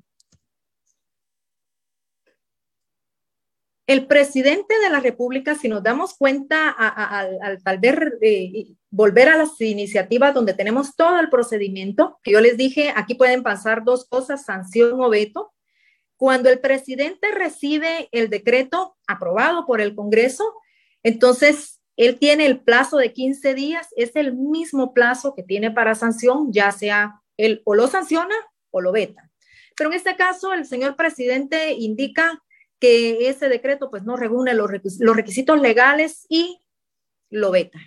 El 3.87 4.07
presidente 4.07 4.79
de 4.79 4.89
la 4.89 5.01
República, 5.01 5.55
si 5.55 5.69
nos 5.69 5.83
damos 5.83 6.15
cuenta 6.15 6.71
al 6.71 7.63
tal 7.63 7.79
vez 7.79 7.97
eh, 8.23 8.67
volver 8.91 9.29
a 9.29 9.37
las 9.37 9.61
iniciativas 9.61 10.33
donde 10.33 10.55
tenemos 10.55 10.97
todo 10.97 11.21
el 11.21 11.29
procedimiento, 11.29 12.19
que 12.23 12.33
yo 12.33 12.41
les 12.41 12.57
dije, 12.57 12.95
aquí 12.97 13.15
pueden 13.15 13.43
pasar 13.43 13.85
dos 13.85 14.07
cosas, 14.09 14.47
sanción 14.47 14.99
o 15.01 15.11
veto. 15.11 15.53
Cuando 16.25 16.49
el 16.49 16.59
presidente 16.59 17.33
recibe 17.33 18.09
el 18.11 18.31
decreto 18.31 18.97
aprobado 19.07 19.67
por 19.67 19.83
el 19.83 19.95
Congreso, 19.95 20.55
entonces 21.03 21.83
él 21.99 22.19
tiene 22.19 22.47
el 22.47 22.61
plazo 22.61 22.97
de 22.97 23.13
15 23.13 23.53
días, 23.53 23.89
es 23.95 24.17
el 24.17 24.35
mismo 24.35 24.95
plazo 24.95 25.35
que 25.35 25.43
tiene 25.43 25.71
para 25.71 25.95
sanción, 25.95 26.51
ya 26.51 26.73
sea 26.73 27.21
él 27.37 27.61
o 27.67 27.75
lo 27.75 27.89
sanciona 27.89 28.35
o 28.71 28.81
lo 28.81 28.91
veta. 28.91 29.31
Pero 29.77 29.91
en 29.91 29.97
este 29.97 30.17
caso, 30.17 30.55
el 30.55 30.65
señor 30.65 30.97
presidente 30.97 31.75
indica 31.75 32.43
que 32.81 33.29
ese 33.29 33.51
decreto 33.51 33.91
pues 33.91 34.05
no 34.05 34.17
reúne 34.17 34.55
los 34.55 34.71
requisitos 34.71 35.61
legales 35.61 36.25
y 36.31 36.59
lo 37.29 37.51
veta. 37.51 37.81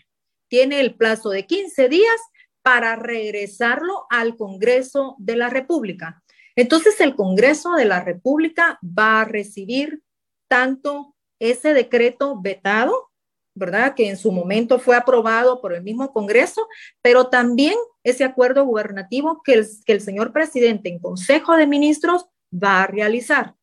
Tiene 0.48 0.80
el 0.80 0.94
plazo 0.94 1.32
de 1.32 1.48
15 1.48 1.90
días 1.90 2.22
para 2.62 2.96
regresarlo 2.98 4.06
al 4.12 4.38
Congreso 4.38 5.16
de 5.18 5.38
la 5.38 5.50
República. 5.50 6.22
Entonces 6.58 7.00
el 7.02 7.16
Congreso 7.16 7.74
de 7.74 7.86
la 7.86 8.04
República 8.04 8.80
va 8.84 9.22
a 9.22 9.26
recibir 9.26 10.02
tanto 10.50 11.16
ese 11.40 11.74
decreto 11.74 12.42
vetado, 12.42 13.12
¿verdad? 13.54 13.94
Que 13.94 14.10
en 14.10 14.18
su 14.18 14.32
momento 14.32 14.80
fue 14.80 14.96
aprobado 14.96 15.62
por 15.62 15.72
el 15.72 15.84
mismo 15.84 16.12
Congreso, 16.12 16.68
pero 17.04 17.28
también 17.28 17.76
ese 18.04 18.24
acuerdo 18.24 18.66
gubernativo 18.66 19.44
que 19.44 19.54
el, 19.86 20.02
señor 20.02 20.34
presidente 20.34 20.90
en 20.90 20.98
Consejo 20.98 21.56
de 21.56 21.68
Ministros 21.68 22.26
va 22.52 22.82
a 22.82 22.88
realizar. 22.88 23.54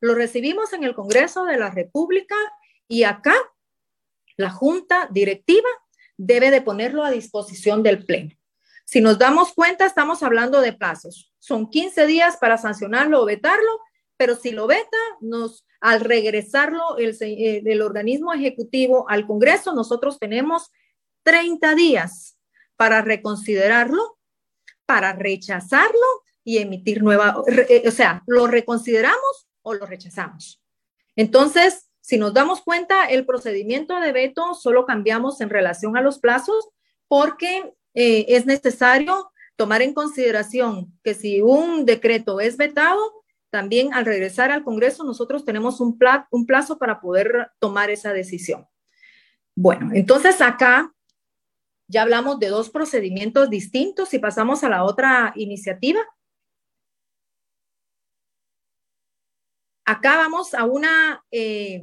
Lo 0.00 0.14
recibimos 0.14 0.72
en 0.72 0.84
el 0.84 0.94
Congreso 0.94 1.44
de 1.44 1.58
la 1.58 1.70
República 1.70 2.36
y 2.88 3.02
acá 3.02 3.34
la 4.38 4.48
Junta 4.48 5.06
Directiva 5.10 5.68
debe 6.16 6.50
de 6.50 6.62
ponerlo 6.62 7.04
a 7.04 7.10
disposición 7.10 7.82
del 7.82 8.06
Pleno. 8.06 8.37
Si 8.90 9.02
nos 9.02 9.18
damos 9.18 9.52
cuenta, 9.52 9.84
estamos 9.84 10.22
hablando 10.22 10.62
de 10.62 10.72
plazos. 10.72 11.30
Son 11.38 11.68
15 11.68 12.06
días 12.06 12.38
para 12.38 12.56
sancionarlo 12.56 13.20
o 13.20 13.26
vetarlo, 13.26 13.80
pero 14.16 14.34
si 14.34 14.50
lo 14.50 14.66
veta, 14.66 14.96
nos, 15.20 15.66
al 15.82 16.00
regresarlo 16.00 16.96
el, 16.96 17.14
el 17.20 17.82
organismo 17.82 18.32
ejecutivo 18.32 19.04
al 19.10 19.26
Congreso, 19.26 19.74
nosotros 19.74 20.18
tenemos 20.18 20.70
30 21.24 21.74
días 21.74 22.38
para 22.76 23.02
reconsiderarlo, 23.02 24.16
para 24.86 25.12
rechazarlo 25.12 26.22
y 26.42 26.56
emitir 26.56 27.02
nueva, 27.02 27.42
eh, 27.46 27.82
o 27.86 27.90
sea, 27.90 28.22
lo 28.26 28.46
reconsideramos 28.46 29.50
o 29.60 29.74
lo 29.74 29.84
rechazamos. 29.84 30.62
Entonces, 31.14 31.90
si 32.00 32.16
nos 32.16 32.32
damos 32.32 32.62
cuenta, 32.62 33.04
el 33.04 33.26
procedimiento 33.26 34.00
de 34.00 34.12
veto 34.12 34.54
solo 34.54 34.86
cambiamos 34.86 35.42
en 35.42 35.50
relación 35.50 35.94
a 35.98 36.00
los 36.00 36.18
plazos 36.18 36.70
porque 37.06 37.74
eh, 37.94 38.26
es 38.28 38.46
necesario 38.46 39.30
tomar 39.56 39.82
en 39.82 39.92
consideración 39.92 40.96
que 41.02 41.14
si 41.14 41.40
un 41.40 41.84
decreto 41.84 42.40
es 42.40 42.56
vetado, 42.56 43.18
también 43.50 43.94
al 43.94 44.04
regresar 44.04 44.50
al 44.50 44.62
Congreso 44.62 45.04
nosotros 45.04 45.44
tenemos 45.44 45.80
un, 45.80 45.98
plazo 45.98 46.78
para 46.78 47.00
poder 47.00 47.50
tomar 47.58 47.90
esa 47.90 48.12
decisión. 48.12 48.66
Bueno, 49.56 49.90
entonces 49.94 50.40
acá 50.40 50.92
ya 51.88 52.02
hablamos 52.02 52.38
de 52.38 52.48
dos 52.48 52.70
procedimientos 52.70 53.48
distintos 53.48 54.12
y 54.12 54.18
pasamos 54.18 54.62
a 54.62 54.68
la 54.68 54.84
otra 54.84 55.32
iniciativa. 55.36 56.00
Acá 59.84 60.18
vamos 60.18 60.52
a 60.52 60.66
una, 60.66 61.24
eh, 61.30 61.82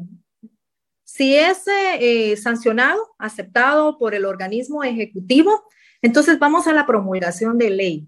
Si 1.03 1.35
es 1.35 1.67
eh, 1.67 2.37
sancionado, 2.37 3.15
aceptado 3.17 3.97
por 3.97 4.13
el 4.13 4.25
organismo 4.25 4.83
ejecutivo, 4.83 5.67
entonces 6.05 6.37
vamos 6.37 6.67
a 6.67 6.73
la 6.73 6.85
promulgación 6.85 7.57
de 7.57 7.71
ley. 7.71 8.07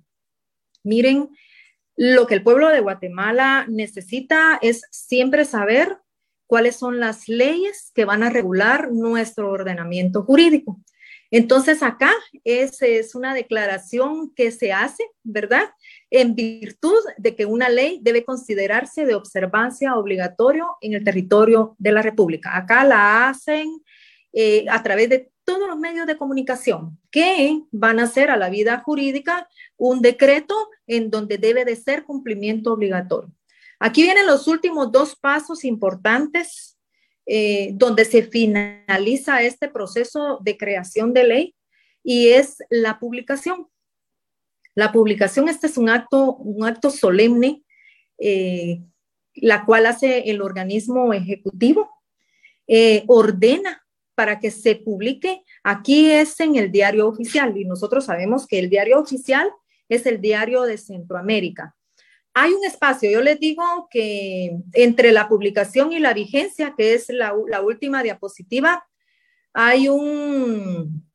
Miren, 0.84 1.30
lo 1.96 2.28
que 2.28 2.36
el 2.36 2.44
pueblo 2.44 2.70
de 2.70 2.80
Guatemala 2.80 3.66
necesita 3.68 4.60
es 4.62 4.84
siempre 4.92 5.46
saber 5.46 5.98
cuáles 6.46 6.76
son 6.76 7.00
las 7.00 7.28
leyes 7.28 7.92
que 7.96 8.06
van 8.06 8.22
a 8.22 8.30
regular 8.30 8.92
nuestro 8.92 9.50
ordenamiento 9.50 10.22
jurídico. 10.22 10.80
Entonces 11.32 11.82
acá 11.82 12.12
es, 12.44 12.84
es 12.84 13.16
una 13.16 13.34
declaración 13.34 14.32
que 14.36 14.52
se 14.52 14.72
hace, 14.74 15.04
¿verdad? 15.24 15.72
En 16.12 16.36
virtud 16.36 17.02
de 17.18 17.36
que 17.36 17.48
una 17.48 17.68
ley 17.68 18.00
debe 18.04 18.24
considerarse 18.24 19.08
de 19.08 19.16
observancia 19.16 19.96
obligatorio 19.96 20.78
en 20.82 20.94
el 20.94 21.04
territorio 21.04 21.76
de 21.80 21.94
la 21.94 22.04
República. 22.04 22.56
Acá 22.56 22.84
la 22.84 23.28
hacen 23.28 23.82
eh, 24.34 24.66
a 24.70 24.84
través 24.84 25.10
de 25.10 25.32
todos 25.48 25.70
los 25.70 25.80
medios 25.80 26.06
de 26.06 26.18
comunicación 26.18 27.00
que 27.10 27.62
van 27.72 28.02
a 28.02 28.04
hacer 28.04 28.30
a 28.30 28.36
la 28.36 28.50
vida 28.50 28.80
jurídica 28.80 29.48
un 29.78 30.02
decreto 30.02 30.54
en 30.88 31.10
donde 31.10 31.38
debe 31.38 31.64
de 31.64 31.78
ser 31.78 32.04
cumplimiento 32.04 32.74
obligatorio. 32.74 33.32
Aquí 33.80 34.04
vienen 34.04 34.28
los 34.28 34.50
últimos 34.50 34.92
dos 34.92 35.16
pasos 35.16 35.64
importantes 35.64 36.78
eh, 37.26 37.72
donde 37.76 38.04
se 38.04 38.24
finaliza 38.24 39.42
este 39.42 39.70
proceso 39.70 40.40
de 40.42 40.58
creación 40.58 41.14
de 41.14 41.24
ley 41.24 41.56
y 42.04 42.28
es 42.28 42.58
la 42.70 43.00
publicación. 43.00 43.70
La 44.76 44.92
publicación, 44.92 45.48
este 45.48 45.68
es 45.68 45.78
un 45.78 45.88
acto, 45.88 46.36
un 46.36 46.68
acto 46.68 46.90
solemne, 46.90 47.64
eh, 48.18 48.82
la 49.34 49.64
cual 49.64 49.86
hace 49.86 50.30
el 50.30 50.42
organismo 50.42 51.14
ejecutivo, 51.14 51.90
eh, 52.68 53.06
ordena 53.08 53.87
para 54.18 54.40
que 54.40 54.50
se 54.50 54.76
publique. 54.76 55.44
Aquí 55.64 56.10
es 56.10 56.40
en 56.40 56.56
el 56.56 56.72
diario 56.72 57.08
oficial 57.08 57.56
y 57.56 57.66
nosotros 57.66 58.06
sabemos 58.06 58.48
que 58.48 58.58
el 58.58 58.68
diario 58.68 59.00
oficial 59.00 59.48
es 59.88 60.08
el 60.08 60.20
diario 60.20 60.64
de 60.64 60.80
Centroamérica. 60.80 61.76
Hay 62.34 62.52
un 62.52 62.66
espacio, 62.66 63.12
yo 63.12 63.22
les 63.22 63.40
digo 63.40 63.88
que 63.92 64.58
entre 64.74 65.12
la 65.12 65.30
publicación 65.30 65.94
y 65.94 66.00
la 66.00 66.16
vigencia, 66.16 66.74
que 66.76 66.96
es 66.96 67.10
la, 67.10 67.32
última 67.62 68.02
diapositiva, 68.02 68.84
hay 69.54 69.88
un, 69.88 71.08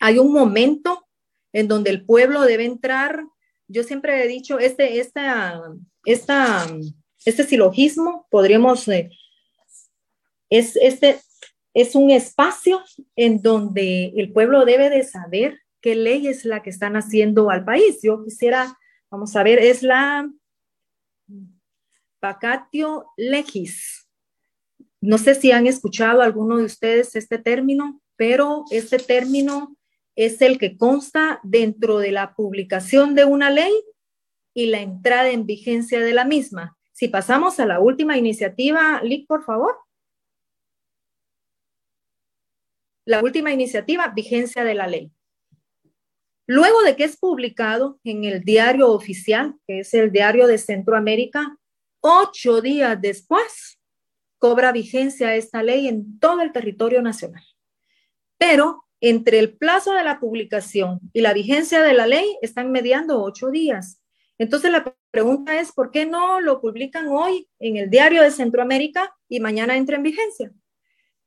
hay 0.00 0.18
un 0.18 0.32
momento 0.32 1.06
en 1.52 1.68
donde 1.68 1.90
el 1.90 2.06
pueblo 2.06 2.40
debe 2.42 2.64
entrar. 2.64 3.26
Yo 3.68 3.82
siempre 3.84 4.24
he 4.24 4.26
dicho, 4.26 4.58
este, 4.58 5.00
esta, 5.00 5.60
esta, 6.06 6.66
este 7.26 7.44
silogismo, 7.44 8.26
podríamos, 8.30 8.88
eh, 8.88 9.10
es, 10.48 10.76
este, 10.76 11.20
es 11.74 11.94
un 11.94 12.10
espacio 12.10 12.82
en 13.16 13.40
donde 13.42 14.12
el 14.16 14.32
pueblo 14.32 14.64
debe 14.64 14.90
de 14.90 15.04
saber 15.04 15.60
qué 15.80 15.94
ley 15.94 16.28
es 16.28 16.44
la 16.44 16.62
que 16.62 16.70
están 16.70 16.96
haciendo 16.96 17.50
al 17.50 17.64
país. 17.64 18.00
Yo 18.02 18.22
quisiera, 18.24 18.78
vamos 19.10 19.34
a 19.36 19.42
ver, 19.42 19.58
es 19.58 19.82
la 19.82 20.30
vacatio 22.20 23.06
legis. 23.16 24.08
No 25.00 25.18
sé 25.18 25.34
si 25.34 25.50
han 25.50 25.66
escuchado 25.66 26.22
alguno 26.22 26.58
de 26.58 26.64
ustedes 26.64 27.16
este 27.16 27.38
término, 27.38 28.00
pero 28.16 28.64
este 28.70 28.98
término 28.98 29.76
es 30.14 30.40
el 30.42 30.58
que 30.58 30.76
consta 30.76 31.40
dentro 31.42 31.98
de 31.98 32.12
la 32.12 32.34
publicación 32.34 33.14
de 33.14 33.24
una 33.24 33.50
ley 33.50 33.72
y 34.54 34.66
la 34.66 34.80
entrada 34.80 35.30
en 35.30 35.46
vigencia 35.46 36.00
de 36.00 36.12
la 36.12 36.24
misma. 36.24 36.76
Si 36.92 37.08
pasamos 37.08 37.58
a 37.58 37.66
la 37.66 37.80
última 37.80 38.16
iniciativa, 38.16 39.00
Lick, 39.02 39.26
por 39.26 39.44
favor. 39.44 39.74
La 43.04 43.20
última 43.20 43.52
iniciativa, 43.52 44.08
vigencia 44.08 44.64
de 44.64 44.74
la 44.74 44.86
ley. 44.86 45.10
Luego 46.46 46.82
de 46.82 46.96
que 46.96 47.04
es 47.04 47.16
publicado 47.16 47.98
en 48.04 48.24
el 48.24 48.42
diario 48.42 48.90
oficial, 48.90 49.56
que 49.66 49.80
es 49.80 49.94
el 49.94 50.12
diario 50.12 50.46
de 50.46 50.58
Centroamérica, 50.58 51.56
ocho 52.00 52.60
días 52.60 53.00
después 53.00 53.78
cobra 54.38 54.72
vigencia 54.72 55.34
esta 55.36 55.62
ley 55.62 55.88
en 55.88 56.18
todo 56.18 56.42
el 56.42 56.52
territorio 56.52 57.00
nacional. 57.00 57.44
Pero 58.38 58.84
entre 59.00 59.38
el 59.38 59.56
plazo 59.56 59.92
de 59.92 60.04
la 60.04 60.20
publicación 60.20 61.00
y 61.12 61.22
la 61.22 61.32
vigencia 61.32 61.82
de 61.82 61.92
la 61.92 62.06
ley 62.06 62.36
están 62.42 62.70
mediando 62.70 63.22
ocho 63.22 63.50
días. 63.50 64.00
Entonces 64.38 64.70
la 64.70 64.94
pregunta 65.10 65.60
es, 65.60 65.72
¿por 65.72 65.90
qué 65.90 66.06
no 66.06 66.40
lo 66.40 66.60
publican 66.60 67.08
hoy 67.08 67.48
en 67.58 67.76
el 67.76 67.90
diario 67.90 68.22
de 68.22 68.30
Centroamérica 68.30 69.14
y 69.28 69.40
mañana 69.40 69.76
entra 69.76 69.96
en 69.96 70.02
vigencia? 70.02 70.52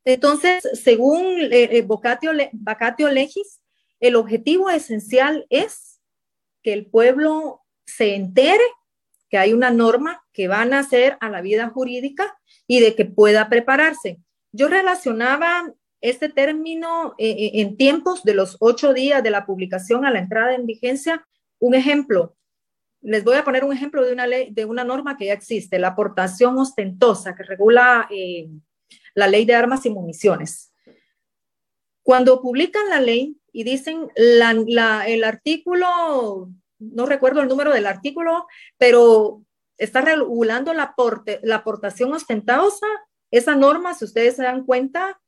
Entonces, 0.06 0.70
según 0.74 1.26
eh, 1.52 1.70
eh 1.72 3.12
Legis, 3.12 3.62
el 4.00 4.16
objetivo 4.16 4.70
esencial 4.70 5.48
es 5.50 6.00
que 6.62 6.74
el 6.74 6.86
pueblo 6.86 7.64
se 7.86 8.16
entere 8.16 8.64
que 9.30 9.40
hay 9.40 9.54
una 9.54 9.72
norma 9.72 10.24
que 10.32 10.48
van 10.48 10.74
a 10.74 10.80
hacer 10.80 11.18
a 11.22 11.30
la 11.30 11.42
vida 11.42 11.70
jurídica 11.70 12.38
y 12.68 12.80
de 12.80 12.96
que 12.96 13.06
pueda 13.06 13.50
prepararse. 13.50 14.20
Yo 14.52 14.68
relacionaba 14.68 15.74
este 16.02 16.30
término 16.30 17.16
eh, 17.18 17.32
eh, 17.32 17.52
en 17.62 17.76
tiempos 17.78 18.24
de 18.24 18.36
los 18.36 18.58
ocho 18.60 18.94
días 18.94 19.24
de 19.24 19.32
la 19.32 19.46
publicación 19.46 20.06
a 20.06 20.12
la 20.12 20.20
entrada 20.20 20.54
en 20.54 20.68
vigencia. 20.68 21.26
Un 21.60 21.74
ejemplo, 21.74 22.36
les 23.02 23.24
voy 23.24 23.38
a 23.38 23.44
poner 23.44 23.64
un 23.64 23.74
ejemplo 23.74 24.04
de 24.04 24.14
una 24.14 24.28
de 24.28 24.66
una 24.66 24.84
norma 24.84 25.18
que 25.18 25.26
ya 25.26 25.34
existe, 25.34 25.80
la 25.80 25.90
aportación 25.90 26.58
ostentosa 26.60 27.36
que 27.36 27.44
regula 27.44 28.08
la 29.16 29.28
ley 29.28 29.46
de 29.46 29.56
armas 29.56 29.86
y 29.86 29.90
municiones. 29.90 30.72
Cuando 32.04 32.42
publican 32.42 32.88
la 32.90 33.02
ley 33.02 33.40
y 33.52 33.64
dicen 33.64 34.12
el 34.16 35.24
artículo, 35.24 36.52
no 36.78 37.06
recuerdo 37.08 37.42
el 37.42 37.48
número 37.48 37.74
del 37.74 37.88
artículo, 37.88 38.46
pero 38.78 39.42
está 39.78 40.02
regulando 40.02 40.74
la, 40.74 40.94
la 41.42 41.56
aportación 41.56 42.14
ostentosa. 42.14 42.86
Esa 43.32 43.56
norma, 43.56 43.96
si 43.96 44.06
ustedes 44.06 44.36
se 44.36 44.44
dan 44.44 44.66
cuenta, 44.66 45.20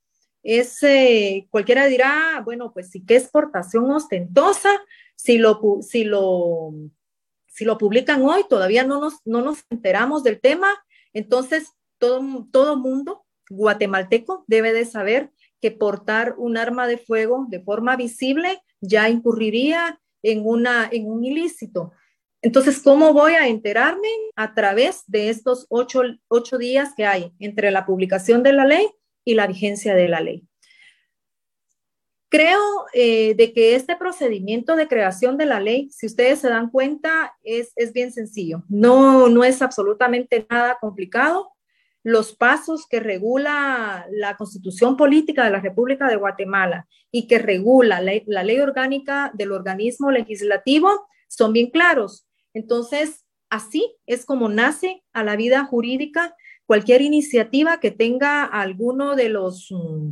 es, 0.43 0.81
eh, 0.83 1.47
cualquiera 1.49 1.87
dirá, 1.87 2.41
bueno, 2.45 2.71
pues 2.71 2.89
sí 2.91 3.03
que 3.03 3.15
es 3.15 3.29
portación 3.29 3.89
ostentosa, 3.89 4.69
si 5.15 5.39
lo, 5.39 5.59
si 5.81 6.03
lo, 6.03 6.73
si 7.47 7.65
lo 7.65 7.77
publican 7.77 8.21
hoy, 8.23 8.45
todavía 8.47 8.83
no 8.83 9.01
nos, 9.01 9.15
no 9.25 9.41
nos 9.41 9.65
enteramos 9.69 10.23
del 10.23 10.39
tema, 10.39 10.69
entonces 11.11 11.73
todo, 11.97 12.47
todo 12.51 12.77
mundo 12.77 13.25
guatemalteco 13.49 14.43
debe 14.47 14.73
de 14.73 14.85
saber 14.85 15.31
que 15.61 15.71
portar 15.71 16.35
un 16.37 16.57
arma 16.57 16.87
de 16.87 16.97
fuego 16.97 17.45
de 17.49 17.61
forma 17.61 17.95
visible 17.95 18.61
ya 18.81 19.09
incurriría 19.09 19.99
en, 20.23 20.45
una, 20.45 20.87
en 20.91 21.07
un 21.07 21.23
ilícito. 21.23 21.91
Entonces, 22.41 22.79
¿cómo 22.81 23.13
voy 23.13 23.33
a 23.33 23.47
enterarme? 23.47 24.09
A 24.35 24.53
través 24.53 25.03
de 25.07 25.29
estos 25.29 25.65
ocho, 25.69 26.01
ocho 26.27 26.57
días 26.57 26.93
que 26.95 27.05
hay 27.05 27.33
entre 27.39 27.71
la 27.71 27.85
publicación 27.85 28.43
de 28.43 28.53
la 28.53 28.65
ley 28.65 28.87
y 29.25 29.33
la 29.33 29.47
vigencia 29.47 29.95
de 29.95 30.07
la 30.07 30.21
ley. 30.21 30.47
Creo 32.29 32.59
eh, 32.93 33.35
de 33.35 33.53
que 33.53 33.75
este 33.75 33.95
procedimiento 33.95 34.75
de 34.75 34.87
creación 34.87 35.37
de 35.37 35.45
la 35.45 35.59
ley, 35.59 35.89
si 35.91 36.05
ustedes 36.05 36.39
se 36.39 36.49
dan 36.49 36.69
cuenta, 36.69 37.33
es, 37.41 37.71
es 37.75 37.93
bien 37.93 38.11
sencillo. 38.11 38.63
No, 38.67 39.29
no 39.29 39.43
es 39.43 39.61
absolutamente 39.61 40.45
nada 40.49 40.77
complicado 40.79 41.56
los 42.07 42.33
pasos 42.33 42.87
que 42.87 43.01
regula 43.01 44.07
la 44.09 44.37
constitución 44.37 44.95
política 44.95 45.43
de 45.43 45.51
la 45.51 45.59
República 45.59 46.07
de 46.07 46.15
Guatemala 46.15 46.87
y 47.11 47.27
que 47.27 47.37
regula 47.37 47.99
la, 47.99 48.43
ley 48.43 48.59
orgánica 48.61 49.29
del 49.33 49.51
organismo 49.51 50.09
legislativo 50.09 51.05
son 51.27 51.51
bien 51.51 51.69
claros. 51.69 52.25
Entonces, 52.53 53.25
así 53.49 53.93
es 54.05 54.25
como 54.25 54.47
nace 54.47 55.03
a 55.11 55.25
la 55.25 55.35
vida 55.35 55.65
jurídica 55.65 56.33
cualquier 56.65 57.01
iniciativa 57.01 57.81
que 57.81 57.91
tenga 57.91 58.45
alguno 58.45 59.17
de 59.17 59.27
los, 59.27 59.67
mm, 59.69 60.11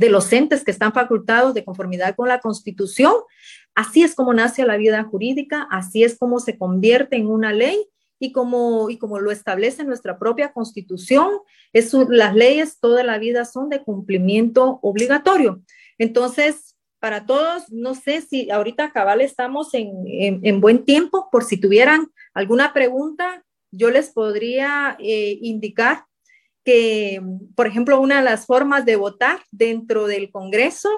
de 0.00 0.08
los 0.08 0.32
entes 0.32 0.64
que 0.64 0.70
están 0.70 0.94
facultados 0.94 1.52
de 1.52 1.62
conformidad 1.62 2.16
con 2.16 2.26
la 2.26 2.40
Constitución. 2.40 3.12
Así 3.74 4.02
es 4.02 4.14
como 4.14 4.32
nace 4.32 4.62
a 4.62 4.66
la 4.66 4.78
vida 4.78 5.04
jurídica, 5.04 5.68
así 5.70 6.04
es 6.04 6.18
como 6.18 6.40
se 6.40 6.56
convierte 6.56 7.16
en 7.16 7.26
una 7.26 7.52
ley 7.52 7.86
y 8.22 8.30
como, 8.30 8.88
y 8.88 8.98
como 8.98 9.18
lo 9.18 9.32
establece 9.32 9.82
nuestra 9.82 10.16
propia 10.16 10.52
constitución, 10.52 11.40
es, 11.72 11.92
las 12.08 12.36
leyes 12.36 12.78
toda 12.78 13.02
la 13.02 13.18
vida 13.18 13.44
son 13.44 13.68
de 13.68 13.82
cumplimiento 13.82 14.78
obligatorio. 14.80 15.60
Entonces, 15.98 16.76
para 17.00 17.26
todos, 17.26 17.64
no 17.72 17.96
sé 17.96 18.20
si 18.20 18.48
ahorita 18.48 18.92
cabal 18.92 19.22
estamos 19.22 19.74
en, 19.74 19.90
en, 20.06 20.60
buen 20.60 20.84
tiempo, 20.84 21.30
por 21.32 21.42
si 21.42 21.56
tuvieran 21.56 22.12
alguna 22.32 22.72
pregunta, 22.72 23.44
yo 23.72 23.90
les 23.90 24.10
podría 24.10 24.96
eh, 25.00 25.36
indicar 25.42 26.04
que, 26.64 27.20
por 27.56 27.66
ejemplo, 27.66 28.00
una 28.00 28.18
de 28.18 28.24
las 28.24 28.46
formas 28.46 28.84
de 28.84 28.94
votar 28.94 29.40
dentro 29.50 30.06
del 30.06 30.30
Congreso, 30.30 30.88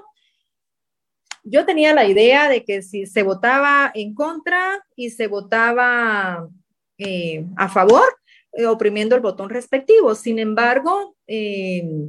yo 1.43 1.64
tenía 1.64 1.95
la 1.95 2.07
idea 2.07 2.51
de 2.51 2.66
que 2.66 2.83
si 2.83 3.07
se 3.07 3.22
votaba 3.22 3.91
en 3.95 4.14
contra 4.14 4.85
y 4.95 5.09
se 5.09 5.27
votaba 5.27 6.51
eh, 6.99 7.45
a 7.57 7.68
favor, 7.68 8.05
eh, 8.53 8.66
oprimiendo 8.66 9.14
el 9.14 9.22
botón 9.22 9.51
respectivo. 9.51 10.14
Sin 10.14 10.38
embargo, 10.38 11.16
eh, 11.26 12.09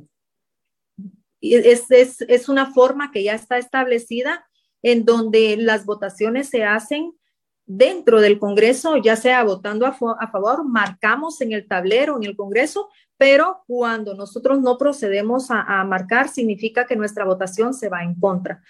es, 1.42 1.90
es, 1.92 2.22
es 2.22 2.50
una 2.50 2.74
forma 2.74 3.12
que 3.12 3.24
ya 3.24 3.34
está 3.34 3.58
establecida 3.58 4.46
en 4.82 5.06
donde 5.06 5.58
las 5.58 5.86
votaciones 5.86 6.50
se 6.50 6.64
hacen 6.64 7.14
dentro 7.66 8.22
del 8.22 8.38
Congreso, 8.38 8.98
ya 8.98 9.16
sea 9.16 9.44
votando 9.44 9.86
a, 9.86 9.94
favor, 9.94 10.64
marcamos 10.64 11.42
en 11.42 11.52
el 11.52 11.68
tablero, 11.68 12.18
en 12.18 12.24
el 12.24 12.36
Congreso, 12.36 12.90
pero 13.18 13.64
cuando 13.66 14.14
nosotros 14.14 14.62
no 14.62 14.78
procedemos 14.78 15.48
a, 15.50 15.84
marcar, 15.84 16.30
significa 16.30 16.86
que 16.86 16.96
nuestra 16.96 17.26
votación 17.26 17.74
se 17.74 17.90
va 17.90 18.04
en 18.04 18.20
contra. 18.20 18.62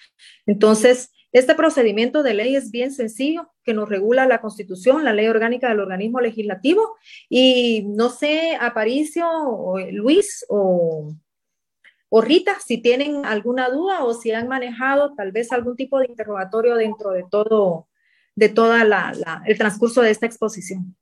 Entonces, 0.45 1.11
este 1.35 1.53
procedimiento 1.53 2.23
de 2.23 2.33
ley 2.33 2.55
es 2.55 2.71
bien 2.71 2.93
sencillo, 2.93 3.51
que 3.63 3.73
nos 3.73 3.89
regula 3.89 4.25
la 4.25 4.39
Constitución, 4.39 5.03
la 5.03 5.11
ley 5.11 5.27
orgánica 5.27 5.67
del 5.67 5.81
organismo 5.81 6.21
legislativo, 6.21 6.95
y 7.27 7.83
no 7.87 8.09
sé, 8.09 8.57
Aparicio, 8.59 9.27
o 9.29 9.77
Luis 9.91 10.45
o, 10.47 11.13
o 12.07 12.21
Rita, 12.21 12.57
si 12.65 12.77
tienen 12.77 13.25
alguna 13.25 13.69
duda 13.69 14.05
o 14.05 14.13
si 14.13 14.31
han 14.31 14.47
manejado 14.47 15.13
tal 15.15 15.33
vez 15.33 15.51
algún 15.51 15.75
tipo 15.75 15.99
de 15.99 16.07
interrogatorio 16.07 16.75
dentro 16.75 17.11
de 17.11 17.25
todo 17.29 17.89
de 18.35 18.49
todo 18.49 18.75
el 18.75 19.57
transcurso 19.57 20.01
de 20.01 20.11
esta 20.11 20.25
exposición. 20.25 20.95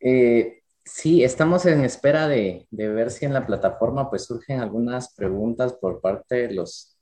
Eh, 0.00 0.63
sí, 0.84 1.24
estamos 1.24 1.66
en 1.66 1.84
espera 1.84 2.28
de, 2.28 2.66
ver 2.70 3.10
si 3.10 3.24
en 3.24 3.34
la 3.34 3.46
plataforma 3.46 4.10
pues 4.10 4.24
surgen 4.26 4.60
algunas 4.60 5.14
preguntas 5.14 5.74
por 5.74 6.00
parte 6.00 6.48
de 6.48 6.54
los, 6.54 6.96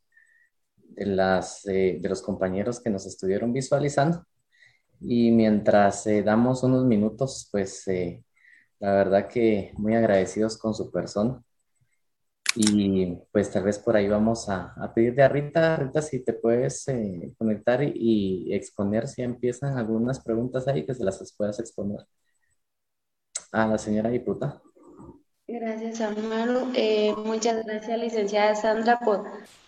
de, 0.77 1.07
las, 1.07 1.67
eh, 1.67 1.99
de 2.01 2.09
los 2.09 2.23
compañeros 2.23 2.81
que 2.81 2.91
nos 2.91 3.07
estuvieron 3.07 3.53
visualizando. 3.53 4.25
Y 5.01 5.33
mientras 5.33 6.07
eh, 6.07 6.23
damos 6.23 6.63
unos 6.63 6.85
minutos, 6.85 7.49
pues 7.51 7.85
la 8.81 8.93
verdad 8.95 9.29
que 9.29 9.73
muy 9.77 9.95
agradecidos 9.95 10.59
con 10.59 10.75
su 10.75 10.91
persona. 10.91 11.43
Y 12.55 13.17
pues 13.33 13.51
tal 13.51 13.65
vez 13.65 13.79
por 13.79 13.97
ahí 13.97 14.09
vamos 14.09 14.49
a, 14.49 14.75
a 14.77 14.93
pedirle 14.93 15.23
a 15.23 15.29
Rita, 15.29 15.77
Rita, 15.77 16.03
si 16.03 16.23
te 16.23 16.35
puedes 16.35 16.87
eh, 16.89 17.33
conectar 17.39 17.83
y, 17.83 18.53
exponer 18.53 19.09
si 19.09 19.23
empiezan 19.23 19.79
algunas 19.79 20.21
preguntas 20.23 20.69
ahí 20.69 20.85
que 20.85 20.95
se 20.95 21.05
las 21.05 21.35
puedas 21.37 21.59
exponer 21.61 22.01
a 23.53 23.67
la 23.67 23.79
señora 23.79 24.11
diputada. 24.11 24.61
Gracias, 25.47 26.01
Amaro. 26.01 26.69
Eh, 26.75 27.15
muchas 27.25 27.65
gracias, 27.67 27.99
licenciada 27.99 28.55
Sandra, 28.55 28.99
por 29.01 29.25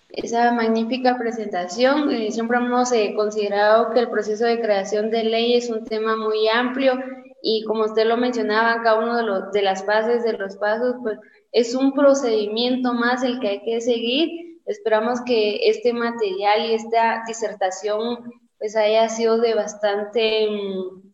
esa 0.08 0.52
magnífica 0.52 1.18
presentación. 1.18 2.10
Eh, 2.10 2.30
siempre 2.32 2.56
hemos 2.56 2.90
considerado 3.14 3.90
que 3.90 4.00
el 4.00 4.10
proceso 4.10 4.46
de 4.46 4.60
creación 4.60 5.10
de 5.10 5.24
ley 5.24 5.54
es 5.54 5.68
un 5.68 5.84
tema 5.84 6.16
muy 6.16 6.48
amplio 6.48 6.94
y 7.42 7.62
como 7.64 7.84
usted 7.84 8.06
lo 8.06 8.16
mencionaba, 8.16 8.82
cada 8.82 8.98
uno 8.98 9.16
de, 9.18 9.22
los, 9.24 9.52
de 9.52 9.60
las 9.60 9.84
fases, 9.84 10.24
de 10.24 10.32
los 10.32 10.56
pasos, 10.56 10.96
pues 11.02 11.18
es 11.52 11.74
un 11.74 11.92
procedimiento 11.92 12.94
más 12.94 13.22
el 13.22 13.38
que 13.38 13.48
hay 13.48 13.62
que 13.62 13.80
seguir. 13.82 14.60
Esperamos 14.64 15.20
que 15.26 15.68
este 15.68 15.92
material 15.92 16.64
y 16.64 16.74
esta 16.74 17.22
disertación 17.26 18.32
pues 18.58 18.76
haya 18.76 19.10
sido 19.10 19.38
de 19.38 19.54
bastante 19.54 20.48
mm, 20.48 21.13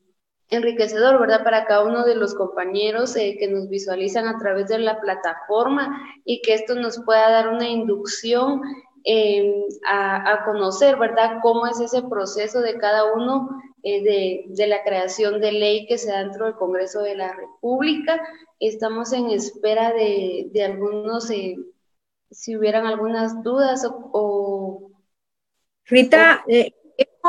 enriquecedor, 0.50 1.18
¿verdad? 1.20 1.44
Para 1.44 1.64
cada 1.64 1.84
uno 1.84 2.04
de 2.04 2.16
los 2.16 2.34
compañeros 2.34 3.16
eh, 3.16 3.36
que 3.38 3.48
nos 3.48 3.68
visualizan 3.68 4.26
a 4.28 4.38
través 4.38 4.68
de 4.68 4.78
la 4.78 5.00
plataforma 5.00 5.96
y 6.24 6.42
que 6.42 6.54
esto 6.54 6.74
nos 6.74 6.98
pueda 7.04 7.30
dar 7.30 7.48
una 7.48 7.68
inducción 7.68 8.60
em, 9.04 9.52
a, 9.86 10.42
conocer, 10.44 10.96
¿verdad? 10.96 11.38
Cómo 11.42 11.66
es 11.66 11.80
ese 11.80 12.02
proceso 12.02 12.60
de 12.60 12.78
cada 12.78 13.12
uno 13.14 13.48
eh, 13.82 14.02
de, 14.02 14.44
de, 14.48 14.66
la 14.66 14.82
creación 14.82 15.40
de 15.40 15.52
ley 15.52 15.86
que 15.86 15.96
se 15.96 16.10
da 16.10 16.18
dentro 16.18 16.46
del 16.46 16.54
Congreso 16.56 17.00
de 17.02 17.16
la 17.16 17.32
República 17.32 18.20
Estamos 18.60 19.14
en 19.14 19.30
espera 19.30 19.94
de, 19.94 20.50
algunos, 20.62 21.30
eh, 21.30 21.56
si 22.30 22.56
hubieran 22.58 22.86
algunas 22.86 23.42
dudas 23.42 23.90
o... 23.90 24.90
Rita, 25.86 26.44
eh, 26.46 26.74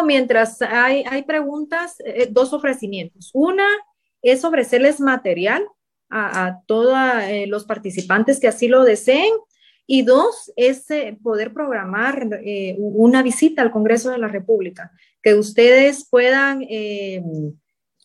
mientras 0.05 0.61
hay, 0.61 1.03
hay 1.09 1.24
preguntas, 1.24 1.95
eh, 2.05 2.28
dos 2.30 2.53
ofrecimientos. 2.53 3.32
Una 3.34 3.67
es 4.22 4.43
ofrecerles 4.43 4.99
material 4.99 5.65
a, 6.09 6.45
a 6.45 6.61
todos 6.65 6.97
los 7.47 7.65
participantes 7.65 8.39
que 8.39 8.47
así 8.47 8.67
lo 8.67 8.84
deseen. 8.84 9.32
Y 9.88 10.03
dos, 10.03 10.53
es 10.55 10.86
poder 11.22 11.51
programar 11.51 12.26
una 12.78 13.24
visita 13.24 13.61
al 13.61 13.72
Congreso 13.72 14.09
de 14.09 14.19
la 14.19 14.30
República, 14.30 14.91
que 15.22 15.34
ustedes 15.34 16.07
puedan 16.09 16.65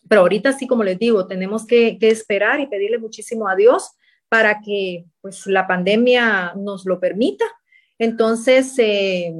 pero 0.07 0.21
ahorita 0.21 0.53
sí, 0.53 0.67
como 0.67 0.83
les 0.83 0.99
digo, 0.99 1.27
tenemos 1.27 1.65
que, 1.65 1.97
esperar 2.01 2.59
y 2.59 2.67
pedirle 2.67 2.97
muchísimo 2.97 3.47
a 3.47 3.55
Dios 3.55 3.91
para 4.29 4.61
que 4.61 5.05
pues, 5.21 5.47
la 5.47 5.67
pandemia 5.67 6.53
nos 6.55 6.85
lo 6.85 6.99
permita. 6.99 7.45
Entonces, 7.97 8.73
eh, 8.77 9.33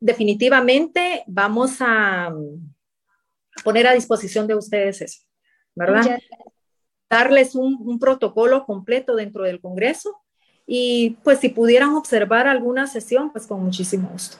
definitivamente 0.00 1.22
vamos 1.26 1.76
a 1.80 2.34
poner 3.62 3.86
a 3.86 3.92
disposición 3.92 4.46
de 4.46 4.54
ustedes 4.54 5.02
eso, 5.02 5.20
¿verdad? 5.74 6.18
Darles 7.08 7.54
un, 7.54 7.76
un, 7.80 7.98
protocolo 7.98 8.64
completo 8.64 9.14
dentro 9.14 9.44
del 9.44 9.60
Congreso 9.60 10.16
y 10.66 11.18
pues 11.24 11.40
si 11.40 11.48
pudieran 11.48 11.90
observar 11.94 12.46
alguna 12.46 12.86
sesión, 12.86 13.30
pues 13.32 13.46
con 13.46 13.62
muchísimo 13.62 14.08
gusto. 14.08 14.38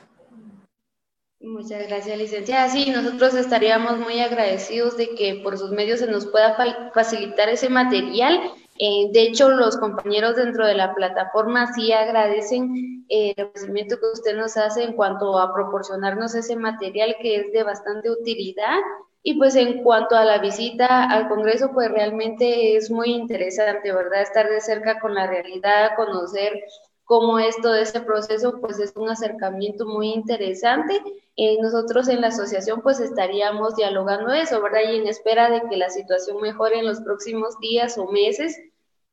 Muchas 1.41 1.87
gracias, 1.87 2.17
licenciada. 2.17 2.69
Sí, 2.69 2.91
nosotros 2.91 3.33
estaríamos 3.33 3.97
muy 3.97 4.19
agradecidos 4.19 4.95
de 4.95 5.09
que 5.15 5.41
por 5.43 5.57
sus 5.57 5.71
medios 5.71 5.99
se 5.99 6.07
nos 6.07 6.27
pueda 6.27 6.55
facilitar 6.93 7.49
ese 7.49 7.67
material. 7.67 8.39
Eh, 8.83 9.11
de 9.11 9.21
hecho, 9.21 9.47
los 9.49 9.77
compañeros 9.77 10.37
dentro 10.37 10.65
de 10.65 10.73
la 10.73 10.95
plataforma 10.95 11.71
sí 11.71 11.93
agradecen 11.93 13.05
eh, 13.09 13.31
el 13.37 13.45
ofrecimiento 13.45 13.99
que 13.99 14.07
usted 14.07 14.35
nos 14.35 14.57
hace 14.57 14.83
en 14.83 14.93
cuanto 14.93 15.37
a 15.37 15.53
proporcionarnos 15.53 16.33
ese 16.33 16.55
material 16.55 17.15
que 17.21 17.35
es 17.35 17.51
de 17.51 17.61
bastante 17.61 18.09
utilidad. 18.09 18.79
Y 19.21 19.37
pues 19.37 19.55
en 19.55 19.83
cuanto 19.83 20.15
a 20.15 20.25
la 20.25 20.39
visita 20.39 21.03
al 21.11 21.29
Congreso, 21.29 21.69
pues 21.73 21.91
realmente 21.91 22.75
es 22.75 22.89
muy 22.89 23.11
interesante, 23.11 23.93
¿verdad? 23.93 24.23
Estar 24.23 24.49
de 24.49 24.59
cerca 24.59 24.99
con 24.99 25.13
la 25.13 25.27
realidad, 25.27 25.91
conocer 25.95 26.63
cómo 27.03 27.37
es 27.37 27.55
todo 27.61 27.75
ese 27.75 28.01
proceso, 28.01 28.59
pues 28.61 28.79
es 28.79 28.93
un 28.95 29.09
acercamiento 29.11 29.85
muy 29.85 30.07
interesante. 30.11 30.99
Eh, 31.35 31.57
nosotros 31.61 32.07
en 32.07 32.21
la 32.21 32.29
asociación 32.29 32.81
pues 32.81 32.99
estaríamos 32.99 33.75
dialogando 33.75 34.33
eso, 34.33 34.59
¿verdad? 34.59 34.81
Y 34.91 34.95
en 34.95 35.07
espera 35.07 35.51
de 35.51 35.61
que 35.69 35.77
la 35.77 35.91
situación 35.91 36.41
mejore 36.41 36.79
en 36.79 36.87
los 36.87 37.01
próximos 37.01 37.59
días 37.59 37.99
o 37.99 38.07
meses, 38.07 38.57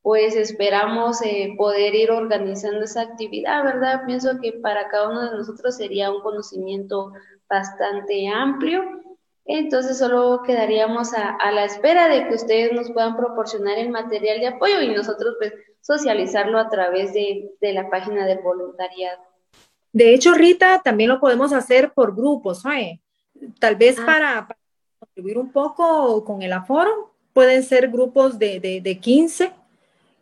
pues 0.09 0.37
esperamos 0.37 1.21
eh, 1.21 1.53
poder 1.59 1.95
ir 1.95 2.11
organizando 2.11 2.83
esa 2.83 3.03
actividad, 3.03 3.63
¿verdad? 3.63 4.05
Pienso 4.07 4.41
que 4.41 4.55
para 4.55 4.89
cada 4.89 5.11
uno 5.11 5.31
de 5.31 5.37
nosotros 5.37 5.77
sería 5.77 6.11
un 6.11 6.23
conocimiento 6.23 7.13
bastante 7.47 8.27
amplio. 8.27 9.03
Entonces 9.45 9.99
solo 9.99 10.41
quedaríamos 10.47 11.13
a, 11.13 11.37
a 11.37 11.53
la 11.53 11.67
espera 11.67 12.09
de 12.09 12.27
que 12.27 12.37
ustedes 12.37 12.73
nos 12.73 12.91
puedan 12.91 13.19
proporcionar 13.19 13.77
el 13.77 13.91
material 13.91 14.41
de 14.41 14.47
apoyo 14.47 14.81
y 14.81 14.95
nosotros 14.95 15.35
pues 15.39 15.53
socializarlo 15.83 16.59
a 16.59 16.71
través 16.71 17.13
de, 17.13 17.51
de 17.61 17.73
la 17.75 17.91
página 17.91 18.25
del 18.25 18.39
voluntariado. 18.39 19.23
De 19.93 20.15
hecho, 20.15 20.33
Rita, 20.33 20.81
también 20.83 21.11
lo 21.11 21.21
podemos 21.21 21.53
hacer 21.53 21.93
por 21.93 22.17
grupos, 22.17 22.65
¿eh? 22.65 22.99
tal 23.61 23.77
vez 23.77 23.99
ah. 23.99 24.07
para, 24.07 24.49
contribuir 24.99 25.37
un 25.37 25.53
poco 25.53 26.25
con 26.25 26.41
el 26.41 26.55
aforo, 26.55 27.13
pueden 27.35 27.63
ser 27.63 27.91
grupos 27.91 28.39
de, 28.39 28.59
de, 28.59 28.81
de 28.81 28.99
15 28.99 29.53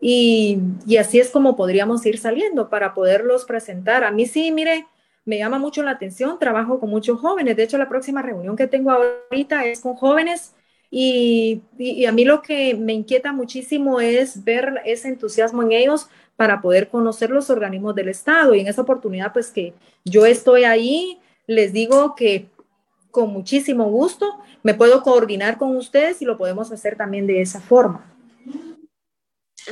y, 0.01 0.59
y, 0.87 0.99
así 0.99 1.19
es 1.19 1.31
como 1.31 1.57
podríamos 1.57 2.05
ir 2.07 2.19
saliendo 2.19 2.69
para 2.69 2.95
poderlos 2.95 3.45
presentar. 3.45 4.05
A 4.05 4.11
mí 4.11 4.27
sí, 4.27 4.53
mire, 4.53 4.87
me 5.25 5.39
llama 5.39 5.59
mucho 5.59 5.83
la 5.83 5.93
atención, 5.93 6.39
trabajo 6.39 6.79
con 6.81 6.91
muchos 6.91 7.21
jóvenes, 7.21 7.57
de 7.57 7.65
hecho 7.65 7.79
la 7.79 7.89
próxima 7.89 8.23
reunión 8.23 8.57
que 8.57 8.67
tengo 8.67 8.91
ahorita 8.91 9.65
es 9.67 9.81
con 9.81 9.95
jóvenes 9.95 10.55
y, 10.91 11.63
a 12.07 12.13
mí 12.13 12.25
lo 12.25 12.43
que 12.43 12.75
me 12.75 12.93
inquieta 12.93 13.33
muchísimo 13.33 14.01
es 14.01 14.45
ver 14.45 14.81
ese 14.85 15.09
entusiasmo 15.09 15.63
en 15.63 15.73
ellos 15.73 16.09
para 16.37 16.61
poder 16.61 16.89
conocer 16.89 17.31
los 17.31 17.51
organismos 17.51 17.95
del 17.95 18.09
Estado. 18.09 18.55
Y 18.55 18.61
en 18.61 18.69
esa 18.69 18.83
oportunidad, 18.83 19.33
pues 19.33 19.51
que 19.51 19.75
yo 20.05 20.27
estoy 20.27 20.65
ahí, 20.65 21.19
les 21.47 21.73
digo 21.73 22.15
que 22.15 22.49
con 23.11 23.31
muchísimo 23.31 23.91
gusto 23.91 24.39
me 24.63 24.75
puedo 24.75 25.03
coordinar 25.03 25.59
con 25.59 25.77
ustedes 25.77 26.21
y 26.23 26.25
lo 26.25 26.37
podemos 26.37 26.71
hacer 26.73 26.97
también 26.97 27.27
de 27.27 27.41
esa 27.41 27.61
forma. 27.61 28.16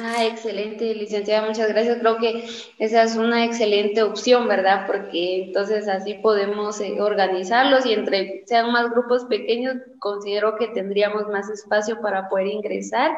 Ah, 0.00 0.24
excelente, 0.26 0.92
licenciada, 0.94 1.46
muchas 1.46 1.68
gracias. 1.68 1.98
Creo 2.00 2.18
que 2.18 2.44
esa 2.78 3.04
es 3.04 3.14
una 3.16 3.44
excelente 3.44 4.02
opción, 4.02 4.48
¿verdad? 4.48 4.86
Porque 4.88 5.44
entonces 5.44 5.86
así 5.86 6.14
podemos 6.14 6.80
eh, 6.80 7.00
organizarlos 7.00 7.86
y 7.86 7.92
entre 7.92 8.42
sean 8.46 8.72
más 8.72 8.90
grupos 8.90 9.24
pequeños, 9.26 9.76
considero 10.00 10.56
que 10.56 10.66
tendríamos 10.68 11.28
más 11.28 11.48
espacio 11.48 12.00
para 12.00 12.28
poder 12.28 12.48
ingresar. 12.48 13.12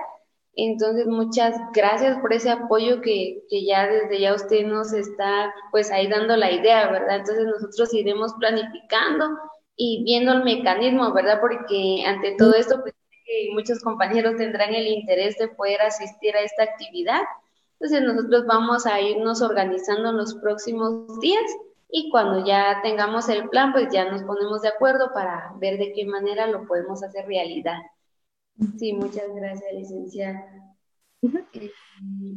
Entonces, 0.54 1.06
muchas 1.06 1.56
gracias 1.74 2.18
por 2.20 2.32
ese 2.34 2.50
apoyo 2.50 3.00
que, 3.00 3.42
que 3.48 3.64
ya 3.64 3.86
desde 3.86 4.20
ya 4.20 4.34
usted 4.34 4.66
nos 4.66 4.92
está 4.92 5.54
pues 5.70 5.90
ahí 5.90 6.08
dando 6.08 6.36
la 6.36 6.52
idea, 6.52 6.90
¿verdad? 6.90 7.16
Entonces 7.18 7.46
nosotros 7.46 7.92
iremos 7.94 8.34
planificando 8.38 9.30
y 9.76 10.02
viendo 10.04 10.32
el 10.32 10.44
mecanismo, 10.44 11.12
¿verdad? 11.14 11.40
Porque 11.40 12.04
ante 12.06 12.36
todo 12.36 12.54
esto, 12.54 12.80
pues 12.82 12.94
que 13.26 13.50
muchos 13.52 13.80
compañeros 13.80 14.36
tendrán 14.36 14.74
el 14.74 14.86
interés 14.86 15.36
de 15.38 15.48
poder 15.48 15.80
asistir 15.82 16.34
a 16.36 16.40
esta 16.40 16.62
actividad. 16.62 17.22
Entonces 17.78 18.02
nosotros 18.02 18.46
vamos 18.46 18.86
a 18.86 19.00
irnos 19.00 19.42
organizando 19.42 20.10
en 20.10 20.16
los 20.16 20.34
próximos 20.36 21.20
días 21.20 21.44
y 21.90 22.10
cuando 22.10 22.44
ya 22.46 22.80
tengamos 22.82 23.28
el 23.28 23.48
plan, 23.48 23.72
pues 23.72 23.88
ya 23.92 24.10
nos 24.10 24.22
ponemos 24.22 24.62
de 24.62 24.68
acuerdo 24.68 25.12
para 25.12 25.52
ver 25.58 25.78
de 25.78 25.92
qué 25.92 26.04
manera 26.06 26.46
lo 26.46 26.66
podemos 26.66 27.02
hacer 27.02 27.26
realidad. 27.26 27.78
Sí, 28.78 28.92
muchas 28.92 29.34
gracias, 29.34 29.72
licenciada. 29.74 30.44
Eh, 31.52 31.70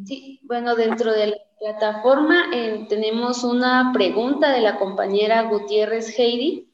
sí, 0.05 0.39
bueno, 0.43 0.75
dentro 0.75 1.11
de 1.11 1.27
la 1.27 1.37
plataforma 1.59 2.45
eh, 2.53 2.85
tenemos 2.89 3.43
una 3.43 3.91
pregunta 3.93 4.51
de 4.51 4.61
la 4.61 4.77
compañera 4.77 5.43
Gutiérrez 5.43 6.17
Heidi. 6.17 6.71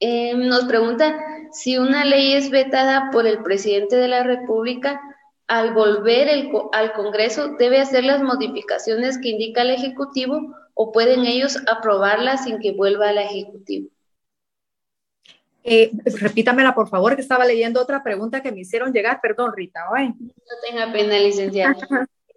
Eh, 0.00 0.34
nos 0.34 0.64
pregunta 0.64 1.14
si 1.52 1.78
una 1.78 2.04
ley 2.04 2.32
es 2.32 2.50
vetada 2.50 3.10
por 3.12 3.26
el 3.26 3.42
presidente 3.42 3.96
de 3.96 4.08
la 4.08 4.22
República, 4.22 5.00
al 5.46 5.74
volver 5.74 6.28
al 6.72 6.92
Congreso 6.94 7.56
debe 7.58 7.78
hacer 7.78 8.04
las 8.04 8.22
modificaciones 8.22 9.18
que 9.18 9.30
indica 9.30 9.62
el 9.62 9.70
Ejecutivo 9.70 10.54
o 10.74 10.92
pueden 10.92 11.26
ellos 11.26 11.58
aprobarla 11.66 12.38
sin 12.38 12.58
que 12.58 12.72
vuelva 12.72 13.10
al 13.10 13.18
Ejecutivo. 13.18 13.90
Eh, 15.64 15.92
repítamela, 16.04 16.74
por 16.74 16.88
favor, 16.88 17.14
que 17.14 17.22
estaba 17.22 17.44
leyendo 17.44 17.80
otra 17.80 18.02
pregunta 18.02 18.42
que 18.42 18.50
me 18.50 18.60
hicieron 18.60 18.92
llegar. 18.92 19.20
Perdón, 19.20 19.52
Rita. 19.54 19.80
No 19.90 20.54
tenga 20.68 20.92
pena, 20.92 21.18
licenciada. 21.18 21.76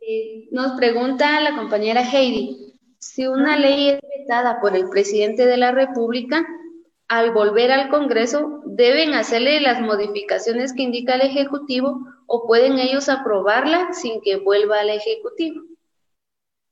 Eh, 0.08 0.48
nos 0.52 0.74
pregunta 0.74 1.40
la 1.42 1.56
compañera 1.56 2.02
Heidi, 2.02 2.76
si 3.00 3.26
una 3.26 3.58
ley 3.58 3.90
es 3.90 4.00
vetada 4.20 4.60
por 4.62 4.76
el 4.76 4.90
presidente 4.90 5.46
de 5.48 5.58
la 5.58 5.72
República, 5.72 6.46
al 7.08 7.32
volver 7.32 7.72
al 7.72 7.90
Congreso, 7.90 8.62
¿deben 8.66 9.14
hacerle 9.14 9.60
las 9.62 9.82
modificaciones 9.82 10.74
que 10.74 10.84
indica 10.84 11.16
el 11.16 11.22
Ejecutivo 11.22 12.00
o 12.26 12.48
pueden 12.48 12.80
ellos 12.80 13.10
aprobarla 13.10 13.94
sin 13.94 14.22
que 14.22 14.38
vuelva 14.38 14.80
al 14.80 14.90
Ejecutivo? 14.90 15.62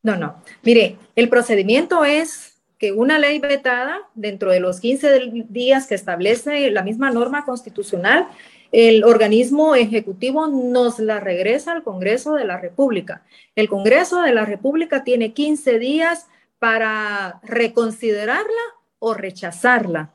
No, 0.01 0.17
no. 0.17 0.41
Mire, 0.63 0.97
el 1.15 1.29
procedimiento 1.29 2.03
es 2.03 2.61
que 2.77 2.91
una 2.91 3.19
ley 3.19 3.39
vetada 3.39 4.01
dentro 4.13 4.51
de 4.51 4.59
los 4.59 4.81
15 4.81 5.45
días 5.49 5.87
que 5.87 5.95
establece 5.95 6.69
la 6.71 6.83
misma 6.83 7.11
norma 7.11 7.45
constitucional, 7.45 8.27
el 8.73 9.03
organismo 9.03 9.75
ejecutivo 9.75 10.47
nos 10.47 10.99
la 10.99 11.19
regresa 11.19 11.71
al 11.71 11.83
Congreso 11.83 12.33
de 12.33 12.43
la 12.43 12.57
República. 12.57 13.23
El 13.55 13.69
Congreso 13.69 14.21
de 14.21 14.33
la 14.33 14.45
República 14.45 15.03
tiene 15.03 15.31
15 15.31 15.77
días 15.77 16.27
para 16.57 17.39
reconsiderarla 17.43 18.61
o 18.97 19.13
rechazarla. 19.13 20.11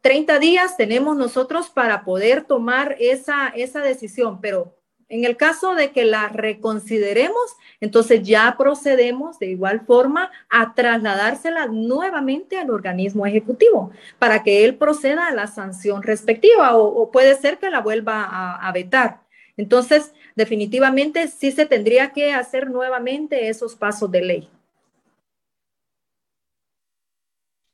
30 0.00 0.38
días 0.38 0.76
tenemos 0.76 1.16
nosotros 1.16 1.70
para 1.70 2.04
poder 2.04 2.44
tomar 2.44 2.96
esa, 2.98 3.48
esa 3.48 3.80
decisión, 3.80 4.40
pero 4.40 4.74
en 5.08 5.24
el 5.24 5.36
caso 5.36 5.74
de 5.74 5.90
que 5.90 6.04
la 6.04 6.28
reconsideremos, 6.28 7.56
entonces 7.80 8.22
ya 8.22 8.54
procedemos 8.58 9.38
de 9.38 9.46
igual 9.46 9.80
forma 9.86 10.30
a 10.50 10.74
trasladársela 10.74 11.66
nuevamente 11.66 12.58
al 12.58 12.70
organismo 12.70 13.24
ejecutivo 13.24 13.90
para 14.18 14.42
que 14.42 14.64
él 14.64 14.76
proceda 14.76 15.28
a 15.28 15.34
la 15.34 15.46
sanción 15.46 16.02
respectiva 16.02 16.76
o, 16.76 17.10
puede 17.10 17.34
ser 17.36 17.58
que 17.58 17.70
la 17.70 17.80
vuelva 17.80 18.24
a, 18.24 18.68
a 18.68 18.72
vetar. 18.72 19.20
Entonces, 19.56 20.12
definitivamente 20.36 21.26
sí 21.28 21.52
se 21.52 21.66
tendría 21.66 22.12
que 22.12 22.32
hacer 22.32 22.70
nuevamente 22.70 23.48
esos 23.48 23.74
pasos 23.74 24.10
de 24.10 24.22
ley. 24.22 24.50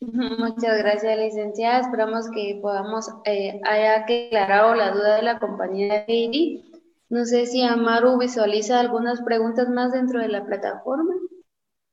Muchas 0.38 0.78
gracias, 0.78 1.18
licenciada. 1.18 1.80
Esperamos 1.80 2.30
que 2.30 2.58
podamos 2.60 3.08
eh, 3.24 3.60
haya 3.64 4.00
aclarado 4.00 4.74
la 4.74 4.90
duda 4.90 5.16
de 5.16 5.22
la 5.22 5.38
compañera 5.38 6.04
Heidi. 6.06 6.64
No 7.08 7.24
sé 7.24 7.46
si 7.46 7.62
Amaru 7.62 8.18
visualiza 8.18 8.80
algunas 8.80 9.22
preguntas 9.22 9.68
más 9.68 9.92
dentro 9.92 10.20
de 10.20 10.28
la 10.28 10.44
plataforma. 10.44 11.14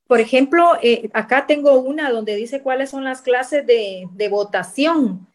Por 0.06 0.20
ejemplo, 0.20 0.72
eh, 0.82 1.08
acá 1.14 1.46
tengo 1.46 1.80
una 1.80 2.10
donde 2.10 2.36
dice 2.36 2.60
cuáles 2.60 2.90
son 2.90 3.04
las 3.04 3.22
clases 3.22 3.66
de, 3.66 4.28
votación. 4.30 5.26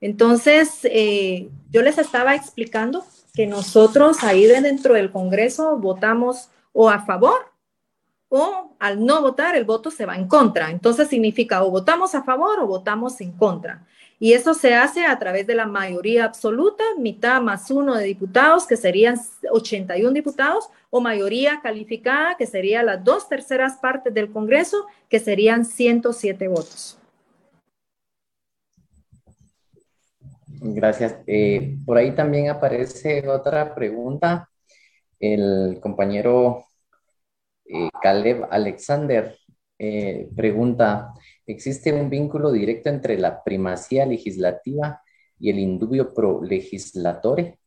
Entonces, 0.00 0.80
eh, 0.84 1.48
yo 1.70 1.82
les 1.82 1.98
estaba 1.98 2.34
explicando 2.34 3.04
que 3.34 3.46
nosotros 3.46 4.22
ahí 4.22 4.46
dentro 4.46 4.94
del 4.94 5.10
Congreso 5.10 5.78
votamos 5.78 6.48
o 6.72 6.88
a 6.88 7.00
favor 7.04 7.49
o 8.30 8.76
al 8.78 9.04
no 9.04 9.20
votar 9.20 9.56
el 9.56 9.64
voto 9.64 9.90
se 9.90 10.06
va 10.06 10.16
en 10.16 10.26
contra. 10.26 10.70
Entonces 10.70 11.08
significa 11.08 11.62
o 11.62 11.70
votamos 11.70 12.14
a 12.14 12.22
favor 12.22 12.60
o 12.60 12.66
votamos 12.66 13.20
en 13.20 13.32
contra. 13.32 13.84
Y 14.22 14.34
eso 14.34 14.54
se 14.54 14.74
hace 14.74 15.04
a 15.04 15.18
través 15.18 15.46
de 15.46 15.54
la 15.54 15.66
mayoría 15.66 16.24
absoluta, 16.24 16.84
mitad 16.98 17.40
más 17.40 17.70
uno 17.70 17.96
de 17.96 18.04
diputados, 18.04 18.66
que 18.66 18.76
serían 18.76 19.18
81 19.50 20.12
diputados, 20.12 20.68
o 20.90 21.00
mayoría 21.00 21.60
calificada, 21.62 22.36
que 22.36 22.46
sería 22.46 22.82
las 22.82 23.02
dos 23.02 23.28
terceras 23.28 23.78
partes 23.78 24.12
del 24.12 24.30
Congreso, 24.30 24.86
que 25.08 25.20
serían 25.20 25.64
107 25.64 26.48
votos. 26.48 26.98
Gracias. 30.60 31.16
Eh, 31.26 31.78
por 31.86 31.96
ahí 31.96 32.14
también 32.14 32.50
aparece 32.50 33.26
otra 33.26 33.74
pregunta. 33.74 34.50
El 35.18 35.78
compañero 35.80 36.66
eh, 37.72 37.88
Caleb 38.02 38.46
Alexander 38.50 39.36
eh, 39.78 40.28
pregunta, 40.36 41.14
¿existe 41.46 41.92
un 41.92 42.10
vínculo 42.10 42.52
directo 42.52 42.90
entre 42.90 43.16
la 43.16 43.42
primacía 43.42 44.04
legislativa 44.04 45.00
y 45.38 45.48
el 45.48 45.58
indubio 45.58 46.12
pro 46.12 46.42
legislatore? 46.42 47.58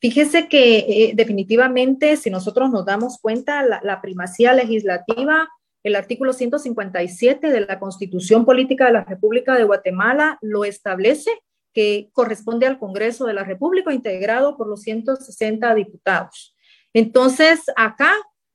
Fíjese 0.00 0.48
que 0.48 0.78
eh, 0.78 1.12
definitivamente, 1.14 2.16
si 2.16 2.30
nosotros 2.30 2.70
nos 2.70 2.86
damos 2.86 3.18
cuenta, 3.20 3.62
la, 3.62 3.80
la, 3.82 4.00
primacía 4.00 4.54
legislativa, 4.54 5.46
el 5.82 5.94
artículo 5.94 6.32
157 6.32 7.50
de 7.50 7.60
la 7.60 7.78
Constitución 7.78 8.46
Política 8.46 8.86
de 8.86 8.92
la 8.92 9.04
República 9.04 9.56
de 9.56 9.64
Guatemala 9.64 10.38
lo 10.40 10.64
establece 10.64 11.30
que 11.74 12.08
corresponde 12.12 12.66
al 12.66 12.78
Congreso 12.78 13.26
de 13.26 13.34
la 13.34 13.44
República 13.44 13.92
integrado 13.92 14.56
por 14.56 14.68
los 14.68 14.80
160 14.82 15.74
diputados. 15.74 16.56
Entonces, 16.94 17.60
acá 17.76 18.12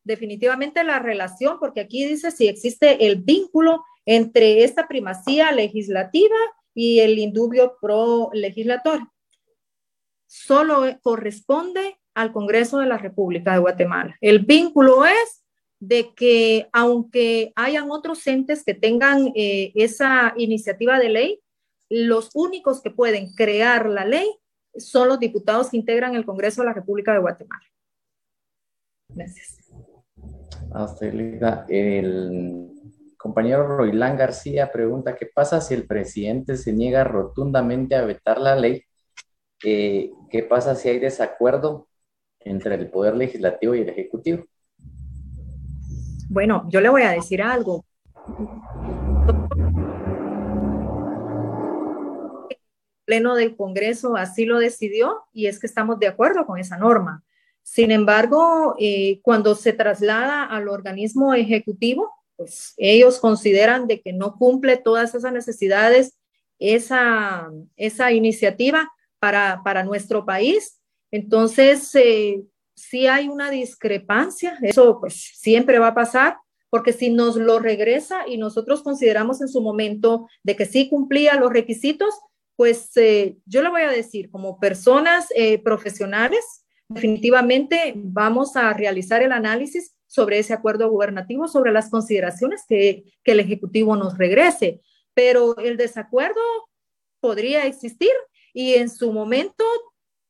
definitivamente 0.08 0.84
la 0.84 1.00
relación, 1.00 1.60
porque 1.60 1.82
aquí 1.82 2.08
dice 2.08 2.32
si 2.32 2.48
existe 2.48 3.06
el 3.06 3.18
vínculo 3.18 3.84
entre 4.06 4.64
esta 4.64 4.88
primacía 4.88 5.52
legislativa 5.52 6.36
y 6.74 7.02
el 7.02 7.20
indubio 7.20 7.78
pro 7.82 8.30
legislator. 8.34 9.02
Solo 10.28 10.86
corresponde 11.02 11.98
al 12.16 12.32
Congreso 12.32 12.80
de 12.80 12.88
la 12.88 12.98
República 12.98 13.54
de 13.54 13.60
Guatemala. 13.60 14.16
El 14.22 14.40
vínculo 14.40 15.06
es 15.06 15.44
de 15.80 16.14
que 16.16 16.70
aunque 16.72 17.52
hayan 17.56 17.92
otros 17.92 18.26
entes 18.26 18.64
que 18.64 18.74
tengan 18.74 19.32
eh, 19.36 19.72
esa 19.76 20.34
iniciativa 20.38 21.00
de 21.00 21.10
ley, 21.10 21.40
los 21.90 22.32
únicos 22.34 22.82
que 22.82 22.92
pueden 22.92 23.34
crear 23.36 23.88
la 23.88 24.06
ley 24.06 24.28
son 24.78 25.08
los 25.10 25.20
diputados 25.20 25.70
que 25.70 25.78
integran 25.78 26.16
el 26.16 26.26
Congreso 26.26 26.62
de 26.62 26.68
la 26.68 26.74
República 26.74 27.14
de 27.14 27.20
Guatemala. 27.20 27.66
Gracias. 29.10 29.57
El 31.70 32.72
compañero 33.18 33.68
Roilán 33.78 34.18
García 34.18 34.72
pregunta, 34.72 35.16
¿qué 35.16 35.26
pasa 35.26 35.60
si 35.62 35.74
el 35.74 35.86
presidente 35.88 36.56
se 36.58 36.74
niega 36.74 37.04
rotundamente 37.04 37.96
a 37.96 38.06
vetar 38.06 38.40
la 38.40 38.56
ley? 38.56 38.84
Eh, 39.64 40.12
¿Qué 40.30 40.44
pasa 40.44 40.76
si 40.76 40.90
hay 40.90 41.00
desacuerdo 41.00 41.88
entre 42.40 42.76
el 42.76 42.90
Poder 42.90 43.16
Legislativo 43.16 43.76
y 43.76 43.82
el 43.82 43.90
Ejecutivo? 43.90 44.46
Bueno, 46.30 46.68
yo 46.70 46.82
le 46.82 46.90
voy 46.90 47.04
a 47.04 47.12
decir 47.12 47.42
algo. 47.42 47.86
El 52.50 52.58
Pleno 53.06 53.36
del 53.36 53.56
Congreso 53.56 54.16
así 54.16 54.46
lo 54.46 54.60
decidió 54.60 55.24
y 55.34 55.48
es 55.48 55.60
que 55.60 55.68
estamos 55.68 55.98
de 56.00 56.08
acuerdo 56.08 56.46
con 56.46 56.60
esa 56.60 56.78
norma. 56.78 57.24
Sin 57.70 57.92
embargo, 57.92 58.76
eh, 58.80 59.20
cuando 59.24 59.54
se 59.54 59.74
traslada 59.74 60.46
al 60.46 60.70
organismo 60.70 61.34
ejecutivo, 61.34 62.10
pues 62.38 62.74
ellos 62.78 63.20
consideran 63.20 63.88
de 63.88 64.00
que 64.02 64.14
no 64.14 64.38
cumple 64.38 64.78
todas 64.78 65.14
esas 65.14 65.34
necesidades 65.34 66.18
esa, 66.60 67.52
esa 67.76 68.14
iniciativa 68.14 68.90
para, 69.20 69.64
para 69.66 69.84
nuestro 69.84 70.26
país. 70.26 70.80
Entonces, 71.12 71.94
eh, 71.96 72.42
si 72.74 73.06
hay 73.06 73.28
una 73.28 73.52
discrepancia, 73.52 74.58
eso 74.62 75.02
pues 75.02 75.34
siempre 75.36 75.78
va 75.78 75.88
a 75.88 75.96
pasar, 75.96 76.38
porque 76.70 76.94
si 76.94 77.10
nos 77.10 77.36
lo 77.36 77.60
regresa 77.60 78.26
y 78.30 78.38
nosotros 78.38 78.82
consideramos 78.82 79.42
en 79.42 79.50
su 79.50 79.62
momento 79.62 80.30
de 80.42 80.56
que 80.56 80.66
sí 80.66 80.88
cumplía 80.88 81.36
los 81.36 81.52
requisitos, 81.52 82.16
pues 82.56 82.96
eh, 82.96 83.36
yo 83.46 83.62
le 83.62 83.70
voy 83.70 83.82
a 83.82 83.92
decir, 83.92 84.32
como 84.32 84.58
personas 84.58 85.28
profesionales, 85.64 86.64
definitivamente 86.90 87.94
vamos 87.96 88.56
a 88.56 88.74
realizar 88.74 89.22
el 89.22 89.32
análisis 89.32 89.96
sobre 90.08 90.40
ese 90.40 90.54
acuerdo 90.54 90.90
gubernativo, 90.90 91.48
sobre 91.48 91.72
las 91.72 91.90
consideraciones 91.90 92.64
que, 92.68 93.04
que 93.24 93.34
el 93.34 93.40
Ejecutivo 93.40 93.96
nos 93.96 94.18
regrese. 94.18 94.82
Pero 95.14 95.58
el 95.58 95.78
desacuerdo 95.78 96.42
podría 97.20 97.66
existir 97.66 98.12
y 98.54 98.76
en 98.76 98.90
su 98.90 99.12
momento 99.12 99.66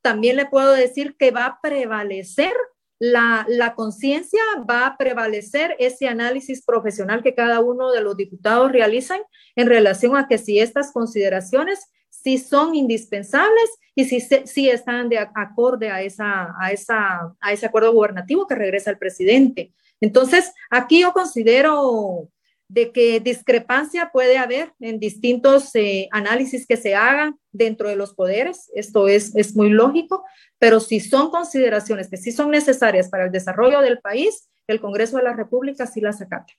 también 0.02 0.36
le 0.38 0.46
puedo 0.46 0.72
decir 0.72 1.16
que 1.18 1.32
va 1.32 1.46
a 1.46 1.60
prevalecer 1.62 2.54
la, 3.00 3.46
la 3.48 3.76
conciencia, 3.76 4.42
va 4.68 4.88
a 4.88 4.98
prevalecer 4.98 5.76
ese 5.78 6.08
análisis 6.08 6.66
profesional 6.66 7.22
que 7.22 7.36
cada 7.36 7.60
uno 7.60 7.92
de 7.92 8.02
los 8.02 8.18
diputados 8.18 8.72
realizan 8.72 9.22
en 9.56 9.68
relación 9.68 10.18
a 10.18 10.28
que 10.28 10.40
si 10.40 10.60
estas 10.60 10.92
consideraciones 10.92 11.92
sí 12.28 12.38
son 12.38 12.76
indispensables 12.76 13.70
y 13.96 14.04
si, 14.04 14.20
si 14.20 14.70
están 14.70 15.08
de 15.08 15.18
acorde 15.18 15.90
a, 15.90 16.02
esa, 16.02 16.54
a, 16.60 16.74
esa, 16.74 17.34
a 17.40 17.54
ese 17.54 17.66
acuerdo 17.66 17.94
gubernativo 17.94 18.46
que 18.46 18.56
regresa 18.56 18.92
el 18.92 18.98
presidente. 18.98 19.74
Entonces, 20.02 20.52
aquí 20.70 21.00
yo 21.00 21.14
considero 21.14 22.28
de 22.68 22.92
que 22.92 23.22
discrepancia 23.22 24.10
puede 24.12 24.38
haber 24.38 24.74
en 24.82 25.00
distintos 25.00 25.74
eh, 25.76 26.10
análisis 26.12 26.68
que 26.68 26.76
se 26.76 26.96
hagan 26.96 27.40
dentro 27.54 27.88
de 27.88 27.96
los 27.96 28.14
poderes, 28.14 28.70
esto 28.76 29.08
es, 29.08 29.34
es 29.38 29.56
muy 29.56 29.70
lógico, 29.70 30.26
pero 30.60 30.82
si 30.82 31.00
son 31.00 31.32
consideraciones 31.32 32.10
que 32.10 32.18
sí 32.18 32.34
son 32.34 32.52
necesarias 32.52 33.08
para 33.08 33.24
el 33.24 33.32
desarrollo 33.32 33.80
del 33.80 34.00
país, 34.00 34.50
el 34.68 34.82
Congreso 34.82 35.16
de 35.16 35.24
la 35.24 35.34
República 35.34 35.88
sí 35.88 36.02
las 36.02 36.22
acata. 36.22 36.52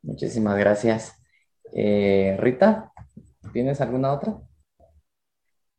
Muchísimas 0.00 0.56
gracias. 0.56 1.16
Eh, 1.74 2.36
Rita, 2.38 2.91
¿tienes 3.52 3.80
alguna 3.80 4.12
otra? 4.12 4.38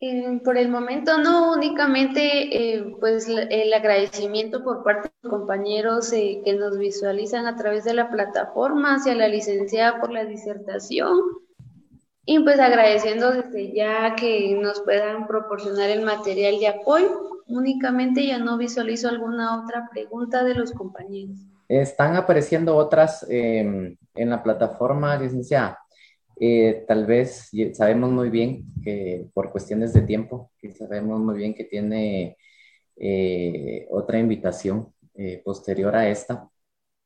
Eh, 0.06 0.42
por 0.44 0.58
el 0.58 0.68
momento 0.68 1.18
no, 1.18 1.54
únicamente 1.54 2.76
eh, 2.76 2.96
pues 3.00 3.26
el 3.30 3.74
agradecimiento 3.74 4.62
por 4.62 4.84
parte 4.84 5.08
de 5.08 5.14
los 5.22 5.32
compañeros 5.40 6.12
eh, 6.12 6.42
que 6.44 6.54
nos 6.56 6.78
visualizan 6.78 7.46
a 7.46 7.56
través 7.56 7.86
de 7.86 7.94
la 7.94 8.10
plataforma 8.10 8.96
hacia 8.96 9.16
la 9.16 9.30
licenciada 9.30 10.02
por 10.02 10.12
la 10.12 10.26
disertación 10.26 11.22
y 12.26 12.40
pues 12.40 12.60
agradeciendo 12.60 13.32
desde 13.32 13.74
ya 13.74 14.16
que 14.16 14.58
nos 14.62 14.82
puedan 14.82 15.26
proporcionar 15.26 15.90
el 15.90 16.04
material 16.04 16.60
de 16.60 16.68
apoyo. 16.68 17.42
Únicamente 17.48 18.26
ya 18.26 18.40
no 18.40 18.58
visualizo 18.58 19.08
alguna 19.08 19.64
otra 19.64 19.90
pregunta 19.90 20.44
de 20.44 20.56
los 20.56 20.74
compañeros. 20.74 21.38
Están 21.70 22.18
apareciendo 22.18 22.76
otras 22.76 23.26
em, 23.30 23.96
en 24.16 24.30
la 24.30 24.44
plataforma, 24.44 25.16
licenciada. 25.16 25.80
Eh, 26.40 26.86
tal 26.88 27.06
vez 27.06 27.52
sabemos 27.74 28.12
muy 28.12 28.30
bien 28.30 28.66
que 28.84 29.28
por 29.34 29.52
cuestiones 29.52 29.94
de 29.94 30.02
tiempo, 30.02 30.52
que 30.58 30.72
sabemos 30.72 31.20
muy 31.20 31.38
bien 31.38 31.54
que 31.54 31.66
tiene 31.66 32.38
eh, 32.96 33.88
otra 33.92 34.20
invitación 34.20 34.94
eh, 35.14 35.42
posterior 35.44 35.96
a 35.96 36.10
esta. 36.10 36.50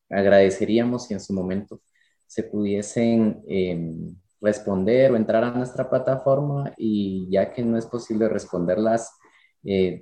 Agradeceríamos 0.10 1.08
si 1.08 1.14
en 1.14 1.20
su 1.20 1.34
momento 1.34 1.82
se 2.26 2.44
pudiesen 2.44 3.44
em, 3.48 4.16
responder 4.42 5.12
o 5.12 5.18
entrar 5.18 5.44
a 5.44 5.52
nuestra 5.52 5.90
plataforma 5.90 6.74
y 6.78 7.28
ya 7.30 7.52
que 7.52 7.64
no 7.64 7.78
es 7.78 7.86
posible 7.86 8.30
responderlas 8.30 9.12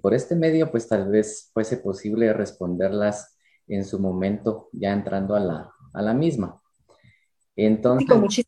por 0.02 0.14
este 0.14 0.36
medio, 0.36 0.70
pues 0.70 0.88
tal 0.88 1.10
vez 1.10 1.50
fuese 1.52 1.78
posible 1.78 2.32
responderlas 2.34 3.40
en 3.68 3.84
su 3.84 4.00
momento 4.00 4.70
ya 4.74 4.94
entrando 4.94 5.34
a 5.34 5.40
la, 5.40 5.72
a 5.92 6.02
la 6.04 6.14
misma. 6.14 6.62
Entonces, 7.56 8.46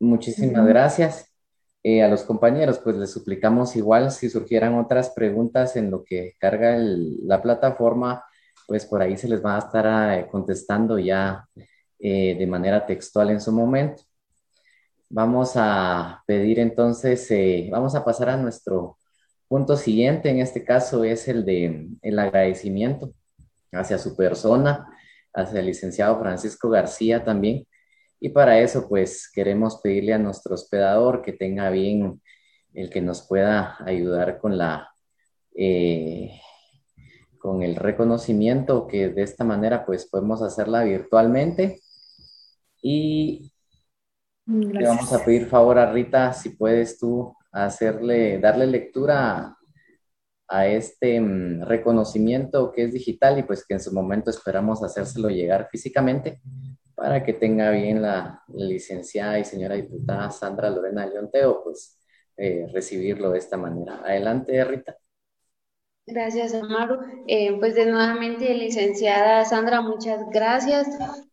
Muchísimas 0.00 0.66
gracias. 0.66 1.30
Eh, 1.82 2.02
a 2.02 2.08
los 2.08 2.24
compañeros, 2.24 2.78
pues 2.78 2.96
les 2.96 3.10
suplicamos 3.10 3.74
igual 3.76 4.10
si 4.10 4.28
surgieran 4.28 4.74
otras 4.74 5.10
preguntas 5.10 5.76
en 5.76 5.90
lo 5.90 6.04
que 6.04 6.34
carga 6.38 6.76
la 6.78 7.40
plataforma, 7.40 8.24
pues 8.66 8.84
por 8.84 9.00
ahí 9.00 9.16
se 9.16 9.28
les 9.28 9.44
va 9.44 9.56
a 9.56 9.60
estar 9.60 10.18
eh, 10.18 10.26
contestando 10.30 10.98
ya 10.98 11.46
eh, 11.98 12.36
de 12.38 12.46
manera 12.46 12.84
textual 12.84 13.30
en 13.30 13.40
su 13.40 13.52
momento. 13.52 14.02
Vamos 15.08 15.52
a 15.56 16.22
pedir 16.26 16.58
entonces, 16.60 17.28
vamos 17.70 17.94
a 17.94 18.04
pasar 18.04 18.30
a 18.30 18.36
nuestro 18.36 18.98
punto 19.48 19.76
siguiente, 19.76 20.30
en 20.30 20.38
este 20.38 20.64
caso 20.64 21.02
es 21.02 21.28
el 21.28 21.44
de 21.44 21.88
el 22.02 22.18
agradecimiento 22.18 23.12
hacia 23.72 23.98
su 23.98 24.14
persona, 24.16 24.86
hacia 25.34 25.60
el 25.60 25.66
licenciado 25.66 26.20
Francisco 26.20 26.70
García 26.70 27.24
también, 27.24 27.66
y 28.20 28.28
para 28.28 28.60
eso, 28.60 28.86
pues 28.86 29.30
queremos 29.32 29.80
pedirle 29.82 30.12
a 30.12 30.18
nuestro 30.18 30.54
hospedador 30.54 31.22
que 31.22 31.32
tenga 31.32 31.70
bien 31.70 32.20
el 32.74 32.90
que 32.90 33.00
nos 33.00 33.26
pueda 33.26 33.78
ayudar 33.84 34.38
con 34.38 34.58
la 34.58 34.90
eh, 35.56 36.38
con 37.38 37.62
el 37.62 37.76
reconocimiento 37.76 38.86
que 38.86 39.08
de 39.08 39.22
esta 39.22 39.42
manera 39.44 39.86
pues 39.86 40.06
podemos 40.06 40.42
hacerla 40.42 40.84
virtualmente. 40.84 41.80
Y 42.82 43.52
le 44.46 44.86
vamos 44.86 45.10
a 45.14 45.24
pedir 45.24 45.46
favor 45.46 45.78
a 45.78 45.90
Rita 45.90 46.34
si 46.34 46.50
puedes 46.50 46.98
tú 46.98 47.34
hacerle 47.52 48.38
darle 48.38 48.66
lectura 48.66 49.56
a 50.46 50.66
este 50.66 51.20
mm, 51.20 51.62
reconocimiento 51.62 52.70
que 52.70 52.84
es 52.84 52.92
digital 52.92 53.38
y 53.38 53.44
pues 53.44 53.64
que 53.66 53.74
en 53.74 53.80
su 53.80 53.94
momento 53.94 54.28
esperamos 54.28 54.82
hacérselo 54.82 55.30
llegar 55.30 55.68
físicamente 55.70 56.40
para 57.00 57.24
que 57.24 57.32
tenga 57.32 57.70
bien 57.70 58.02
la, 58.02 58.42
licenciada 58.48 59.38
y 59.38 59.44
señora 59.46 59.74
diputada 59.74 60.30
Sandra 60.30 60.68
Lorena 60.68 61.06
Leonteo, 61.06 61.64
pues 61.64 61.98
eh, 62.36 62.66
recibirlo 62.74 63.30
de 63.30 63.38
esta 63.38 63.56
manera. 63.56 64.02
Adelante, 64.04 64.62
Rita. 64.64 64.98
Gracias, 66.06 66.52
Amaru. 66.52 66.98
Eh, 67.26 67.56
pues 67.58 67.74
de 67.74 67.86
nuevamente, 67.86 68.52
licenciada 68.52 69.46
Sandra, 69.46 69.80
muchas 69.80 70.28
gracias 70.30 70.88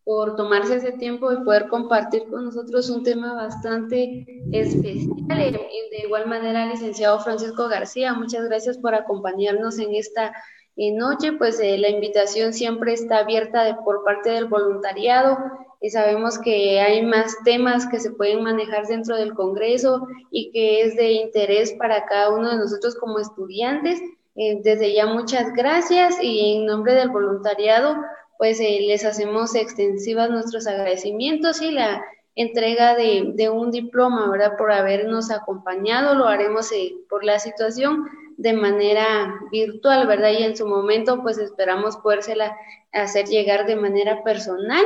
por 0.05 0.38
tomarse 0.38 0.76
ese 0.76 0.93
tiempo 0.93 1.34
y 1.34 1.43
poder 1.43 1.68
compartir 1.68 2.24
con 2.30 2.45
nosotros 2.45 2.89
un 2.89 3.03
tema 3.03 3.34
bastante 3.34 4.26
especial. 4.53 5.41
Eh, 5.41 5.51
de 5.91 6.05
igual 6.05 6.28
manera, 6.28 6.65
licenciado 6.65 7.20
Francisco 7.20 7.68
García, 7.68 8.13
muchas 8.13 8.45
gracias 8.45 8.78
por 8.78 8.95
acompañarnos 8.95 9.80
en 9.80 9.95
esta 9.95 10.34
noche, 10.78 11.34
pues 11.34 11.59
eh, 11.59 11.78
la 11.78 11.89
invitación 11.89 12.53
siempre 12.53 12.93
está 12.93 13.19
abierta 13.19 13.63
de, 13.63 13.73
por 13.75 14.03
parte 14.03 14.30
del 14.30 14.45
voluntariado 14.45 15.38
y 15.82 15.89
sabemos 15.89 16.38
que 16.39 16.80
hay 16.80 17.03
más 17.03 17.36
temas 17.43 17.88
que 17.88 17.99
se 17.99 18.11
pueden 18.11 18.43
manejar 18.43 18.86
dentro 18.88 19.15
del 19.15 19.34
Congreso 19.34 20.07
y 20.32 20.51
que 20.51 20.82
es 20.82 20.95
de 20.95 21.11
interés 21.13 21.73
para 21.73 22.05
cada 22.05 22.30
uno 22.30 22.49
de 22.49 22.57
nosotros 22.57 22.95
como 22.95 23.19
estudiantes. 23.19 23.99
Eh, 24.36 24.59
desde 24.63 24.93
ya 24.93 25.07
muchas 25.07 25.51
gracias 25.53 26.15
y 26.21 26.57
en 26.57 26.67
nombre 26.67 26.93
del 26.93 27.09
voluntariado, 27.09 27.95
pues 28.38 28.59
eh, 28.59 28.80
les 28.82 29.03
hacemos 29.03 29.55
extensivas 29.55 30.30
nuestros 30.30 30.67
agradecimientos 30.67 31.59
y 31.61 31.71
la 31.71 32.03
entrega 32.38 32.95
de, 32.95 33.49
un 33.49 33.71
diploma, 33.71 34.29
¿verdad? 34.29 34.55
Por 34.57 34.71
habernos 34.71 35.31
acompañado, 35.31 36.15
lo 36.15 36.25
haremos 36.25 36.69
por 37.09 37.25
la 37.25 37.39
situación 37.39 38.05
de 38.38 38.53
manera 38.53 39.39
virtual, 39.51 40.07
¿verdad? 40.07 40.31
Y 40.31 40.43
en 40.43 40.55
su 40.55 40.67
momento, 40.67 41.21
pues 41.23 41.39
esperamos 41.39 41.97
podérsela 41.97 42.55
hacer 42.93 43.25
llegar 43.25 43.65
de 43.65 43.75
manera 43.75 44.23
personal, 44.23 44.85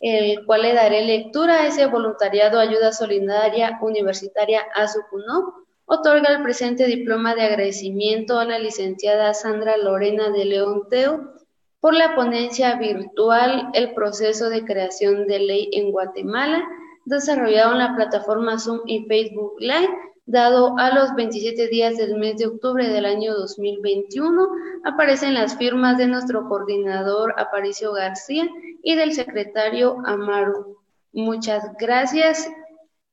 el 0.00 0.44
cual 0.44 0.62
le 0.62 0.74
daré 0.74 1.04
lectura 1.04 1.62
a 1.62 1.66
ese 1.66 1.86
voluntariado 1.86 2.60
Ayuda 2.60 2.92
Solidaria 2.92 3.78
Universitaria 3.80 4.62
ASUCUNO. 4.74 5.54
Otorga 5.86 6.30
el 6.30 6.42
presente 6.42 6.86
diploma 6.86 7.34
de 7.34 7.42
agradecimiento 7.42 8.38
a 8.38 8.44
la 8.44 8.58
licenciada 8.58 9.34
Sandra 9.34 9.76
Lorena 9.76 10.30
de 10.30 10.44
León 10.44 10.86
Teo 10.88 11.34
por 11.80 11.94
la 11.94 12.14
ponencia 12.14 12.76
virtual 12.76 13.70
El 13.72 13.94
proceso 13.94 14.50
de 14.50 14.64
creación 14.64 15.26
de 15.26 15.38
ley 15.40 15.70
en 15.72 15.90
Guatemala, 15.90 16.62
desarrollado 17.10 17.72
en 17.72 17.78
la 17.78 17.94
plataforma 17.94 18.58
Zoom 18.58 18.80
y 18.86 19.04
Facebook 19.04 19.54
Live 19.58 19.90
dado 20.26 20.78
a 20.78 20.94
los 20.94 21.14
27 21.14 21.68
días 21.68 21.96
del 21.96 22.16
mes 22.16 22.36
de 22.36 22.46
octubre 22.46 22.88
del 22.88 23.04
año 23.04 23.34
2021. 23.34 24.48
Aparecen 24.84 25.34
las 25.34 25.56
firmas 25.56 25.98
de 25.98 26.06
nuestro 26.06 26.48
coordinador 26.48 27.34
Aparicio 27.36 27.92
García 27.92 28.48
y 28.82 28.94
del 28.94 29.12
secretario 29.12 29.98
Amaru. 30.04 30.78
Muchas 31.12 31.64
gracias 31.78 32.48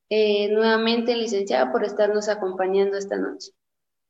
eh, 0.10 0.50
nuevamente, 0.52 1.16
licenciada, 1.16 1.72
por 1.72 1.84
estarnos 1.84 2.30
acompañando 2.30 2.98
esta 2.98 3.18
noche. 3.18 3.52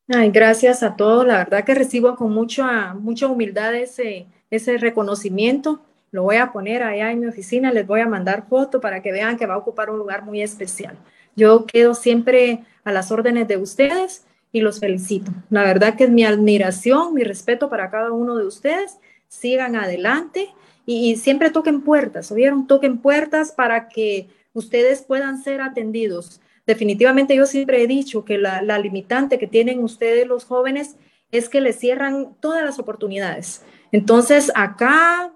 Ay, 0.09 0.29
gracias 0.29 0.83
a 0.83 0.95
todos. 0.95 1.25
La 1.25 1.37
verdad 1.37 1.63
que 1.63 1.73
recibo 1.73 2.15
con 2.15 2.31
mucha, 2.31 2.93
mucha 2.93 3.27
humildad 3.27 3.73
ese, 3.75 4.27
ese 4.51 4.77
reconocimiento. 4.77 5.79
Lo 6.17 6.23
voy 6.23 6.37
a 6.37 6.51
poner 6.51 6.81
allá 6.81 7.11
en 7.11 7.19
mi 7.19 7.27
oficina, 7.27 7.71
les 7.71 7.85
voy 7.85 7.99
a 7.99 8.07
mandar 8.07 8.47
foto 8.49 8.81
para 8.81 9.03
que 9.03 9.11
vean 9.11 9.37
que 9.37 9.45
va 9.45 9.53
a 9.53 9.57
ocupar 9.59 9.91
un 9.91 9.99
lugar 9.99 10.23
muy 10.23 10.41
especial. 10.41 10.97
Yo 11.35 11.67
quedo 11.67 11.93
siempre 11.93 12.63
a 12.83 12.91
las 12.91 13.11
órdenes 13.11 13.47
de 13.47 13.57
ustedes 13.57 14.25
y 14.51 14.61
los 14.61 14.79
felicito. 14.79 15.31
La 15.51 15.61
verdad 15.61 15.93
que 15.93 16.05
es 16.05 16.09
mi 16.09 16.25
admiración, 16.25 17.13
mi 17.13 17.23
respeto 17.23 17.69
para 17.69 17.91
cada 17.91 18.11
uno 18.11 18.35
de 18.35 18.47
ustedes. 18.47 18.97
Sigan 19.27 19.75
adelante 19.75 20.49
y, 20.87 21.17
siempre 21.17 21.51
toquen 21.51 21.83
puertas, 21.83 22.31
¿oyeron? 22.31 22.65
Toquen 22.65 22.97
puertas 22.97 23.51
para 23.51 23.87
que 23.87 24.27
ustedes 24.53 25.03
puedan 25.03 25.43
ser 25.43 25.61
atendidos. 25.61 26.41
Definitivamente 26.65 27.35
yo 27.35 27.45
siempre 27.45 27.83
he 27.83 27.85
dicho 27.85 28.25
que 28.25 28.39
la, 28.39 28.79
limitante 28.79 29.37
que 29.37 29.45
tienen 29.45 29.83
ustedes 29.83 30.25
los 30.25 30.45
jóvenes 30.45 30.95
es 31.29 31.47
que 31.47 31.61
les 31.61 31.77
cierran 31.77 32.33
todas 32.39 32.65
las 32.65 32.79
oportunidades. 32.79 33.61
Entonces, 33.91 34.51
acá 34.55 35.31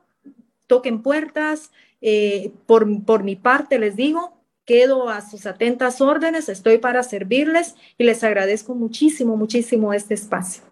toquen 0.72 1.04
puertas. 1.04 1.70
Eh, 2.00 2.54
por, 2.66 2.88
por 3.04 3.24
mi 3.26 3.36
parte, 3.36 3.78
les 3.78 3.98
digo, 3.98 4.42
quedo 4.64 5.10
a 5.10 5.20
sus 5.20 5.46
atentas 5.46 6.00
órdenes, 6.00 6.48
estoy 6.48 6.78
para 6.78 7.04
servirles 7.04 7.76
y 7.98 8.06
les 8.06 8.24
agradezco 8.24 8.74
muchísimo, 8.74 9.36
muchísimo 9.36 9.94
este 9.94 10.14
espacio. 10.14 10.64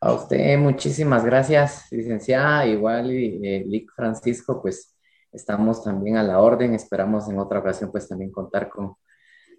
A 0.00 0.14
usted 0.14 0.56
muchísimas 0.56 1.22
gracias, 1.22 1.84
licenciada. 1.90 2.66
Igual, 2.66 3.10
eh, 3.10 3.62
Lic 3.66 3.92
Francisco, 3.94 4.62
pues 4.62 4.96
estamos 5.30 5.84
también 5.84 6.16
a 6.16 6.22
la 6.22 6.40
orden. 6.40 6.72
Esperamos 6.72 7.28
en 7.28 7.38
otra 7.38 7.58
ocasión 7.58 7.90
pues 7.92 8.08
también 8.08 8.32
contar 8.32 8.70
con, 8.70 8.94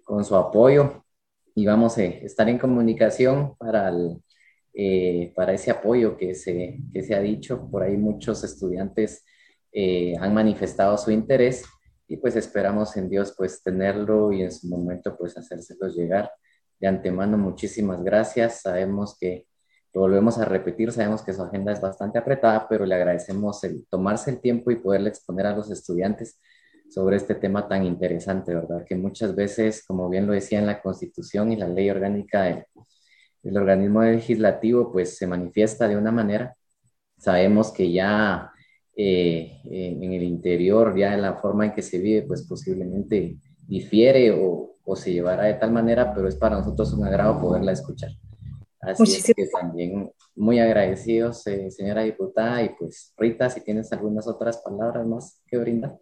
con 0.02 0.24
su 0.24 0.34
apoyo 0.34 1.04
y 1.54 1.64
vamos 1.66 1.96
a 1.98 2.02
estar 2.02 2.48
en 2.48 2.58
comunicación 2.58 3.54
para, 3.58 3.90
el, 3.90 4.20
eh, 4.74 5.32
para 5.36 5.52
ese 5.52 5.70
apoyo 5.70 6.16
que 6.16 6.34
se, 6.34 6.78
que 6.92 7.02
se 7.02 7.14
ha 7.14 7.20
dicho. 7.20 7.68
Por 7.70 7.82
ahí 7.82 7.96
muchos 7.96 8.42
estudiantes 8.44 9.24
eh, 9.72 10.14
han 10.18 10.34
manifestado 10.34 10.96
su 10.98 11.10
interés 11.10 11.64
y 12.08 12.16
pues 12.16 12.36
esperamos 12.36 12.96
en 12.96 13.08
Dios 13.08 13.34
pues 13.36 13.62
tenerlo 13.62 14.32
y 14.32 14.42
en 14.42 14.52
su 14.52 14.68
momento 14.68 15.16
pues 15.16 15.36
hacérselo 15.36 15.88
llegar. 15.88 16.30
De 16.78 16.88
antemano, 16.88 17.38
muchísimas 17.38 18.02
gracias. 18.02 18.62
Sabemos 18.62 19.16
que 19.18 19.46
lo 19.94 20.02
volvemos 20.02 20.38
a 20.38 20.46
repetir, 20.46 20.90
sabemos 20.90 21.22
que 21.22 21.34
su 21.34 21.42
agenda 21.42 21.72
es 21.72 21.80
bastante 21.80 22.18
apretada, 22.18 22.66
pero 22.68 22.86
le 22.86 22.94
agradecemos 22.94 23.62
el 23.64 23.86
tomarse 23.90 24.30
el 24.30 24.40
tiempo 24.40 24.70
y 24.70 24.76
poderle 24.76 25.10
exponer 25.10 25.46
a 25.46 25.54
los 25.54 25.70
estudiantes 25.70 26.40
sobre 26.88 27.16
este 27.16 27.34
tema 27.34 27.68
tan 27.68 27.84
interesante, 27.84 28.54
¿verdad? 28.54 28.84
Que 28.86 28.96
muchas 28.96 29.34
veces, 29.34 29.84
como 29.86 30.08
bien 30.08 30.26
lo 30.26 30.32
decía 30.32 30.58
en 30.58 30.66
la 30.66 30.80
Constitución 30.82 31.52
y 31.52 31.56
la 31.56 31.68
ley 31.68 31.90
orgánica 31.90 32.66
organismo 33.44 34.02
legislativo, 34.02 34.92
pues 34.92 35.16
se 35.16 35.26
manifiesta 35.26 35.88
de 35.88 35.96
una 35.96 36.12
manera. 36.12 36.54
Sabemos 37.18 37.72
que 37.72 37.90
ya 37.92 38.52
eh, 38.96 39.60
en 39.64 40.12
el 40.12 40.22
interior, 40.22 40.96
ya 40.96 41.14
en 41.14 41.22
la 41.22 41.34
forma 41.34 41.66
en 41.66 41.72
que 41.72 41.82
se 41.82 41.98
vive, 41.98 42.22
pues 42.22 42.46
posiblemente 42.46 43.36
difiere 43.66 44.30
o, 44.30 44.76
o 44.84 44.96
se 44.96 45.12
llevará 45.12 45.44
de 45.44 45.54
tal 45.54 45.72
manera, 45.72 46.12
pero 46.14 46.28
es 46.28 46.36
para 46.36 46.56
nosotros 46.56 46.92
un 46.92 47.04
agrado 47.04 47.40
poderla 47.40 47.72
escuchar. 47.72 48.10
Así 48.80 49.04
es 49.04 49.32
que 49.34 49.46
también 49.46 50.10
muy 50.34 50.58
agradecidos, 50.58 51.46
eh, 51.46 51.70
señora 51.70 52.02
diputada, 52.02 52.62
y 52.64 52.70
pues 52.70 53.14
Rita, 53.16 53.48
si 53.48 53.60
tienes 53.60 53.92
algunas 53.92 54.26
otras 54.26 54.58
palabras 54.58 55.06
más 55.06 55.40
que 55.46 55.56
brindar. 55.56 55.96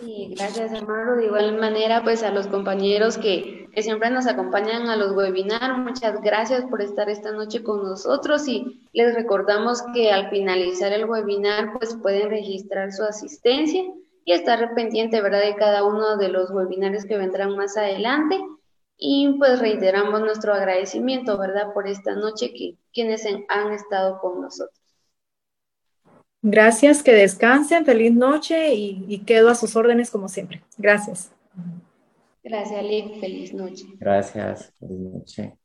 Sí, 0.00 0.32
gracias, 0.36 0.72
Amaro. 0.72 1.16
De 1.16 1.26
igual 1.26 1.58
manera, 1.58 2.04
pues 2.04 2.22
a 2.22 2.30
los 2.30 2.46
compañeros 2.46 3.18
que, 3.18 3.59
que, 3.72 3.82
siempre 3.82 4.10
nos 4.10 4.26
acompañan 4.26 4.88
a 4.88 4.96
los 4.96 5.12
webinars, 5.12 5.78
muchas 5.78 6.20
gracias 6.22 6.64
por 6.66 6.82
estar 6.82 7.08
esta 7.08 7.32
noche 7.32 7.62
con 7.62 7.82
nosotros 7.82 8.46
y 8.48 8.88
les 8.92 9.14
recordamos 9.14 9.82
que 9.94 10.10
al 10.10 10.30
finalizar 10.30 10.92
el 10.92 11.04
webinar, 11.04 11.72
pues 11.78 11.94
pueden 11.94 12.30
registrar 12.30 12.92
su 12.92 13.02
asistencia 13.02 13.84
y 14.24 14.32
estar 14.32 14.74
pendiente, 14.74 15.20
¿verdad?, 15.20 15.42
de 15.42 15.56
cada 15.56 15.84
uno 15.84 16.16
de 16.16 16.28
los 16.28 16.50
webinars 16.50 17.04
que 17.04 17.16
vendrán 17.16 17.56
más 17.56 17.76
adelante. 17.76 18.38
Y 19.02 19.34
pues 19.38 19.60
reiteramos 19.60 20.20
nuestro 20.20 20.52
agradecimiento, 20.52 21.38
¿verdad?, 21.38 21.72
por 21.72 21.88
esta 21.88 22.14
noche 22.14 22.52
que 22.52 22.76
quienes 22.92 23.24
han 23.48 23.72
estado 23.72 24.20
con 24.20 24.42
nosotros. 24.42 24.78
Gracias, 26.42 27.02
que 27.02 27.12
descansen, 27.12 27.84
feliz 27.84 28.14
noche 28.14 28.74
y 28.74 29.18
quedo 29.26 29.48
a 29.48 29.54
sus 29.54 29.74
órdenes 29.76 30.10
como 30.10 30.28
siempre. 30.28 30.62
Gracias. 30.78 31.30
Gracias, 32.42 32.84
Liv, 32.84 33.18
feliz 33.18 33.54
noche. 33.54 33.86
Gracias, 34.00 34.74
feliz 34.80 34.98
noche. 35.00 35.56